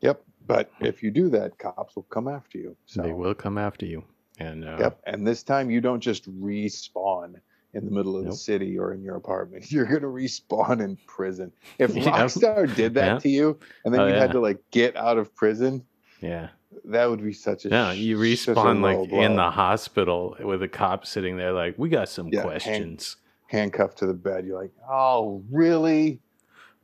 Yep. 0.02 0.22
But 0.46 0.72
if 0.82 1.02
you 1.02 1.10
do 1.12 1.30
that, 1.30 1.58
cops 1.58 1.96
will 1.96 2.04
come 2.04 2.28
after 2.28 2.58
you. 2.58 2.76
So 2.86 3.02
They 3.02 3.14
will 3.14 3.34
come 3.34 3.58
after 3.58 3.86
you. 3.86 4.04
And 4.40 4.66
uh, 4.66 4.78
Yep. 4.80 5.02
And 5.06 5.26
this 5.26 5.42
time 5.44 5.70
you 5.72 5.80
don't 5.80 6.02
just 6.02 6.30
respawn 6.42 7.36
in 7.74 7.86
the 7.86 7.92
middle 7.92 8.16
of 8.18 8.24
Nope. 8.24 8.34
the 8.34 8.38
city 8.38 8.78
or 8.78 8.94
in 8.94 9.02
your 9.02 9.16
apartment. 9.16 9.72
You're 9.72 9.86
gonna 9.86 10.02
respawn 10.08 10.82
in 10.82 10.98
prison. 11.08 11.52
If. 11.80 11.92
Rockstar 11.94 12.74
did 12.76 12.94
that 12.96 13.06
Yeah. 13.14 13.20
to 13.20 13.30
you 13.30 13.60
and 13.86 13.94
then 13.94 14.02
Oh, 14.02 14.08
you 14.08 14.14
yeah. 14.14 14.20
had 14.20 14.32
to 14.34 14.40
like 14.40 14.60
get 14.72 14.96
out 14.96 15.18
of 15.18 15.34
prison, 15.36 15.84
yeah, 16.22 16.50
that 16.86 17.10
would 17.10 17.24
be 17.24 17.34
such 17.34 17.66
a 17.66 17.70
yeah. 17.70 17.92
You 17.92 18.18
respawn 18.18 18.82
like 18.82 19.10
in 19.12 19.36
the 19.36 19.50
hospital 19.52 20.36
with 20.40 20.62
a 20.64 20.68
cop 20.68 21.06
sitting 21.06 21.38
there, 21.38 21.52
like 21.52 21.76
we 21.78 21.90
got 21.90 22.10
some 22.10 22.30
questions. 22.32 23.18
handcuffed 23.48 23.98
to 24.00 24.06
the 24.08 24.14
bed. 24.14 24.46
You're 24.46 24.62
like, 24.62 24.72
oh 24.90 25.44
really? 25.52 26.20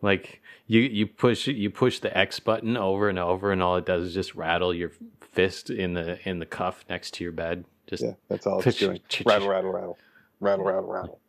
Like 0.02 0.42
you 0.68 0.82
you 0.82 1.08
push 1.08 1.48
you 1.48 1.70
push 1.70 2.00
the 2.00 2.16
X 2.18 2.40
button 2.40 2.78
over 2.78 3.10
and 3.10 3.20
over, 3.20 3.52
and 3.52 3.62
all 3.62 3.76
it 3.78 3.86
does 3.86 4.06
is 4.08 4.14
just 4.14 4.34
rattle 4.36 4.74
your 4.74 4.92
fist 5.20 5.70
in 5.70 5.94
the 5.94 6.18
in 6.28 6.40
the 6.40 6.46
cuff 6.46 6.84
next 6.90 7.14
to 7.16 7.24
your 7.24 7.34
bed. 7.34 7.66
Just 7.88 8.04
Yeah, 8.04 8.14
that's 8.30 8.46
all 8.48 8.62
it's 8.62 8.78
doing. 8.78 9.00
Rattle, 9.26 9.50
rattle, 9.50 9.72
rattle, 9.72 9.98
rattle, 10.40 10.66
rattle, 10.66 10.92
rattle. 10.92 11.20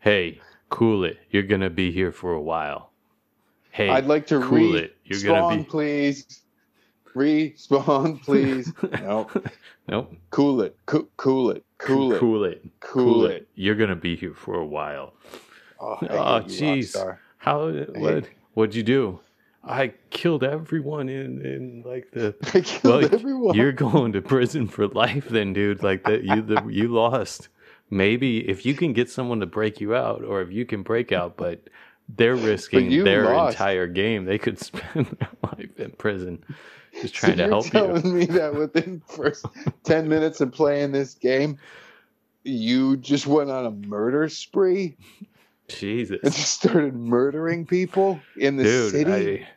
hey, 0.00 0.40
cool 0.70 1.04
it. 1.04 1.18
You're 1.30 1.42
gonna 1.44 1.70
be 1.70 1.90
here 1.92 2.12
for 2.12 2.32
a 2.32 2.40
while. 2.40 2.90
Hey, 3.70 3.88
I'd 3.88 4.06
like 4.06 4.26
to 4.28 4.40
cool 4.40 4.72
re 4.74 4.78
it. 4.78 4.96
You're 5.04 5.22
gonna 5.22 5.56
be 5.58 5.64
please. 5.64 6.40
Respawn, 7.14 8.20
please. 8.24 8.72
nope. 9.02 9.46
nope. 9.88 10.14
cool 10.30 10.62
it, 10.62 10.76
Co- 10.86 11.08
cool 11.16 11.50
it, 11.50 11.64
cool 11.78 12.12
it, 12.12 12.18
Cool 12.18 12.44
it. 12.44 12.64
cool 12.80 13.26
it. 13.26 13.48
You're 13.54 13.76
gonna 13.76 13.94
be 13.96 14.16
here 14.16 14.34
for 14.34 14.54
a 14.56 14.66
while. 14.66 15.14
Oh, 15.80 15.96
Oh, 16.02 16.40
jeez. 16.46 16.96
How? 17.38 17.70
What? 17.70 18.24
What'd 18.54 18.74
you 18.74 18.82
do? 18.82 19.20
I 19.62 19.92
killed 20.10 20.42
everyone 20.44 21.08
in 21.08 21.40
in 21.44 21.82
like 21.86 22.10
the. 22.12 22.34
I 22.54 22.60
killed 22.60 23.02
Well, 23.02 23.14
everyone. 23.14 23.54
You're 23.54 23.72
going 23.72 24.12
to 24.12 24.20
prison 24.22 24.66
for 24.66 24.88
life, 24.88 25.28
then, 25.28 25.52
dude. 25.52 25.82
Like 25.82 26.04
that, 26.04 26.24
you 26.24 26.42
the, 26.42 26.64
you 26.68 26.88
lost. 26.88 27.48
Maybe 27.90 28.48
if 28.48 28.64
you 28.66 28.74
can 28.74 28.92
get 28.92 29.10
someone 29.10 29.40
to 29.40 29.46
break 29.46 29.80
you 29.80 29.94
out, 29.94 30.24
or 30.24 30.42
if 30.42 30.50
you 30.50 30.64
can 30.64 30.82
break 30.82 31.12
out, 31.12 31.36
but 31.36 31.68
they're 32.08 32.36
risking 32.36 33.02
their 33.04 33.24
lost. 33.24 33.54
entire 33.54 33.86
game. 33.86 34.24
They 34.24 34.38
could 34.38 34.58
spend 34.64 35.06
their 35.18 35.28
life 35.42 35.78
in 35.78 35.90
prison, 35.92 36.44
just 37.00 37.14
So 37.16 37.28
trying 37.28 37.36
to 37.38 37.44
you're 37.44 37.48
help 37.48 37.64
you. 37.66 37.70
telling 37.70 38.18
me 38.18 38.26
that 38.26 38.54
within 38.54 39.00
first 39.08 39.46
10 39.84 40.08
minutes 40.08 40.40
of 40.40 40.52
playing 40.52 40.92
this 40.92 41.14
game, 41.14 41.58
you 42.42 42.96
just 42.98 43.26
went 43.26 43.50
on 43.50 43.64
a 43.66 43.70
murder 43.70 44.28
spree 44.28 44.96
Jesus, 45.68 46.20
and 46.22 46.32
just 46.32 46.52
started 46.52 46.94
murdering 46.94 47.64
people 47.64 48.20
in 48.36 48.56
the 48.56 48.64
dude. 48.64 48.90
city? 48.90 49.44
I, 49.44 49.48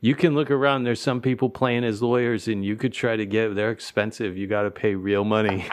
you 0.00 0.14
can 0.14 0.34
look 0.36 0.50
around. 0.50 0.84
There's 0.84 1.00
some 1.00 1.20
people 1.20 1.50
playing 1.50 1.82
as 1.82 2.02
lawyers, 2.02 2.46
and 2.46 2.64
you 2.64 2.76
could 2.76 2.92
try 2.92 3.16
to 3.16 3.26
get. 3.26 3.56
They're 3.56 3.72
expensive. 3.72 4.36
You 4.36 4.46
got 4.46 4.62
to 4.62 4.70
pay 4.70 4.94
real 4.94 5.24
money. 5.24 5.66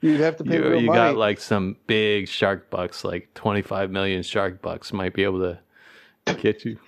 You'd 0.00 0.20
have 0.20 0.36
to 0.38 0.44
pay 0.44 0.54
you, 0.56 0.64
you 0.78 0.86
money. 0.86 0.98
got 0.98 1.16
like 1.16 1.40
some 1.40 1.76
big 1.86 2.26
shark 2.28 2.70
bucks, 2.70 3.04
like 3.04 3.32
25 3.34 3.90
million 3.90 4.22
shark 4.22 4.62
bucks 4.62 4.92
might 4.92 5.12
be 5.14 5.24
able 5.24 5.40
to 5.40 6.34
get 6.38 6.64
you. 6.64 6.78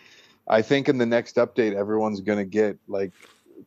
I 0.48 0.62
think 0.62 0.88
in 0.88 0.98
the 0.98 1.06
next 1.06 1.36
update, 1.36 1.74
everyone's 1.74 2.20
going 2.20 2.38
to 2.38 2.44
get 2.44 2.78
like 2.88 3.12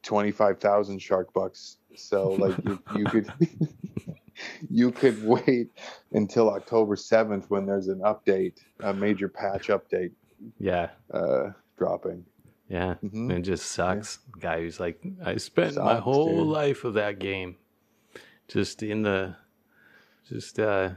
25,000 0.03 0.99
shark 1.01 1.33
bucks. 1.33 1.77
So 1.95 2.31
like 2.31 2.55
you, 2.65 2.79
you 2.95 3.05
could 3.09 3.31
you 4.69 4.91
could 4.91 5.23
wait 5.25 5.69
until 6.11 6.49
October 6.49 6.95
7th 6.95 7.49
when 7.49 7.65
there's 7.65 7.87
an 7.87 7.99
update, 7.99 8.57
a 8.81 8.93
major 8.93 9.29
patch 9.29 9.67
update 9.69 10.11
Yeah. 10.59 10.89
uh, 11.13 11.51
dropping. 11.77 12.25
Yeah. 12.67 12.95
Mhm. 13.03 13.31
It 13.31 13.41
just 13.43 13.71
sucks. 13.71 14.17
Guy 14.39 14.61
who's 14.61 14.79
like, 14.79 15.01
I 15.23 15.37
spent 15.37 15.75
my 15.77 15.97
whole 15.97 16.39
dude. 16.39 16.47
life 16.47 16.83
of 16.83 16.95
that 16.95 17.19
game 17.19 17.55
just 18.47 18.83
in 18.83 19.01
the, 19.03 19.35
just 20.27 20.59
uh, 20.59 20.89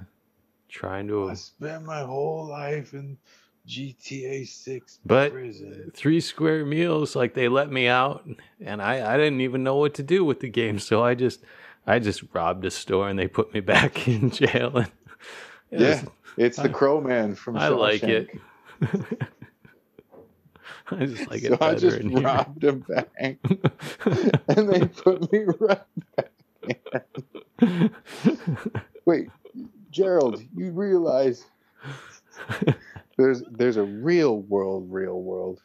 trying 0.69 1.09
to. 1.09 1.31
I 1.31 1.35
spent 1.35 1.85
my 1.85 2.01
whole 2.03 2.47
life 2.47 2.95
in 2.95 3.19
GTA 3.67 4.47
6 4.47 5.01
But 5.05 5.33
prison. 5.33 5.91
three 5.95 6.21
square 6.21 6.65
meals, 6.65 7.15
like 7.17 7.35
they 7.35 7.49
let 7.49 7.71
me 7.71 7.87
out, 7.89 8.27
and 8.65 8.81
I, 8.83 9.15
I 9.15 9.17
didn't 9.17 9.41
even 9.43 9.63
know 9.63 9.77
what 9.77 9.95
to 9.95 10.03
do 10.03 10.25
with 10.25 10.41
the 10.41 10.49
game. 10.49 10.79
So 10.79 11.03
I 11.05 11.15
just, 11.15 11.41
I 11.87 11.99
just 11.99 12.23
robbed 12.33 12.65
a 12.65 12.71
store 12.71 13.09
and 13.09 13.19
they 13.19 13.29
put 13.29 13.53
me 13.53 13.61
back 13.75 14.09
in 14.09 14.31
jail. 14.31 14.77
And 14.79 14.87
it 15.71 15.81
Yeah, 15.81 16.01
was- 16.03 16.05
it's 16.37 16.57
the 16.59 16.69
Crow 16.69 17.01
Man 17.01 17.35
from 17.35 17.57
I 17.57 17.69
like 17.69 18.05
it. 18.05 18.29
I 20.91 21.05
just 21.05 21.29
like 21.29 21.43
it 21.43 21.49
so 21.49 21.55
I 21.61 21.75
better 21.75 21.81
just 21.81 21.99
in 22.01 22.09
here. 22.11 22.23
robbed 22.23 22.65
a 22.65 22.73
bank 22.73 23.39
and 24.49 24.69
they 24.71 24.87
put 24.87 25.31
me 25.31 25.45
right 25.61 25.83
Wait, 29.05 29.29
Gerald, 29.91 30.43
you 30.57 30.71
realize 30.71 31.45
there's 33.17 33.43
there's 33.51 33.77
a 33.77 33.83
real 33.85 34.41
world, 34.43 34.87
real 34.91 35.21
world. 35.23 35.61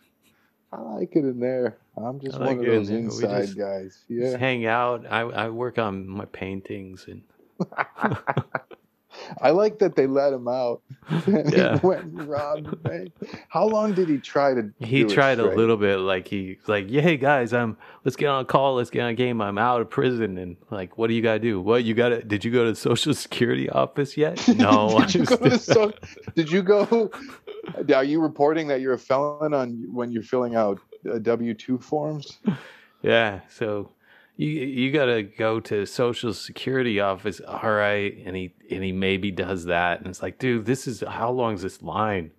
I 0.71 0.81
like 0.81 1.15
it 1.15 1.19
in 1.25 1.39
there. 1.39 1.77
I'm 1.95 2.19
just 2.19 2.37
I 2.37 2.45
one 2.45 2.59
of 2.59 2.65
in 2.65 2.71
those. 2.71 2.89
We 2.89 2.95
inside 2.97 3.45
just- 3.45 3.57
guys. 3.57 4.03
Just 4.09 4.31
Yeah. 4.31 4.37
hang 4.37 4.65
out. 4.65 5.05
I, 5.09 5.21
I 5.21 5.49
work 5.49 5.77
on 5.77 6.07
my 6.07 6.25
paintings 6.25 7.07
and 7.07 7.21
I 9.41 9.51
like 9.51 9.80
that 9.80 9.95
they 9.95 10.07
let 10.07 10.34
him 10.34 10.47
out. 10.47 10.82
Yeah. 11.28 11.80
He 11.80 11.86
went 11.86 12.03
and 12.03 12.28
robbed. 12.28 12.67
How 13.49 13.65
long 13.65 13.93
did 13.93 14.09
he 14.09 14.17
try 14.17 14.53
to 14.53 14.71
he 14.80 15.03
tried 15.03 15.39
a 15.39 15.55
little 15.55 15.78
bit 15.78 15.97
like 15.97 16.28
he 16.28 16.57
like, 16.67 16.86
yeah, 16.89 17.01
hey 17.01 17.17
guys, 17.17 17.53
I'm 17.53 17.78
let's 18.03 18.15
get 18.15 18.28
on 18.28 18.41
a 18.41 18.45
call, 18.45 18.76
let's 18.76 18.89
get 18.89 19.01
on 19.01 19.09
a 19.09 19.13
game. 19.13 19.41
I'm 19.41 19.57
out 19.57 19.82
of 19.82 19.89
prison 19.89 20.38
and 20.38 20.55
like, 20.71 20.97
what 20.97 21.07
do 21.07 21.13
you 21.13 21.21
gotta 21.21 21.39
do? 21.39 21.61
What 21.61 21.84
you 21.84 21.93
gotta 21.93 22.24
did 22.24 22.43
you 22.43 22.51
go 22.51 22.63
to 22.63 22.71
the 22.71 22.76
social 22.76 23.13
security 23.26 23.69
office 23.69 24.17
yet? 24.17 24.47
No. 24.63 24.99
Did 24.99 25.15
you 25.15 25.26
go 25.26 25.38
to 25.38 25.59
so, 25.59 25.93
Did 26.36 26.51
you 26.51 26.61
go? 26.63 27.11
Are 27.93 28.03
you 28.03 28.21
reporting 28.21 28.67
that 28.67 28.82
you're 28.82 28.93
a 28.93 28.99
felon 28.99 29.53
on 29.53 29.86
when 29.93 30.11
you're 30.11 30.24
filling 30.24 30.55
out 30.55 30.80
uh, 31.11 31.19
W 31.19 31.53
two 31.53 31.78
forms? 31.80 32.39
Yeah, 33.01 33.41
so 33.49 33.89
you 34.36 34.47
you 34.49 34.91
gotta 34.91 35.23
go 35.23 35.59
to 35.61 35.86
social 35.86 36.34
security 36.34 36.99
office. 36.99 37.39
All 37.39 37.71
right, 37.71 38.15
and 38.25 38.36
he 38.36 38.53
and 38.71 38.84
he 38.84 38.91
maybe 38.91 39.31
does 39.31 39.65
that, 39.65 39.99
and 39.99 40.07
it's 40.07 40.21
like, 40.21 40.39
dude, 40.39 40.65
this 40.65 40.88
is 40.88 41.03
how 41.07 41.31
long 41.31 41.53
is 41.53 41.61
this 41.61 41.81
line? 41.81 42.31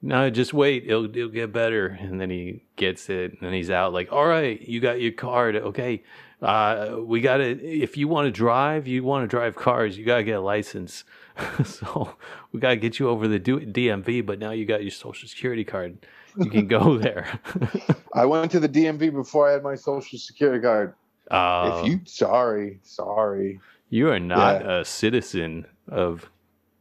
No, 0.00 0.30
just 0.30 0.52
wait, 0.52 0.84
it'll 0.86 1.04
it'll 1.04 1.28
get 1.28 1.52
better. 1.52 1.86
And 1.86 2.20
then 2.20 2.30
he 2.30 2.64
gets 2.76 3.08
it, 3.08 3.32
and 3.32 3.40
then 3.40 3.52
he's 3.52 3.70
out. 3.70 3.92
Like, 3.92 4.12
all 4.12 4.26
right, 4.26 4.60
you 4.60 4.80
got 4.80 5.00
your 5.00 5.12
card. 5.12 5.56
Okay, 5.56 6.02
uh, 6.42 6.96
we 7.00 7.20
got 7.20 7.38
to. 7.38 7.64
If 7.64 7.96
you 7.96 8.08
want 8.08 8.26
to 8.26 8.30
drive, 8.30 8.86
you 8.86 9.02
want 9.04 9.24
to 9.24 9.28
drive 9.28 9.56
cars, 9.56 9.96
you 9.98 10.04
gotta 10.04 10.24
get 10.24 10.38
a 10.38 10.40
license. 10.40 11.04
so 11.64 12.14
we 12.52 12.60
gotta 12.60 12.76
get 12.76 12.98
you 12.98 13.08
over 13.08 13.28
the 13.28 13.38
do- 13.38 13.60
DMV. 13.60 14.26
But 14.26 14.38
now 14.38 14.50
you 14.50 14.66
got 14.66 14.82
your 14.82 14.90
social 14.90 15.28
security 15.28 15.64
card. 15.64 15.98
You 16.36 16.50
can 16.50 16.66
go 16.68 16.98
there. 16.98 17.40
I 18.14 18.24
went 18.24 18.50
to 18.52 18.60
the 18.60 18.68
DMV 18.68 19.12
before 19.12 19.48
I 19.48 19.52
had 19.52 19.62
my 19.62 19.74
social 19.74 20.18
security 20.18 20.62
card. 20.62 20.94
Uh, 21.30 21.80
if 21.84 21.90
you 21.90 22.00
sorry, 22.04 22.78
sorry. 22.82 23.60
You 23.90 24.10
are 24.10 24.20
not 24.20 24.68
a 24.68 24.84
citizen 24.84 25.66
of 25.88 26.28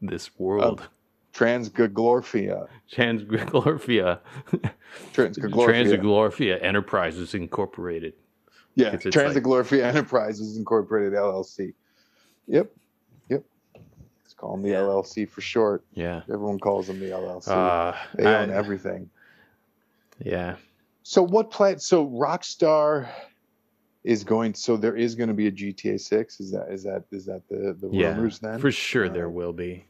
this 0.01 0.29
world. 0.37 0.87
Transglorfia. 1.33 2.67
Transglorfia. 2.91 4.19
Transglorfia. 5.13 5.79
Transglorfia 5.93 6.63
Enterprises 6.63 7.33
Incorporated. 7.35 8.13
yeah, 8.75 8.87
it's 8.93 9.05
like- 9.05 9.15
Enterprises 9.15 10.57
Incorporated 10.57 11.13
LLC. 11.13 11.73
Yep. 12.47 12.71
Yep. 13.29 13.43
Let's 14.23 14.33
call 14.35 14.53
them 14.53 14.63
the 14.63 14.69
Yeah. 14.69 14.77
LLC 14.79 15.29
for 15.29 15.41
short. 15.41 15.83
Yeah. 15.93 16.21
Everyone 16.23 16.59
calls 16.59 16.87
them 16.87 16.99
the 16.99 17.07
LLC. 17.11 17.47
Uh, 17.49 17.95
they 18.15 18.25
own 18.25 18.49
I- 18.49 18.53
everything. 18.53 19.09
Yeah. 20.23 20.55
So 21.03 21.21
what 21.21 21.51
plan? 21.51 21.79
So 21.79 22.07
Rockstar 22.07 23.07
is 24.07 24.23
going. 24.23 24.53
So 24.53 24.77
there 24.77 24.95
is 24.95 25.15
going 25.15 25.27
to 25.29 25.33
be 25.35 25.47
a 25.47 25.51
GTA 25.51 25.99
Six. 25.99 26.39
Is 26.39 26.51
that 26.51 26.67
is 26.71 26.83
that 26.83 27.03
is 27.11 27.25
that 27.25 27.41
the 27.49 27.75
the 27.79 27.89
Yeah. 27.91 28.15
rumors 28.15 28.39
then? 28.39 28.59
For 28.59 28.71
sure 28.71 29.09
there 29.09 29.27
uh, 29.27 29.29
will 29.39 29.53
be. 29.53 29.85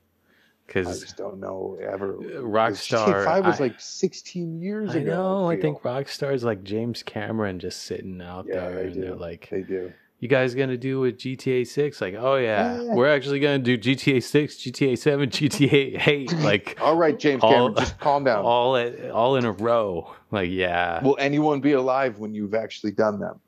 because 0.65 0.88
I 0.88 0.99
just 1.05 1.15
don't 1.18 1.39
know 1.39 1.78
ever. 1.82 2.15
Uh, 2.18 2.41
Rockstar. 2.41 3.05
GTA 3.07 3.26
Five 3.26 3.45
was 3.45 3.59
I- 3.61 3.65
like 3.65 3.80
16 3.80 4.59
years 4.61 4.95
I 4.95 4.99
ago. 4.99 5.11
know. 5.15 5.49
I, 5.49 5.55
feel. 5.55 5.61
think 5.61 5.82
Rockstar 5.84 6.34
is 6.34 6.43
like 6.43 6.63
James 6.63 7.03
Cameron 7.03 7.59
just 7.59 7.84
sitting 7.84 8.22
out 8.22 8.45
Yeah, 8.47 8.55
there. 8.61 8.74
they 8.76 8.82
and 8.86 8.93
do. 8.93 9.01
they're 9.01 9.15
like, 9.15 9.47
they 9.49 9.61
do. 9.61 9.93
you 10.20 10.28
guys 10.28 10.55
going 10.55 10.70
to 10.70 10.78
do 10.78 10.99
with 10.99 11.18
GTA 11.20 11.65
6? 11.68 12.01
Like, 12.01 12.15
oh, 12.18 12.36
yeah. 12.36 12.82
Yeah. 12.82 12.95
We're 12.95 13.07
actually 13.15 13.39
going 13.39 13.63
to 13.63 13.78
do 13.78 13.95
GTA 13.95 14.22
6, 14.24 14.55
GTA 14.57 14.97
7, 14.97 15.30
GTA 15.30 16.07
8. 16.07 16.34
Like, 16.51 16.78
All 16.82 16.95
right, 16.97 17.18
James 17.18 17.43
All- 17.43 17.51
Cameron, 17.51 17.76
just 17.78 17.99
calm 17.99 18.24
down. 18.26 18.43
all 18.53 18.76
at, 18.76 19.09
all 19.11 19.36
in 19.38 19.45
a 19.45 19.51
row. 19.53 20.13
Like, 20.32 20.49
yeah. 20.49 21.01
Will 21.03 21.18
anyone 21.20 21.61
be 21.61 21.74
alive 21.74 22.18
when 22.20 22.34
you've 22.34 22.55
actually 22.55 22.91
done 22.93 23.20
them? 23.20 23.39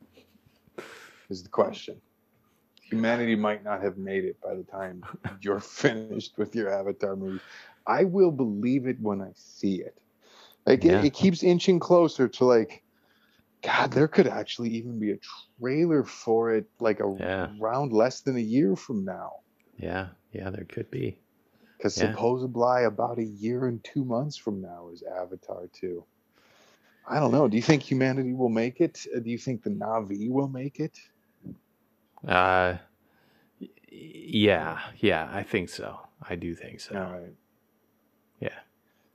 Is 1.29 1.43
the 1.43 1.49
question. 1.49 2.01
Humanity 2.89 3.35
might 3.35 3.63
not 3.63 3.83
have 3.83 3.97
made 3.97 4.25
it 4.25 4.41
by 4.41 4.55
the 4.55 4.63
time 4.63 5.03
you're 5.41 5.59
finished 5.59 6.25
with 6.27 6.43
your 6.43 6.57
Avatar 6.69 7.03
movie. 7.15 7.31
I 7.75 8.05
will 8.05 8.31
believe 8.31 8.87
it 8.87 8.99
when 9.01 9.21
I 9.21 9.31
see 9.35 9.75
it. 9.81 9.99
Like 10.65 10.83
Yeah. 10.83 11.01
it, 11.01 11.03
it 11.03 11.13
keeps 11.13 11.43
inching 11.43 11.79
closer 11.79 12.27
to 12.27 12.45
like, 12.45 12.83
God, 13.63 13.91
there 13.91 14.07
could 14.07 14.27
actually 14.27 14.69
even 14.71 14.99
be 14.99 15.11
a 15.11 15.17
trailer 15.59 16.03
for 16.03 16.53
it, 16.53 16.65
like 16.79 16.99
a 16.99 17.19
Yeah. 17.19 17.51
around 17.59 17.93
less 17.93 18.21
than 18.21 18.35
a 18.37 18.41
year 18.41 18.75
from 18.75 19.05
now. 19.05 19.31
Yeah. 19.77 20.07
Yeah, 20.31 20.49
there 20.51 20.65
could 20.65 20.89
be. 20.91 21.19
Because 21.77 21.95
Yeah. 21.95 22.17
supposedly 22.17 22.83
about 22.85 23.19
a 23.19 23.23
year 23.23 23.65
and 23.67 23.83
two 23.83 24.03
months 24.05 24.37
from 24.37 24.61
now 24.61 24.89
is 24.89 25.03
Avatar 25.03 25.67
2. 25.73 26.05
I 27.07 27.19
don't 27.19 27.31
know. 27.31 27.47
Do 27.47 27.57
you 27.57 27.63
think 27.63 27.83
humanity 27.83 28.33
will 28.33 28.49
make 28.49 28.79
it? 28.81 29.05
Uh, 29.15 29.19
Do 29.19 29.29
you 29.29 29.37
think 29.37 29.63
the 29.63 29.71
Na'vi 29.71 30.29
will 30.29 30.49
make 30.49 30.79
it? 30.79 30.97
Uh, 32.27 32.77
yeah. 33.91 34.79
Yeah, 34.99 35.29
I 35.31 35.43
think 35.43 35.69
so. 35.69 35.99
I 36.27 36.35
do 36.35 36.55
think 36.55 36.79
so. 36.79 36.95
All 36.97 37.11
right. 37.11 37.33
Yeah, 38.39 38.49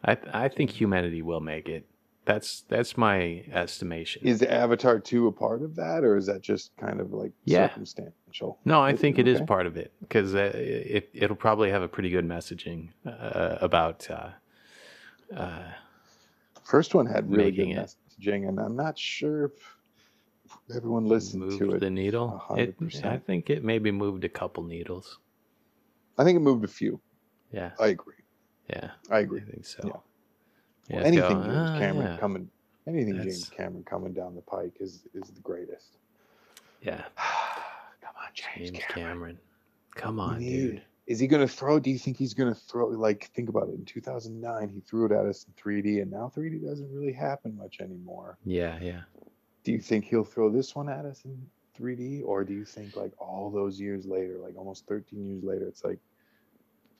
I 0.04 0.16
I 0.32 0.48
think 0.48 0.70
humanity 0.70 1.22
will 1.22 1.40
make 1.40 1.68
it. 1.68 1.86
That's 2.24 2.62
that's 2.68 2.96
my 2.96 3.44
estimation. 3.52 4.26
Is 4.26 4.42
Avatar 4.42 4.98
2 4.98 5.26
a 5.26 5.32
part 5.32 5.62
of 5.62 5.76
that, 5.76 6.02
or 6.04 6.16
is 6.16 6.26
that 6.26 6.40
just 6.40 6.74
kind 6.78 7.00
of 7.00 7.12
like 7.12 7.32
Yeah. 7.44 7.68
circumstantial? 7.68 8.58
no, 8.64 8.80
I 8.80 8.92
Is- 8.94 9.00
think 9.00 9.18
it 9.18 9.28
is 9.28 9.36
okay. 9.36 9.46
part 9.46 9.66
of 9.66 9.76
it 9.76 9.92
because 10.00 10.34
uh, 10.34 10.50
it 10.54 11.10
it'll 11.12 11.36
probably 11.36 11.70
have 11.70 11.82
a 11.82 11.88
pretty 11.88 12.08
good 12.10 12.26
messaging 12.26 12.88
uh, 13.06 13.58
about 13.60 14.10
uh, 14.10 14.30
uh, 15.36 15.62
First 16.64 16.94
one 16.94 17.04
had 17.04 17.30
really 17.30 17.52
good 17.52 17.68
it. 17.68 17.76
messaging, 18.18 18.48
and 18.48 18.58
I'm 18.58 18.74
not 18.74 18.98
sure 18.98 19.44
if 19.46 19.73
everyone 20.74 21.06
listened 21.06 21.42
move 21.42 21.58
to 21.58 21.72
it. 21.72 21.80
the 21.80 21.90
needle. 21.90 22.38
hundred 22.38 22.78
percent. 22.78 23.06
I 23.06 23.18
think 23.18 23.50
it 23.50 23.64
maybe 23.64 23.90
moved 23.90 24.24
a 24.24 24.28
couple 24.28 24.62
needles. 24.64 25.18
I 26.18 26.24
think 26.24 26.36
it 26.36 26.40
moved 26.40 26.64
a 26.64 26.68
few. 26.68 27.00
Yeah, 27.52 27.72
I 27.78 27.88
agree. 27.88 28.14
yeah, 28.70 28.90
I 29.10 29.20
agree. 29.20 29.40
I 29.46 29.50
think 29.50 29.64
so. 29.66 29.80
Yeah. 29.84 29.92
Yeah, 30.88 30.96
Well, 30.96 31.06
anything 31.06 31.38
go, 31.38 31.44
James 31.44 31.56
"Ah, 31.56 31.78
Cameron 31.78 32.06
yeah. 32.12 32.16
coming, 32.18 32.50
anything 32.86 33.16
That's- 33.16 33.34
James 33.36 33.48
Cameron 33.48 33.84
coming 33.84 34.12
down 34.12 34.34
the 34.34 34.42
pike 34.42 34.76
is 34.80 35.04
is 35.14 35.30
the 35.30 35.40
greatest. 35.40 35.98
Yeah, 36.82 37.02
Come 37.16 38.14
on, 38.16 38.28
James 38.34 38.70
James, 38.70 38.84
Cameron. 38.88 39.06
Cameron. 39.12 39.38
Come 39.94 40.20
on, 40.20 40.40
dude. 40.40 40.82
Is 41.06 41.18
he 41.20 41.26
going 41.26 41.46
to 41.46 41.52
throw? 41.52 41.78
Do 41.78 41.90
you 41.90 41.98
think 41.98 42.16
he's 42.16 42.32
going 42.34 42.52
to 42.52 42.58
throw? 42.58 42.88
Like, 42.88 43.30
think 43.34 43.48
about 43.50 43.68
it. 43.68 43.74
In 43.74 43.84
2009, 43.84 44.68
he 44.70 44.80
threw 44.80 45.04
it 45.04 45.12
at 45.12 45.26
us 45.26 45.44
in 45.46 45.52
3D, 45.52 46.00
and 46.00 46.10
now 46.10 46.32
3D 46.34 46.64
doesn't 46.64 46.90
really 46.90 47.12
happen 47.12 47.54
much 47.58 47.80
anymore. 47.80 48.38
Yeah, 48.44 48.78
yeah. 48.80 49.02
Do 49.64 49.72
you 49.72 49.80
think 49.80 50.04
he'll 50.04 50.24
throw 50.24 50.50
this 50.50 50.74
one 50.74 50.88
at 50.88 51.04
us 51.04 51.22
in 51.24 51.46
3D, 51.78 52.22
or 52.24 52.44
do 52.44 52.52
you 52.52 52.64
think 52.64 52.96
like 52.96 53.12
all 53.18 53.50
those 53.50 53.80
years 53.80 54.06
later, 54.06 54.38
like 54.38 54.56
almost 54.56 54.86
13 54.86 55.24
years 55.24 55.42
later, 55.42 55.66
it's 55.66 55.82
like 55.84 55.98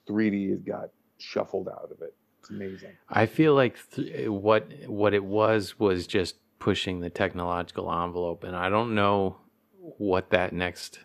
3D 0.09 0.51
has 0.51 0.63
got 0.63 0.89
shuffled 1.19 1.69
out 1.69 1.91
of 1.91 2.01
it? 2.03 2.15
It's 2.41 2.51
amazing. 2.51 2.93
I 3.09 3.27
feel 3.27 3.55
like 3.55 3.77
th- 3.93 4.29
what 4.29 4.67
what 4.87 5.15
it 5.15 5.25
was 5.25 5.79
was 5.79 6.07
just 6.07 6.37
pushing 6.59 7.01
the 7.01 7.11
technological 7.11 7.91
envelope, 7.93 8.45
and 8.45 8.57
I 8.57 8.69
don't 8.69 8.95
know 8.95 9.39
what 9.79 10.31
that 10.31 10.53
next 10.53 11.01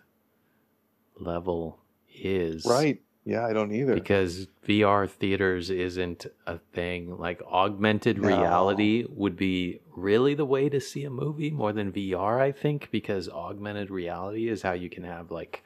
level 1.18 1.80
is. 2.14 2.66
Right? 2.66 3.01
Yeah, 3.26 3.45
I 3.45 3.53
don't 3.53 3.72
either. 3.74 3.93
Because 3.93 4.47
VR 4.67 5.07
theaters 5.07 5.70
isn't 5.70 6.26
a 6.47 6.57
thing. 6.57 7.17
Like 7.17 7.41
augmented 7.43 8.17
No. 8.17 8.28
reality 8.28 9.05
would 9.09 9.36
be 9.36 9.82
really 9.95 10.34
the 10.34 10.45
way 10.45 10.70
to 10.70 10.80
see 10.80 11.03
a 11.03 11.09
movie 11.09 11.51
more 11.51 11.74
than 11.74 11.91
VR, 11.91 12.39
I 12.39 12.51
think, 12.51 12.89
because 12.91 13.30
augmented 13.30 13.91
reality 13.91 14.47
is 14.49 14.61
how 14.61 14.72
you 14.72 14.89
can 14.89 15.03
have 15.03 15.32
like 15.32 15.63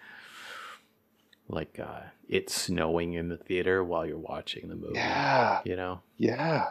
like 1.50 1.78
uh 1.80 2.02
it 2.28 2.50
snowing 2.50 3.14
in 3.14 3.30
the 3.30 3.38
theater 3.38 3.84
while 3.84 4.06
you're 4.06 4.18
watching 4.18 4.68
the 4.70 4.76
movie. 4.76 4.96
yeah, 4.96 5.62
You 5.66 5.76
know? 5.76 6.02
yeah. 6.18 6.70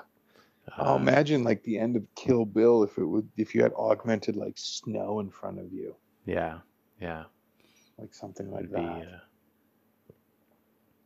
oh, 0.79 0.95
Uh, 0.95 0.97
imagine 0.97 1.45
like 1.45 1.63
the 1.63 1.79
end 1.79 1.95
of 1.97 2.03
Kill 2.17 2.45
Bill 2.45 2.83
if 2.83 2.99
it 2.99 3.05
would 3.05 3.29
if 3.37 3.55
you 3.55 3.63
had 3.63 3.73
augmented 3.75 4.35
like 4.37 4.55
snow 4.57 5.21
in 5.21 5.31
front 5.31 5.59
of 5.61 5.73
you, 5.73 5.95
Yeah, 6.27 6.59
yeah. 7.01 7.25
like 7.99 8.13
something 8.15 8.51
like 8.51 8.63
Would 8.63 8.71
be, 8.75 8.83
that. 8.83 9.07
uh, 9.07 9.19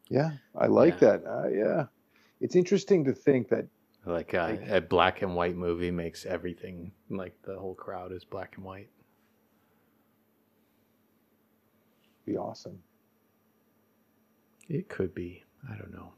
Yeah, 0.08 0.30
I 0.54 0.66
like 0.66 1.00
Yeah. 1.00 1.16
that. 1.16 1.26
Uh, 1.26 1.48
yeah, 1.48 1.86
it's 2.40 2.56
interesting 2.56 3.04
to 3.04 3.12
think 3.12 3.48
that. 3.48 3.66
like 4.04 4.34
uh, 4.34 4.56
Like- 4.60 4.68
a 4.68 4.80
black 4.80 5.22
and 5.22 5.34
white 5.34 5.56
movie 5.56 5.90
makes 5.90 6.24
everything 6.26 6.92
like 7.10 7.34
the 7.42 7.58
whole 7.58 7.74
crowd 7.74 8.12
is 8.12 8.24
black 8.24 8.56
and 8.56 8.64
white. 8.64 8.88
Be 12.24 12.36
awesome. 12.36 12.78
It 14.68 14.88
could 14.88 15.14
be. 15.14 15.42
I 15.70 15.76
don't 15.76 15.92
know. 15.92 16.12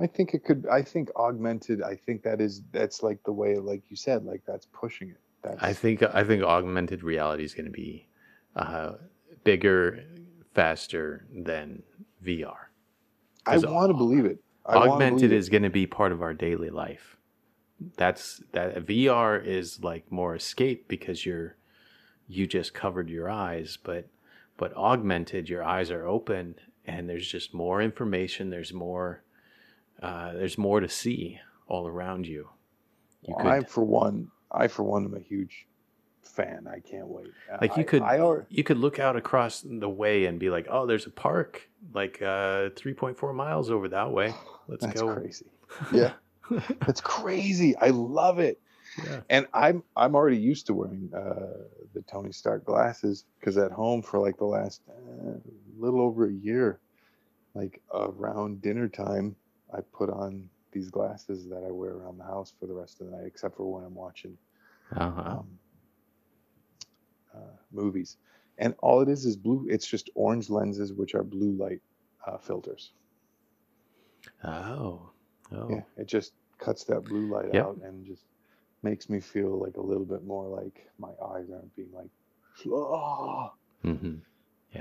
I 0.00 0.06
think 0.06 0.34
it 0.34 0.44
could. 0.44 0.66
I 0.70 0.82
think 0.82 1.10
augmented. 1.16 1.82
I 1.82 1.94
think 1.96 2.22
that 2.22 2.40
is 2.40 2.62
that's 2.72 3.02
like 3.02 3.22
the 3.24 3.32
way, 3.32 3.56
like 3.56 3.82
you 3.88 3.96
said, 3.96 4.24
like 4.24 4.42
that's 4.46 4.66
pushing 4.66 5.10
it. 5.10 5.16
That's 5.42 5.62
I 5.62 5.72
think 5.72 6.02
I 6.02 6.24
think 6.24 6.42
augmented 6.42 7.02
reality 7.02 7.44
is 7.44 7.54
going 7.54 7.66
to 7.66 7.72
be 7.72 8.06
uh, 8.56 8.94
bigger, 9.44 10.04
faster 10.54 11.26
than 11.32 11.82
VR. 12.24 12.56
I 13.46 13.58
want 13.58 13.90
to 13.90 13.94
believe 13.94 14.24
it. 14.24 14.38
I 14.66 14.76
augmented 14.76 15.32
is 15.32 15.48
going 15.48 15.62
to 15.62 15.70
be 15.70 15.86
part 15.86 16.12
of 16.12 16.20
our 16.20 16.34
daily 16.34 16.70
life. 16.70 17.16
That's 17.96 18.42
that 18.52 18.74
VR 18.86 19.42
is 19.44 19.82
like 19.82 20.10
more 20.10 20.34
escape 20.34 20.88
because 20.88 21.24
you're 21.24 21.56
you 22.26 22.46
just 22.46 22.74
covered 22.74 23.08
your 23.08 23.30
eyes, 23.30 23.78
but 23.82 24.08
but 24.56 24.76
augmented 24.76 25.48
your 25.48 25.64
eyes 25.64 25.90
are 25.90 26.06
open 26.06 26.56
and 26.84 27.08
there's 27.08 27.28
just 27.28 27.54
more 27.54 27.80
information. 27.80 28.50
There's 28.50 28.72
more 28.72 29.22
uh, 30.02 30.32
there's 30.32 30.58
more 30.58 30.80
to 30.80 30.88
see 30.88 31.40
all 31.68 31.86
around 31.86 32.26
you. 32.26 32.48
You 33.22 33.34
Well, 33.36 33.46
I 33.46 33.58
could 33.60 33.70
for 33.70 33.84
one, 33.84 34.30
I 34.50 34.66
for 34.68 34.82
one 34.82 35.04
am 35.04 35.14
a 35.14 35.20
huge 35.20 35.67
fan. 36.28 36.66
I 36.70 36.80
can't 36.80 37.06
wait. 37.08 37.32
like 37.60 37.76
you 37.76 37.84
could 37.84 38.02
I, 38.02 38.18
you 38.48 38.64
could 38.64 38.78
look 38.78 38.98
out 38.98 39.16
across 39.16 39.62
the 39.64 39.88
way 39.88 40.26
and 40.26 40.38
be 40.38 40.50
like, 40.50 40.66
oh, 40.70 40.86
there's 40.86 41.06
a 41.06 41.10
park 41.10 41.68
like 41.94 42.20
uh, 42.22 42.70
3.4 42.70 43.34
miles 43.34 43.70
over 43.70 43.88
that 43.88 44.10
way. 44.12 44.34
Let's 44.68 44.84
go. 44.84 44.88
That's 44.88 45.00
go. 45.02 45.14
crazy. 45.14 45.46
Yeah, 45.92 46.12
that's 46.86 47.00
crazy. 47.02 47.76
I 47.76 47.88
love 47.88 48.38
it. 48.38 48.58
Yeah. 49.04 49.20
And 49.28 49.46
I'm 49.52 49.82
I'm 49.96 50.14
already 50.14 50.38
used 50.38 50.66
to 50.66 50.74
wearing 50.74 51.10
uh, 51.14 51.64
the 51.94 52.00
Tony 52.02 52.32
Stark 52.32 52.64
glasses 52.64 53.24
because 53.38 53.58
at 53.58 53.70
home 53.70 54.00
for 54.02 54.18
like 54.18 54.38
the 54.38 54.46
last 54.46 54.80
uh, 54.88 55.32
little 55.78 56.00
over 56.00 56.26
a 56.26 56.32
year, 56.32 56.80
like 57.54 57.80
around 57.92 58.62
dinner 58.62 58.88
time, 58.88 59.36
I 59.74 59.80
put 59.92 60.08
on 60.10 60.48
these 60.72 60.88
glasses 60.90 61.46
that 61.48 61.64
I 61.66 61.70
wear 61.70 61.92
around 61.92 62.18
the 62.18 62.24
house 62.24 62.52
for 62.58 62.66
the 62.66 62.74
rest 62.74 63.00
of 63.00 63.10
the 63.10 63.16
night, 63.16 63.26
except 63.26 63.56
for 63.56 63.70
when 63.72 63.84
I'm 63.84 63.94
watching 63.94 64.36
Uh-huh. 64.96 65.20
um, 65.20 65.38
uh, 65.38 65.42
movies. 67.72 68.16
And 68.58 68.74
all 68.80 69.00
it 69.00 69.08
is 69.08 69.24
is 69.24 69.36
blue. 69.36 69.66
It's 69.68 69.86
just 69.86 70.10
orange 70.14 70.50
lenses, 70.50 70.92
which 70.92 71.14
are 71.14 71.22
blue 71.24 71.52
light 71.52 71.80
uh, 72.26 72.38
filters. 72.38 72.92
Oh. 74.44 75.10
Oh. 75.52 75.68
Yeah, 75.68 75.82
it 75.96 76.06
just 76.06 76.32
cuts 76.58 76.84
that 76.84 77.06
blue 77.08 77.26
light 77.26 77.50
Yep. 77.52 77.52
out 77.52 77.78
and 77.82 78.04
just 78.06 78.24
makes 78.82 79.08
me 79.08 79.20
feel 79.20 79.58
like 79.60 79.76
a 79.76 79.82
little 79.82 80.04
bit 80.04 80.24
more 80.24 80.46
like 80.48 80.90
my 80.98 81.10
eyes 81.32 81.50
aren't 81.50 81.74
being 81.76 81.92
like, 81.92 82.10
oh. 82.68 83.52
hmm 83.82 84.14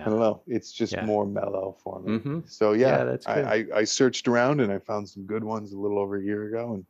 I 0.06 0.10
don't 0.10 0.20
know. 0.20 0.42
It's 0.48 0.72
just 0.72 1.00
Yeah. 1.00 1.02
more 1.02 1.26
mellow 1.26 1.76
for 1.84 2.00
me. 2.02 2.24
hmm 2.24 2.40
So 2.46 2.74
yeah, 2.74 3.00
Yeah, 3.00 3.06
that's 3.06 3.28
I, 3.28 3.42
I, 3.42 3.66
I 3.76 3.84
searched 3.86 4.28
around 4.28 4.62
and 4.62 4.72
I 4.72 4.80
found 4.80 5.10
some 5.10 5.26
good 5.26 5.44
ones 5.44 5.74
a 5.74 5.78
little 5.78 6.00
over 6.00 6.18
a 6.18 6.24
year 6.24 6.48
ago, 6.48 6.74
and 6.76 6.86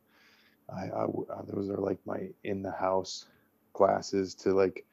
I, 0.68 0.86
I 0.96 1.04
uh, 1.04 1.42
those 1.48 1.70
are 1.70 1.78
like 1.78 1.98
my 2.06 2.30
in 2.44 2.62
the 2.62 2.72
house 2.72 3.26
glasses 3.74 4.34
to 4.36 4.52
like 4.54 4.84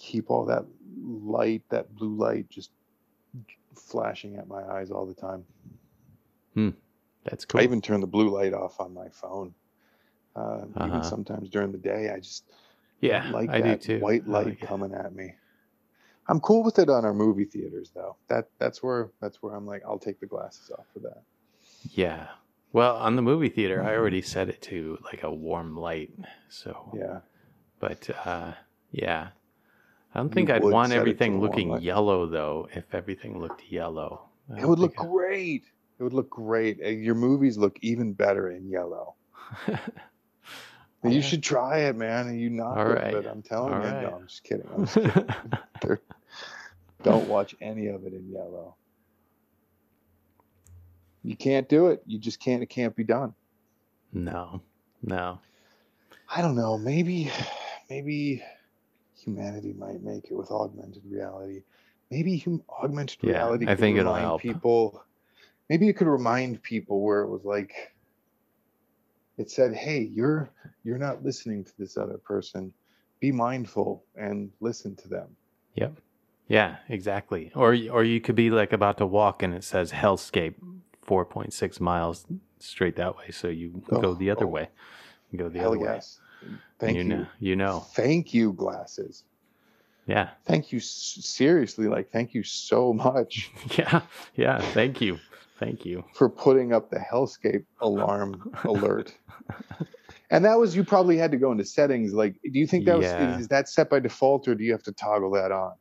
keep 0.00 0.30
all 0.30 0.44
that 0.46 0.64
light, 0.98 1.62
that 1.68 1.94
blue 1.94 2.16
light, 2.16 2.48
just 2.48 2.70
flashing 3.76 4.36
at 4.36 4.48
my 4.48 4.62
eyes 4.62 4.90
all 4.90 5.06
the 5.06 5.14
time. 5.14 5.44
That's 7.24 7.44
cool. 7.44 7.60
I 7.60 7.64
even 7.64 7.80
turn 7.82 8.00
the 8.00 8.06
blue 8.06 8.30
light 8.30 8.54
off 8.54 8.80
on 8.80 8.94
my 8.94 9.08
phone. 9.10 9.54
Uh, 10.34 10.40
Uh-huh. 10.74 10.86
Even 10.86 11.04
sometimes 11.04 11.50
during 11.50 11.70
the 11.70 11.78
day, 11.78 12.10
I 12.10 12.18
just 12.20 12.44
yeah, 13.00 13.28
like 13.30 13.50
I 13.50 13.60
that 13.60 13.80
do 13.82 13.98
too. 13.98 14.00
white 14.00 14.26
light 14.26 14.46
like 14.46 14.62
it. 14.62 14.66
coming 14.66 14.94
at 14.94 15.14
me. 15.14 15.34
I'm 16.28 16.40
cool 16.40 16.62
with 16.62 16.78
it 16.78 16.88
on 16.88 17.04
our 17.04 17.12
movie 17.14 17.44
theaters, 17.44 17.90
though. 17.94 18.16
That 18.28 18.48
that's 18.58 18.82
where 18.82 19.10
that's 19.20 19.42
where 19.42 19.54
I'm 19.54 19.66
like, 19.66 19.82
I'll 19.86 19.98
take 19.98 20.20
the 20.20 20.26
glasses 20.26 20.70
off 20.70 20.86
for 20.94 21.00
that. 21.00 21.22
Yeah. 21.90 22.28
Well, 22.72 22.96
on 22.96 23.16
the 23.16 23.22
movie 23.22 23.48
theater, 23.48 23.82
I 23.82 23.96
already 23.96 24.22
set 24.22 24.48
it 24.48 24.62
to 24.62 24.98
like 25.04 25.22
a 25.24 25.32
warm 25.32 25.76
light. 25.76 26.12
So, 26.48 26.90
Yeah, 26.96 27.20
but 27.80 28.08
uh, 28.24 28.52
yeah, 28.92 29.28
I 30.14 30.18
don't 30.18 30.32
think 30.32 30.50
I'd 30.50 30.62
want 30.64 30.90
set 30.90 30.96
it 30.96 30.98
to 30.98 30.98
a 30.98 31.00
everything 31.00 31.40
looking 31.40 31.68
light. 31.68 31.82
yellow 31.82 32.26
though. 32.26 32.68
If 32.74 32.94
everything 32.94 33.40
looked 33.40 33.62
yellow, 33.70 34.28
it 34.56 34.66
would 34.66 34.78
look 34.78 34.96
think 34.96 35.10
great. 35.10 35.64
It 35.98 36.02
would 36.02 36.12
look 36.14 36.30
great. 36.30 36.78
Your 36.78 37.14
movies 37.14 37.58
look 37.58 37.78
even 37.82 38.12
better 38.12 38.50
in 38.50 38.68
yellow. 38.68 39.14
You 41.02 41.22
should 41.22 41.42
try 41.42 41.78
it, 41.80 41.96
man. 41.96 42.28
And 42.28 42.38
you 42.38 42.50
not 42.50 42.76
All 42.76 42.84
right. 42.84 43.14
I'm 43.26 43.42
telling 43.42 43.72
All 43.72 43.80
you, 43.80 43.86
right. 43.86 44.02
no, 44.02 44.16
I'm 44.20 44.26
just 44.26 44.44
kidding. 44.44 44.68
I'm 44.70 44.84
just 44.84 44.96
kidding. 45.80 45.98
Don't 47.02 47.26
watch 47.26 47.56
any 47.62 47.86
of 47.86 48.04
it 48.04 48.12
in 48.12 48.30
yellow. 48.30 48.76
You 51.22 51.36
can't 51.36 51.68
do 51.68 51.86
it. 51.88 52.02
You 52.06 52.18
just 52.18 52.38
can't. 52.38 52.62
It 52.62 52.68
can't 52.68 52.94
be 52.94 53.04
done. 53.04 53.34
no, 54.12 54.60
no. 55.02 55.38
I 56.34 56.42
don't 56.42 56.54
know. 56.54 56.76
Maybe, 56.78 57.30
maybe 57.88 58.42
humanity 59.20 59.72
might 59.74 60.02
make 60.02 60.26
it 60.30 60.34
with 60.34 60.50
augmented 60.50 61.02
reality. 61.08 61.62
Maybe 62.10 62.38
hum- 62.38 62.64
augmented 62.82 63.18
Yeah, 63.22 63.32
reality. 63.32 63.66
I 63.68 63.76
think 63.76 63.98
it'll 63.98 64.14
help. 64.14 64.42
people. 64.42 65.04
Maybe 65.68 65.88
it 65.88 65.94
could 65.96 66.08
remind 66.08 66.62
people 66.62 67.00
where 67.02 67.22
it 67.22 67.28
was 67.30 67.44
like, 67.44 67.72
it 69.38 69.50
said, 69.50 69.74
"Hey, 69.74 70.00
you're 70.00 70.50
you're 70.84 70.98
not 70.98 71.22
listening 71.22 71.64
to 71.64 71.72
this 71.78 71.96
other 71.96 72.18
person. 72.18 72.72
Be 73.20 73.32
mindful 73.32 74.04
and 74.16 74.50
listen 74.60 74.96
to 74.96 75.08
them." 75.08 75.36
Yep. 75.74 75.98
Yeah, 76.48 76.78
exactly. 76.88 77.52
Or 77.54 77.76
or 77.90 78.04
you 78.04 78.20
could 78.20 78.34
be 78.34 78.50
like 78.50 78.72
about 78.72 78.98
to 78.98 79.06
walk 79.06 79.42
and 79.42 79.54
it 79.54 79.64
says 79.64 79.92
Hellscape, 79.92 80.54
four 81.02 81.24
point 81.24 81.52
six 81.52 81.80
miles 81.80 82.26
straight 82.58 82.96
that 82.96 83.16
way. 83.16 83.30
So 83.30 83.48
you 83.48 83.82
Oh, 83.90 84.00
go 84.00 84.14
the 84.14 84.30
other 84.30 84.46
oh. 84.46 84.48
way. 84.48 84.68
Go 85.36 85.48
the 85.48 85.60
Hell 85.60 85.68
other 85.70 85.78
way. 85.78 85.94
yes. 85.94 86.19
Thank 86.78 86.96
you 86.96 87.02
you. 87.02 87.08
know. 87.08 87.26
You 87.38 87.56
know. 87.56 87.80
Thank 87.94 88.32
you, 88.34 88.52
glasses. 88.52 89.24
Yeah. 90.06 90.30
Thank 90.44 90.72
you. 90.72 90.80
Seriously, 90.80 91.86
like, 91.86 92.10
thank 92.10 92.34
you 92.34 92.42
so 92.42 92.92
much. 92.92 93.50
Yeah. 93.78 94.02
Yeah. 94.34 94.60
Thank 94.72 95.00
you. 95.00 95.18
Thank 95.58 95.84
you. 95.84 96.04
for 96.14 96.30
putting 96.30 96.72
up 96.72 96.88
the 96.90 96.98
Hellscape 96.98 97.64
alarm 97.82 98.50
alert. 98.64 99.14
And 100.30 100.44
that 100.46 100.58
was 100.58 100.74
you 100.74 100.84
probably 100.84 101.18
had 101.18 101.30
to 101.32 101.36
go 101.36 101.52
into 101.52 101.64
settings. 101.66 102.14
Like, 102.14 102.36
do 102.42 102.58
you 102.58 102.66
think 102.66 102.86
that 102.86 102.96
was 102.96 103.04
Yeah. 103.06 103.38
is 103.38 103.48
that 103.48 103.68
set 103.68 103.90
by 103.90 104.00
default, 104.00 104.48
or 104.48 104.54
do 104.54 104.64
you 104.64 104.72
have 104.72 104.82
to 104.84 104.92
toggle 104.92 105.30
that 105.32 105.52
on? 105.52 105.72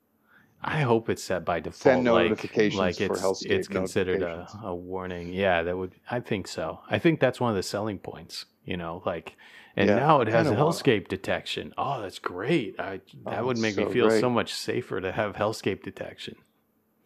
I 0.61 0.81
hope 0.81 1.09
it's 1.09 1.23
set 1.23 1.45
by 1.45 1.59
default. 1.61 1.75
Send 1.81 2.05
like, 2.05 2.29
notifications 2.29 2.77
like 2.79 2.95
for 2.97 3.13
it's, 3.13 3.45
it's 3.45 3.67
considered 3.67 4.21
a, 4.21 4.47
a 4.63 4.75
warning. 4.75 5.31
Yeah, 5.33 5.63
that 5.63 5.77
would. 5.77 5.93
I 6.11 6.19
think 6.19 6.47
so. 6.47 6.81
I 6.89 6.99
think 6.99 7.19
that's 7.19 7.39
one 7.39 7.49
of 7.49 7.55
the 7.55 7.63
selling 7.63 7.97
points. 7.99 8.45
You 8.65 8.75
know, 8.77 9.01
like, 9.05 9.35
and 9.77 9.87
Yeah, 9.89 9.95
now 9.95 10.21
it 10.21 10.27
has 10.27 10.47
a 10.47 10.49
kinda 10.51 10.63
wanna- 10.65 10.75
hellscape 10.75 11.07
detection. 11.07 11.73
Oh, 11.77 12.01
that's 12.01 12.19
great. 12.19 12.79
I 12.79 12.99
that 13.25 13.39
Oh, 13.39 13.45
would 13.45 13.57
make 13.57 13.75
so 13.75 13.85
me 13.85 13.91
feel 13.93 14.09
great. 14.09 14.19
so 14.19 14.29
much 14.29 14.53
safer 14.53 14.99
to 14.99 15.11
have 15.13 15.35
hellscape 15.35 15.81
detection. 15.81 16.35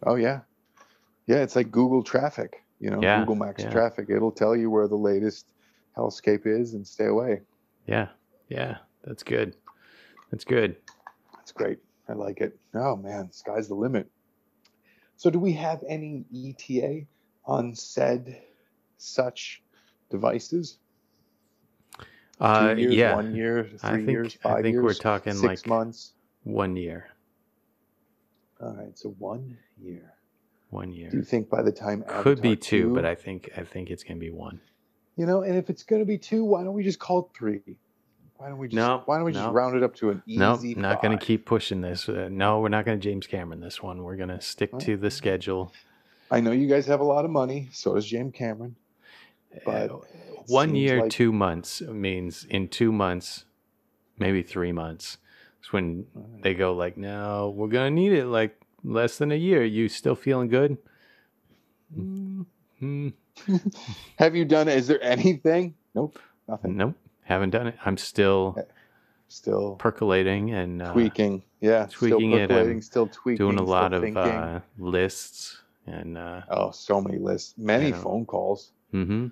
Oh 0.05 0.15
yeah, 0.15 0.41
yeah. 1.27 1.37
It's 1.43 1.55
like 1.55 1.69
Google 1.71 2.03
Traffic. 2.03 2.63
You 2.79 2.89
know, 2.89 3.01
Yeah, 3.01 3.19
Google 3.19 3.35
Maps 3.35 3.63
yeah. 3.63 3.69
Traffic. 3.69 4.09
It'll 4.09 4.31
tell 4.31 4.55
you 4.57 4.69
where 4.69 4.87
the 4.87 4.97
latest 4.97 5.45
Hellscape 5.95 6.45
is 6.47 6.73
and 6.73 6.85
stay 6.85 7.05
away. 7.05 7.41
Yeah, 7.87 8.07
yeah, 8.49 8.77
that's 9.05 9.21
good. 9.23 9.55
That's 10.31 10.43
good. 10.43 10.75
That's 11.35 11.51
great. 11.51 11.77
I 12.07 12.13
like 12.13 12.41
it. 12.41 12.57
Oh 12.73 12.95
man, 12.95 13.31
sky's 13.31 13.67
the 13.67 13.75
limit. 13.75 14.07
So, 15.15 15.29
do 15.29 15.39
we 15.39 15.53
have 15.53 15.83
any 15.87 16.25
ETA 16.35 17.05
on 17.45 17.75
said 17.75 18.41
such 18.97 19.61
devices? 20.09 20.77
Uh, 22.39 22.73
Two 22.73 22.81
years, 22.81 22.95
yeah, 22.95 23.15
one 23.15 23.35
year, 23.35 23.63
three 23.65 23.79
I 23.83 23.95
think 23.97 24.09
years, 24.09 24.37
I 24.43 24.49
five 24.49 24.63
think 24.63 24.73
years, 24.73 24.83
we're 24.83 24.93
talking 24.95 25.33
six 25.33 25.43
like 25.43 25.67
months. 25.67 26.13
one 26.43 26.75
year. 26.75 27.07
All 28.59 28.73
right, 28.75 28.97
so 28.97 29.09
one 29.19 29.57
year. 29.81 30.13
One 30.71 30.91
year. 30.91 31.09
Do 31.09 31.17
you 31.17 31.23
think 31.23 31.49
by 31.49 31.61
the 31.61 31.71
time 31.71 32.03
Could 32.07 32.41
be 32.41 32.55
two, 32.55 32.89
2 32.89 32.95
but 32.95 33.05
I 33.05 33.13
think 33.15 33.49
I 33.55 33.63
think 33.63 33.91
it's 33.91 34.03
gonna 34.03 34.19
be 34.19 34.31
one. 34.31 34.59
you 35.15 35.25
know, 35.27 35.43
and 35.43 35.55
if 35.55 35.69
it's 35.69 35.83
going 35.83 36.01
to 36.01 36.05
be 36.07 36.17
two, 36.17 36.43
why 36.43 36.63
don't 36.63 36.73
we 36.73 36.83
just 36.83 36.97
call 36.99 37.19
it 37.19 37.37
three? 37.37 37.77
Why 38.43 38.49
don't 38.49 38.57
we 38.57 38.67
just 38.67 38.75
No, 38.75 39.03
why 39.05 39.15
don't 39.15 39.23
we 39.23 39.31
just 39.31 39.45
no. 39.45 39.53
round 39.53 39.77
it 39.77 39.83
up 39.83 39.95
to 39.95 40.09
an 40.09 40.21
easy? 40.25 40.37
No, 40.37 40.57
not 40.75 41.01
going 41.01 41.17
to 41.17 41.25
keep 41.25 41.45
pushing 41.45 41.79
this. 41.79 42.09
Uh, 42.09 42.27
no, 42.29 42.59
we're 42.59 42.67
not 42.67 42.83
going 42.83 42.99
to 42.99 43.01
James 43.01 43.25
Cameron 43.25 43.61
this 43.61 43.81
one. 43.81 44.03
We're 44.03 44.17
going 44.17 44.27
to 44.27 44.41
stick 44.41 44.77
to 44.79 44.97
the 44.97 45.09
schedule. 45.09 45.71
I 46.29 46.41
know 46.41 46.51
you 46.51 46.67
guys 46.67 46.85
have 46.87 46.99
a 46.99 47.05
lot 47.05 47.23
of 47.23 47.31
money. 47.31 47.69
So 47.71 47.95
does 47.95 48.05
James 48.05 48.33
Cameron. 48.35 48.75
But 49.63 49.91
Uh, 49.91 49.99
one 50.47 50.75
year, 50.75 51.03
like- 51.03 51.09
two 51.11 51.31
months 51.31 51.79
means 51.83 52.43
in 52.49 52.67
two 52.67 52.91
months, 52.91 53.45
maybe 54.19 54.41
three 54.43 54.73
months. 54.73 55.19
It's 55.61 55.71
when 55.71 56.05
they 56.41 56.53
go 56.53 56.73
like, 56.73 56.97
no, 56.97 57.53
we're 57.55 57.69
going 57.69 57.95
to 57.95 58.01
need 58.01 58.11
it 58.11 58.25
like 58.25 58.59
less 58.83 59.17
than 59.19 59.31
a 59.31 59.35
year. 59.35 59.63
You 59.63 59.87
still 59.87 60.15
feeling 60.15 60.49
good? 60.49 60.77
Mm, 61.97 62.45
mm, 62.81 63.13
Have 64.17 64.35
you 64.35 64.43
done? 64.43 64.67
Is 64.67 64.87
there 64.87 65.01
anything? 65.01 65.75
Nope, 65.95 66.19
nothing. 66.49 66.75
nope, 66.75 66.95
haven't 67.25 67.51
done 67.51 67.67
it. 67.67 67.77
I'm 67.85 67.97
still 67.97 68.57
Still 69.33 69.77
percolating 69.77 70.51
and 70.51 70.79
uh, 70.79 70.93
tweaking. 70.93 71.41
Yeah, 71.59 71.87
tweaking 71.89 72.29
still 72.29 72.39
it, 72.39 72.47
percolating, 72.49 72.77
um, 72.77 72.81
still 72.83 73.07
tweaking. 73.07 73.37
doing 73.37 73.57
a 73.57 73.63
lot 73.63 73.91
of 73.91 74.15
uh, 74.15 74.59
lists 74.77 75.63
and 75.87 76.19
uh, 76.19 76.41
oh, 76.49 76.69
so 76.69 77.01
many 77.01 77.17
lists, 77.17 77.55
many 77.57 77.91
phone 77.91 78.25
calls, 78.25 78.71
hmm 78.91 79.27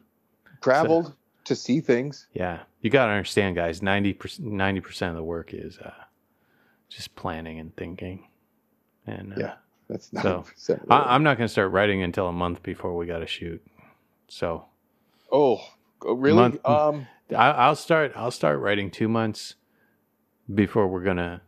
traveled 0.59 1.13
to 1.43 1.55
see 1.55 1.81
things. 1.81 2.25
Yeah, 2.33 2.61
you 2.81 2.89
got 2.89 3.05
to 3.05 3.11
understand, 3.11 3.55
guys. 3.55 3.83
90 3.83 4.13
percent 4.13 5.09
of 5.11 5.15
the 5.15 5.23
work 5.23 5.53
is 5.53 5.77
uh, 5.77 5.91
just 6.89 7.15
planning 7.15 7.59
and 7.59 7.75
thinking. 7.75 8.27
And 9.05 9.33
uh, 9.33 9.35
Yeah, 9.37 9.53
That's 9.87 10.11
not. 10.13 10.47
So, 10.55 10.79
I, 10.89 11.13
I'm 11.13 11.21
not 11.21 11.37
going 11.37 11.47
to 11.47 11.51
start 11.51 11.71
writing 11.71 12.01
until 12.01 12.27
a 12.27 12.33
month 12.33 12.63
before 12.63 12.95
we 12.95 13.05
got 13.05 13.19
to 13.19 13.27
shoot. 13.27 13.63
So 14.29 14.65
oh, 15.31 15.61
oh, 16.03 16.13
really? 16.13 16.37
Month- 16.37 16.65
um, 16.65 17.07
I, 17.33 17.51
I'll 17.51 17.75
start. 17.75 18.13
I'll 18.15 18.31
start 18.31 18.59
writing 18.59 18.91
two 18.91 19.07
months 19.07 19.55
before 20.53 20.87
we're 20.87 21.03
gonna 21.03 21.41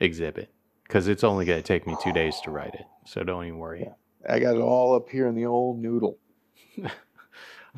exhibit 0.00 0.54
because 0.84 1.08
it's 1.08 1.24
only 1.24 1.44
going 1.44 1.60
to 1.60 1.66
take 1.66 1.86
me 1.86 1.96
two 2.02 2.12
days 2.12 2.40
to 2.44 2.50
write 2.50 2.74
it. 2.74 2.86
So 3.04 3.24
don't 3.24 3.44
even 3.44 3.58
worry. 3.58 3.88
I 4.28 4.38
got 4.38 4.54
it 4.54 4.60
all 4.60 4.94
up 4.94 5.08
here 5.08 5.26
in 5.26 5.34
the 5.34 5.46
old 5.46 5.80
noodle. 5.80 6.18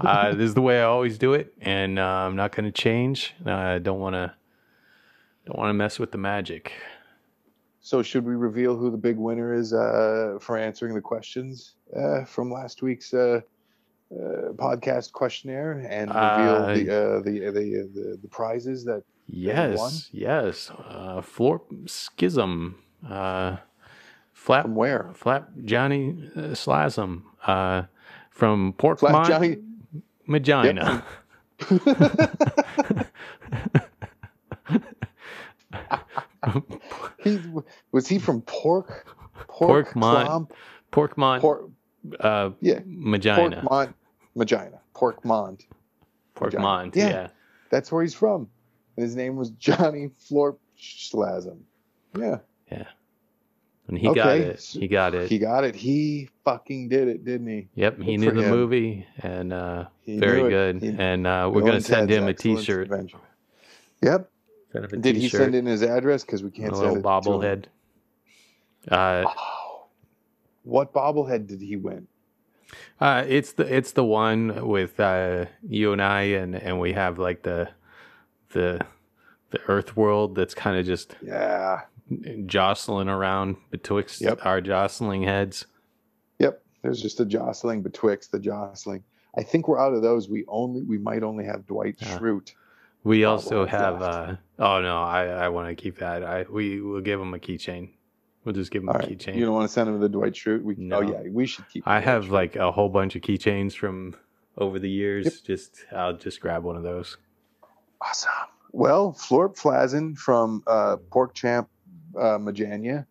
uh, 0.00 0.32
this 0.32 0.48
is 0.48 0.54
the 0.54 0.62
way 0.62 0.80
I 0.80 0.84
always 0.84 1.18
do 1.18 1.32
it, 1.32 1.54
and 1.60 1.98
uh, 1.98 2.02
I'm 2.02 2.36
not 2.36 2.54
going 2.54 2.66
to 2.66 2.72
change. 2.72 3.34
Uh, 3.44 3.52
I 3.52 3.78
don't 3.78 4.00
want 4.00 4.14
to. 4.14 4.34
Don't 5.46 5.58
want 5.58 5.70
to 5.70 5.74
mess 5.74 6.00
with 6.00 6.10
the 6.10 6.18
magic. 6.18 6.72
So, 7.80 8.02
should 8.02 8.24
we 8.24 8.34
reveal 8.34 8.76
who 8.76 8.90
the 8.90 8.96
big 8.96 9.16
winner 9.16 9.54
is 9.54 9.72
uh, 9.72 10.38
for 10.40 10.58
answering 10.58 10.92
the 10.92 11.00
questions 11.00 11.76
uh, 11.96 12.24
from 12.24 12.50
last 12.50 12.82
week's 12.82 13.14
uh, 14.10 14.16
uh, 14.16 14.52
podcast 14.52 15.12
questionnaire 15.12 15.84
and 15.88 16.10
reveal 16.10 16.54
Uh, 16.54 16.74
the, 16.74 16.90
uh, 16.90 17.20
the, 17.22 17.40
the 17.50 17.88
the 17.94 18.18
the 18.22 18.28
prizes 18.28 18.84
that? 18.84 19.02
Yes, 19.26 19.76
won? 19.78 19.92
yes. 20.12 20.70
Uh, 20.70 21.20
Floor 21.20 21.60
Schism, 21.86 22.76
uh, 23.08 23.56
Flap 24.32 24.62
From 24.64 24.74
where? 24.76 25.10
Flap 25.14 25.50
Johnny 25.64 26.14
uh, 26.36 26.54
Slasm, 26.54 27.24
uh, 27.46 27.82
from 28.30 28.72
Pork 28.78 28.98
Flap 29.00 29.12
Mon- 29.12 29.26
Johnny. 29.26 29.56
Magina. 30.28 31.02
he 37.22 37.40
was 37.92 38.06
he 38.08 38.18
from 38.18 38.42
Pork? 38.42 39.06
Pork 39.48 39.92
Clomp? 39.92 40.50
Porkmont, 40.92 41.40
Pork. 41.40 41.68
Uh, 42.20 42.50
Yeah. 42.60 42.80
Magina. 42.86 43.62
Porkmont. 43.62 43.94
Magina. 44.34 44.80
Porkmont. 44.94 45.64
Porkmont, 46.34 46.94
Yeah. 46.96 47.08
yeah. 47.08 47.28
That's 47.70 47.90
where 47.90 48.02
he's 48.02 48.14
from. 48.14 48.48
And 48.96 49.04
his 49.04 49.16
name 49.16 49.36
was 49.36 49.50
Johnny 49.50 50.10
Florp 50.30 50.56
Schlasm. 50.78 51.58
Yeah. 52.18 52.38
Yeah. 52.70 52.84
And 53.88 53.96
he 53.98 54.12
got 54.12 54.36
it. 54.38 54.60
He 54.60 54.88
got 54.88 55.14
it. 55.14 55.28
He 55.30 55.38
got 55.38 55.62
it. 55.64 55.74
He 55.76 56.28
fucking 56.44 56.88
did 56.88 57.06
it, 57.08 57.24
didn't 57.24 57.46
he? 57.46 57.68
yep, 57.76 57.96
he 58.00 58.16
Good 58.16 58.20
knew 58.20 58.30
the 58.32 58.42
him. 58.42 58.50
movie, 58.50 59.06
and 59.22 59.52
uh, 59.52 59.84
very 60.06 60.48
good. 60.50 60.82
He- 60.82 60.88
and 60.98 61.24
uh, 61.26 61.48
we're 61.52 61.60
gonna 61.62 61.80
send 61.80 62.10
him 62.10 62.24
a 62.24 62.30
Excellent 62.30 62.58
T-shirt. 62.58 62.82
Adventure. 62.90 63.18
Yep. 64.02 64.28
Send 64.72 64.84
him 64.86 64.90
a 64.98 65.02
Did 65.02 65.14
he 65.14 65.22
t-shirt, 65.22 65.40
send 65.40 65.54
in 65.54 65.66
his 65.66 65.82
address? 65.84 66.24
Because 66.24 66.42
we 66.42 66.50
can't 66.50 66.72
a 66.72 66.76
send 66.76 66.94
little 66.94 66.98
it 66.98 67.22
to 67.22 67.30
him. 67.30 67.40
bobblehead. 67.40 67.64
Uh, 68.90 69.24
Oh. 69.28 69.65
What 70.66 70.92
bobblehead 70.92 71.46
did 71.46 71.60
he 71.60 71.76
win? 71.76 72.08
Uh, 73.00 73.24
it's 73.26 73.52
the 73.52 73.62
it's 73.72 73.92
the 73.92 74.04
one 74.04 74.66
with 74.66 74.98
uh, 74.98 75.46
you 75.62 75.92
and 75.92 76.02
I, 76.02 76.22
and 76.22 76.56
and 76.56 76.80
we 76.80 76.92
have 76.92 77.18
like 77.20 77.44
the 77.44 77.68
the 78.50 78.80
the 79.50 79.60
Earth 79.68 79.96
world 79.96 80.34
that's 80.34 80.54
kind 80.54 80.76
of 80.76 80.84
just 80.84 81.14
Yeah. 81.22 81.82
jostling 82.46 83.08
around 83.08 83.56
betwixt 83.70 84.20
Yep. 84.20 84.44
our 84.44 84.60
jostling 84.60 85.22
heads. 85.22 85.66
Yep. 86.40 86.60
There's 86.82 87.00
just 87.00 87.20
a 87.20 87.24
jostling 87.24 87.82
betwixt 87.82 88.32
the 88.32 88.40
jostling. 88.40 89.04
I 89.38 89.44
think 89.44 89.68
we're 89.68 89.78
out 89.78 89.94
of 89.94 90.02
those. 90.02 90.28
We 90.28 90.44
only 90.48 90.82
we 90.82 90.98
might 90.98 91.22
only 91.22 91.44
have 91.44 91.64
Dwight 91.66 91.96
Yeah. 92.00 92.18
Schrute. 92.18 92.54
We 93.04 93.22
also 93.24 93.66
have. 93.66 94.02
Uh, 94.02 94.36
oh 94.58 94.80
no, 94.82 95.00
I 95.00 95.26
I 95.26 95.48
want 95.50 95.68
to 95.68 95.80
keep 95.80 95.98
that. 95.98 96.24
I 96.24 96.44
we 96.50 96.80
will 96.80 97.00
give 97.02 97.20
him 97.20 97.32
a 97.34 97.38
keychain. 97.38 97.90
We'll 98.46 98.54
just 98.54 98.70
give 98.70 98.84
him 98.84 98.88
All 98.90 98.94
a 98.94 98.98
right. 99.00 99.08
keychain. 99.18 99.34
You 99.34 99.44
don't 99.44 99.54
want 99.54 99.68
to 99.68 99.72
send 99.72 99.88
him 99.88 99.98
the 99.98 100.08
Dwight 100.08 100.32
Schrute? 100.32 100.62
We, 100.62 100.76
No. 100.78 100.98
Oh 100.98 101.00
yeah, 101.00 101.22
we 101.28 101.46
should 101.46 101.68
keep. 101.68 101.86
I 101.86 101.94
Dwight 102.00 102.04
have 102.04 102.24
Schrute. 102.26 102.30
like 102.30 102.56
a 102.56 102.70
whole 102.70 102.88
bunch 102.88 103.16
of 103.16 103.22
keychains 103.22 103.74
from 103.74 104.14
over 104.56 104.78
the 104.78 104.88
years. 104.88 105.24
Yep. 105.24 105.34
Just 105.44 105.84
I'll 105.92 106.12
just 106.16 106.40
grab 106.40 106.62
one 106.62 106.76
of 106.76 106.84
those. 106.84 107.18
Awesome. 108.00 108.30
Well, 108.70 109.12
Florp 109.18 109.56
Flazen 109.58 110.16
from 110.16 110.62
uh, 110.68 110.96
Pork 111.10 111.34
Champ 111.34 111.68
uh, 112.16 112.38
Majania. 112.38 113.04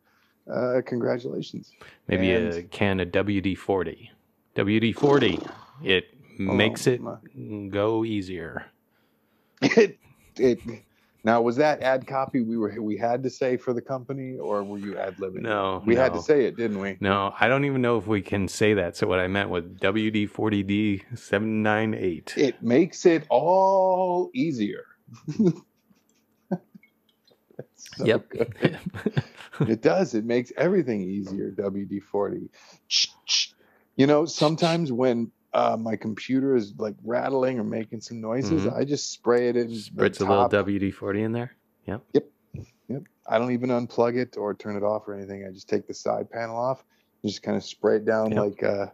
Uh, 0.49 0.81
congratulations. 0.85 1.73
Maybe 2.07 2.31
a 2.31 2.63
can 2.63 3.01
of 3.01 3.09
WD 3.09 3.57
forty. 3.57 4.11
WD 4.55 4.95
forty. 4.95 5.37
It 5.83 6.05
makes 6.39 6.87
it 6.87 7.01
my- 7.01 7.17
go 7.69 8.05
easier. 8.05 8.67
it, 9.61 9.97
it, 10.37 10.59
now, 11.25 11.41
was 11.41 11.55
that 11.55 11.81
ad 11.81 12.05
copy 12.05 12.41
we 12.41 12.55
were 12.55 12.79
we 12.79 12.95
had 12.97 13.23
to 13.23 13.31
say 13.31 13.57
for 13.57 13.73
the 13.73 13.81
company, 13.81 14.37
or 14.37 14.63
were 14.63 14.77
you 14.77 14.95
ad 14.95 15.17
libbing? 15.17 15.41
No, 15.41 15.81
we 15.83 15.95
had 15.95 16.13
to 16.13 16.21
say 16.21 16.45
it, 16.45 16.55
didn't 16.55 16.79
we? 16.79 16.97
No, 16.99 17.33
I 17.39 17.47
don't 17.47 17.65
even 17.65 17.81
know 17.81 17.97
if 17.97 18.05
we 18.05 18.21
can 18.21 18.47
say 18.47 18.75
that. 18.75 18.95
So 18.95 19.07
what 19.07 19.19
I 19.19 19.27
meant 19.27 19.49
was 19.49 19.63
WD 19.63 20.29
forty 20.29 20.61
D 20.61 21.01
seven 21.15 21.63
nine 21.63 21.95
eight. 21.95 22.35
It 22.37 22.61
makes 22.61 23.07
it 23.07 23.25
all 23.29 24.29
easier. 24.35 24.85
So 27.97 28.05
Yep. 28.05 28.33
It 29.61 29.81
does. 29.81 30.15
It 30.15 30.25
makes 30.25 30.51
everything 30.57 31.01
easier. 31.01 31.51
WD 31.51 32.03
forty. 32.03 32.49
You 33.95 34.05
know, 34.07 34.25
sometimes 34.25 34.91
when 34.91 35.31
uh, 35.55 35.77
my 35.79 35.95
computer 35.95 36.55
is 36.55 36.73
like 36.77 36.95
rattling 37.03 37.57
or 37.57 37.63
making 37.63 38.01
some 38.01 38.19
noises, 38.21 38.63
Mhm. 38.63 38.75
I 38.77 38.83
just 38.83 39.11
spray 39.11 39.47
it 39.49 39.55
in. 39.55 39.69
Spritz 39.69 40.19
a 40.19 40.25
little. 40.25 40.47
WD 40.49 40.91
forty 40.93 41.21
in 41.23 41.31
there. 41.31 41.55
Yep. 41.87 42.01
Yep. 42.13 42.27
Yep. 42.89 43.03
I 43.27 43.37
don't 43.39 43.51
even 43.51 43.69
unplug 43.69 44.15
it 44.17 44.35
or 44.37 44.53
turn 44.53 44.75
it 44.75 44.83
off 44.83 45.07
or 45.07 45.13
anything. 45.15 45.45
I 45.47 45.51
just 45.51 45.67
take 45.69 45.87
the 45.87 45.93
side 45.93 46.29
panel 46.29 46.57
off 46.57 46.83
and 47.23 47.31
just 47.31 47.41
kind 47.41 47.55
of 47.57 47.63
spray 47.63 47.95
it 47.97 48.05
down 48.05 48.31
Yep. 48.31 48.39
like 48.43 48.63
uh 48.63 48.87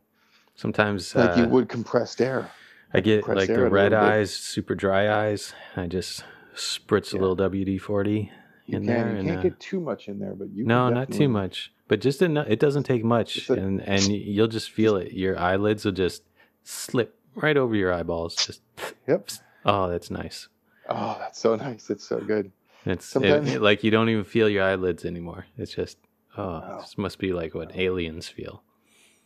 Sometimes 0.56 1.16
like 1.16 1.36
you 1.38 1.44
uh, 1.44 1.48
would 1.48 1.68
compressed 1.70 2.22
air. 2.22 2.50
I 2.94 3.00
get 3.00 3.24
compress 3.24 3.48
like 3.48 3.56
the 3.56 3.64
red 3.70 3.92
little 3.92 4.06
bit. 4.06 4.14
eyes, 4.14 4.34
super 4.34 4.76
dry 4.76 5.10
eyes. 5.28 5.54
I 5.76 5.88
just 5.88 6.24
spritz 6.56 7.14
a 7.14 7.18
little 7.18 7.36
WD 7.36 7.80
forty 7.82 8.32
You 8.68 8.78
in 8.78 8.86
can, 8.86 8.94
there. 8.94 9.12
you 9.12 9.18
and, 9.20 9.28
can't 9.28 9.40
uh, 9.40 9.44
get 9.44 9.60
too 9.60 9.80
much 9.80 10.08
in 10.08 10.20
there, 10.20 10.36
but 10.36 10.50
you 10.54 10.66
no, 10.66 10.90
not 10.90 11.10
too 11.12 11.28
much, 11.30 11.74
but 11.88 12.02
just 12.02 12.22
enough. 12.22 12.48
It 12.50 12.60
doesn't 12.60 12.84
take 12.84 13.04
much, 13.04 13.50
and 13.50 13.82
and 13.82 14.04
you'll 14.04 14.48
just 14.60 14.70
feel 14.70 14.96
it. 14.98 15.14
Your 15.14 15.40
eyelids 15.40 15.86
will 15.86 15.94
just 15.94 16.22
slip 16.64 17.16
right 17.36 17.58
over 17.58 17.76
your 17.76 17.94
eyeballs. 17.94 18.36
Just 18.36 18.62
Yep. 19.08 19.30
oh, 19.66 19.90
that's 19.90 20.10
nice. 20.12 20.48
Oh, 20.90 21.16
that's 21.20 21.40
so 21.40 21.56
nice. 21.56 21.90
It's 21.90 22.08
so 22.08 22.20
good. 22.20 22.52
It's 22.86 23.06
it- 23.06 23.10
Sometimes- 23.10 23.54
it- 23.54 23.62
like 23.62 23.84
you 23.84 23.92
don't 23.92 24.10
even 24.10 24.24
feel 24.24 24.50
your 24.50 24.64
eyelids 24.64 25.06
anymore. 25.06 25.46
It's 25.58 25.74
just 25.74 25.98
oh, 26.38 26.44
Wow. 26.60 26.78
this 26.82 26.98
must 26.98 27.20
be 27.20 27.34
like 27.34 27.54
what 27.54 27.76
aliens 27.76 28.28
feel. 28.28 28.64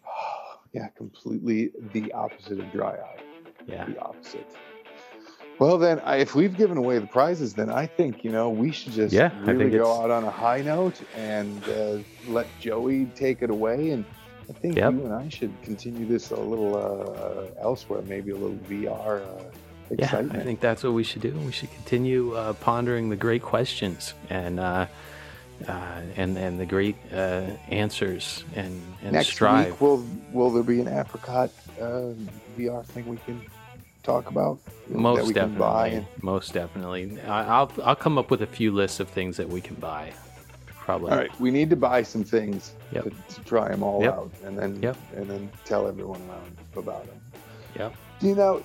yeah, 0.74 0.88
completely 0.90 1.72
the 1.94 2.12
opposite 2.14 2.60
of 2.60 2.72
dry 2.72 2.96
eye. 2.96 3.20
Yeah, 3.68 3.86
The 3.86 4.00
opposite. 4.00 4.48
Well, 5.58 5.78
then, 5.78 6.02
I, 6.02 6.18
if 6.18 6.36
we've 6.36 6.56
given 6.56 6.76
away 6.78 7.00
the 7.00 7.08
prizes, 7.08 7.54
then 7.54 7.70
I 7.70 7.86
think 7.86 8.26
you 8.26 8.30
know 8.32 8.50
we 8.50 8.72
should 8.74 8.92
just 8.92 9.14
Yeah, 9.14 9.32
really 9.46 9.70
go 9.70 9.78
it's- 9.84 10.00
out 10.00 10.12
on 10.12 10.24
a 10.26 10.30
high 10.30 10.62
note 10.62 11.02
and 11.16 11.64
uh, 11.70 11.98
let 12.28 12.46
Joey 12.60 13.06
take 13.16 13.42
it 13.42 13.50
away. 13.50 13.92
And 13.92 14.04
I 14.50 14.54
think 14.54 14.76
Yep. 14.78 14.94
you 14.94 15.06
and 15.06 15.14
I 15.14 15.30
should 15.30 15.52
continue 15.64 16.06
this 16.06 16.32
a 16.32 16.40
little 16.40 16.76
uh, 16.76 17.62
elsewhere, 17.62 18.02
maybe 18.04 18.32
a 18.32 18.36
little 18.36 18.58
VR 18.70 19.22
uh, 19.22 19.44
yeah. 19.92 20.24
I 20.32 20.40
think 20.40 20.62
that's 20.62 20.84
what 20.84 20.94
we 20.94 21.04
should 21.04 21.22
do. 21.22 21.32
We 21.32 21.52
should 21.52 21.72
continue 21.72 22.34
uh, 22.34 22.54
pondering 22.54 23.10
the 23.10 23.16
great 23.16 23.42
questions 23.42 24.14
and. 24.30 24.60
Uh, 24.60 24.88
uh, 25.70 26.02
and 26.18 26.38
and 26.38 26.60
the 26.60 26.66
great 26.66 26.98
uh, 27.14 27.46
answers 27.70 28.44
and 28.56 28.82
and 29.02 29.14
Next 29.14 29.30
strive. 29.30 29.68
week, 29.72 29.80
will 29.80 30.06
will 30.34 30.50
there 30.50 30.64
be 30.64 30.82
an 30.82 30.90
apricot 30.90 31.50
uh, 31.80 32.12
VR 32.58 32.84
thing 32.84 33.08
we 33.08 33.16
can 33.26 33.42
talk 34.04 34.30
about 34.30 34.60
that 34.90 34.98
Most 34.98 35.34
definitely. 35.34 35.58
buy? 35.60 35.88
And, 35.88 36.06
Most 36.22 36.54
definitely. 36.54 37.22
I'll 37.22 37.72
I'll 37.86 37.96
come 37.96 38.18
up 38.18 38.32
with 38.32 38.42
a 38.42 38.48
few 38.48 38.74
lists 38.74 39.00
of 39.00 39.08
things 39.08 39.38
that 39.38 39.48
we 39.48 39.62
can 39.62 39.76
buy. 39.76 40.12
Probably. 40.68 41.12
all 41.12 41.18
right, 41.18 41.40
we 41.40 41.52
need 41.52 41.70
to 41.70 41.78
buy 41.78 42.04
some 42.04 42.26
things 42.26 42.74
Yep. 42.96 43.04
to, 43.04 43.36
to 43.36 43.42
try 43.44 43.68
them 43.70 43.84
all 43.84 44.02
Yep. 44.02 44.14
out, 44.14 44.32
and 44.46 44.58
then 44.58 44.82
Yep. 44.82 44.98
and 45.16 45.30
then 45.30 45.50
tell 45.66 45.88
everyone 45.88 46.22
around 46.30 46.58
about 46.76 47.06
them. 47.08 47.20
Yep. 47.78 47.94
You 48.22 48.36
know, 48.36 48.64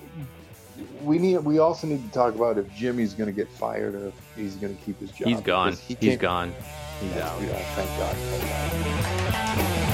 we 1.03 1.19
need. 1.19 1.37
We 1.39 1.59
also 1.59 1.85
need 1.87 2.03
to 2.05 2.11
talk 2.11 2.33
about 2.35 2.57
if 2.57 2.73
Jimmy's 2.73 3.13
going 3.13 3.27
to 3.27 3.35
get 3.35 3.49
fired 3.49 3.93
or 3.95 4.07
if 4.07 4.13
he's 4.35 4.55
going 4.55 4.75
to 4.75 4.83
keep 4.83 4.99
his 4.99 5.11
job. 5.11 5.27
He's 5.27 5.41
gone. 5.41 5.71
because 5.71 5.97
he's 5.99 6.17
gone. 6.17 6.53
He's 7.01 7.17
out. 7.17 7.41
yeah, 7.41 7.53
thank 7.75 7.89
God. 7.97 8.15
Thank 8.15 9.85
God. 9.85 9.87